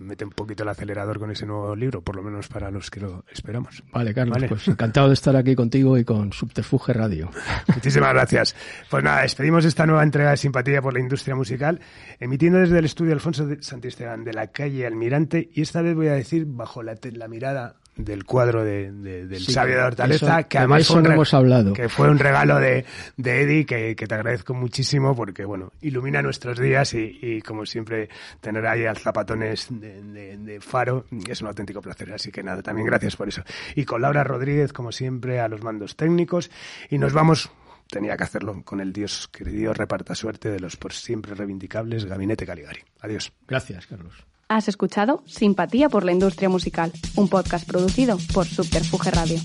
mete 0.00 0.24
un 0.24 0.30
poquito 0.30 0.62
el 0.62 0.68
acelerador 0.68 1.18
con 1.18 1.30
ese 1.30 1.46
nuevo 1.46 1.74
libro, 1.74 2.02
por 2.02 2.16
lo 2.16 2.22
menos 2.22 2.48
para 2.48 2.70
los 2.70 2.90
que 2.90 3.00
lo 3.00 3.24
esperamos. 3.30 3.82
Vale, 3.92 4.14
Carlos, 4.14 4.44
pues 4.48 4.68
encantado 4.68 5.08
de 5.08 5.14
estar 5.14 5.34
aquí 5.36 5.54
contigo 5.54 5.96
y 5.98 6.04
con 6.04 6.32
Subterfuge 6.32 6.92
Radio. 6.92 7.30
Muchísimas 7.74 8.12
gracias. 8.12 8.54
Pues 8.88 9.02
nada, 9.02 9.22
despedimos 9.22 9.64
esta 9.64 9.86
nueva 9.86 10.02
entrega 10.02 10.30
de 10.30 10.36
Simpatía 10.36 10.82
por 10.82 10.92
la 10.92 11.00
Industria 11.00 11.34
Musical, 11.34 11.80
emitiendo 12.18 12.58
desde 12.58 12.78
el 12.78 12.84
estudio 12.84 13.12
Alfonso 13.12 13.48
Santisteban 13.60 14.24
de 14.24 14.32
la 14.32 14.48
calle 14.48 14.86
Almirante, 14.86 15.50
y 15.52 15.62
esta 15.62 15.82
vez 15.82 15.94
voy 15.94 16.08
a 16.08 16.14
decir 16.14 16.44
bajo 16.46 16.82
la, 16.82 16.94
la 17.12 17.28
mirada 17.28 17.79
del 17.96 18.24
cuadro 18.24 18.64
de, 18.64 18.90
del 18.92 19.40
sabio 19.40 19.76
de 19.76 19.82
Hortaleza, 19.82 20.44
que 20.44 20.58
además 20.58 20.86
fue 20.86 21.00
un, 21.00 21.06
hemos 21.06 21.34
hablado. 21.34 21.72
que 21.72 21.88
fue 21.88 22.10
un 22.10 22.18
regalo 22.18 22.58
de, 22.58 22.84
de 23.16 23.42
Eddie, 23.42 23.66
que, 23.66 23.94
que, 23.96 24.06
te 24.06 24.14
agradezco 24.14 24.54
muchísimo 24.54 25.14
porque, 25.14 25.44
bueno, 25.44 25.72
ilumina 25.82 26.22
nuestros 26.22 26.58
días 26.58 26.94
y, 26.94 27.18
y 27.20 27.42
como 27.42 27.66
siempre, 27.66 28.08
tener 28.40 28.66
ahí 28.66 28.86
al 28.86 28.96
zapatones 28.96 29.66
de, 29.70 30.58
Faro 30.60 31.06
es 31.28 31.40
un 31.40 31.48
auténtico 31.48 31.80
placer. 31.80 32.12
Así 32.12 32.30
que 32.30 32.42
nada, 32.42 32.62
también 32.62 32.86
gracias 32.86 33.16
por 33.16 33.28
eso. 33.28 33.42
Y 33.74 33.84
con 33.84 34.02
Laura 34.02 34.24
Rodríguez, 34.24 34.72
como 34.72 34.92
siempre, 34.92 35.40
a 35.40 35.48
los 35.48 35.62
mandos 35.62 35.96
técnicos. 35.96 36.50
Y 36.88 36.98
nos 36.98 37.12
vamos 37.12 37.50
tenía 37.88 38.16
que 38.16 38.22
hacerlo 38.22 38.62
con 38.64 38.80
el 38.80 38.92
Dios 38.92 39.28
que 39.28 39.44
Dios 39.44 39.76
reparta 39.76 40.14
suerte 40.14 40.48
de 40.48 40.60
los 40.60 40.76
por 40.76 40.92
siempre 40.92 41.34
reivindicables 41.34 42.04
Gabinete 42.04 42.46
Caligari. 42.46 42.80
Adiós. 43.00 43.32
Gracias, 43.46 43.86
Carlos. 43.86 44.29
Has 44.50 44.66
escuchado 44.66 45.22
Simpatía 45.26 45.88
por 45.88 46.04
la 46.04 46.10
Industria 46.10 46.48
Musical, 46.48 46.90
un 47.14 47.28
podcast 47.28 47.64
producido 47.64 48.18
por 48.34 48.48
Subterfuge 48.48 49.12
Radio. 49.12 49.38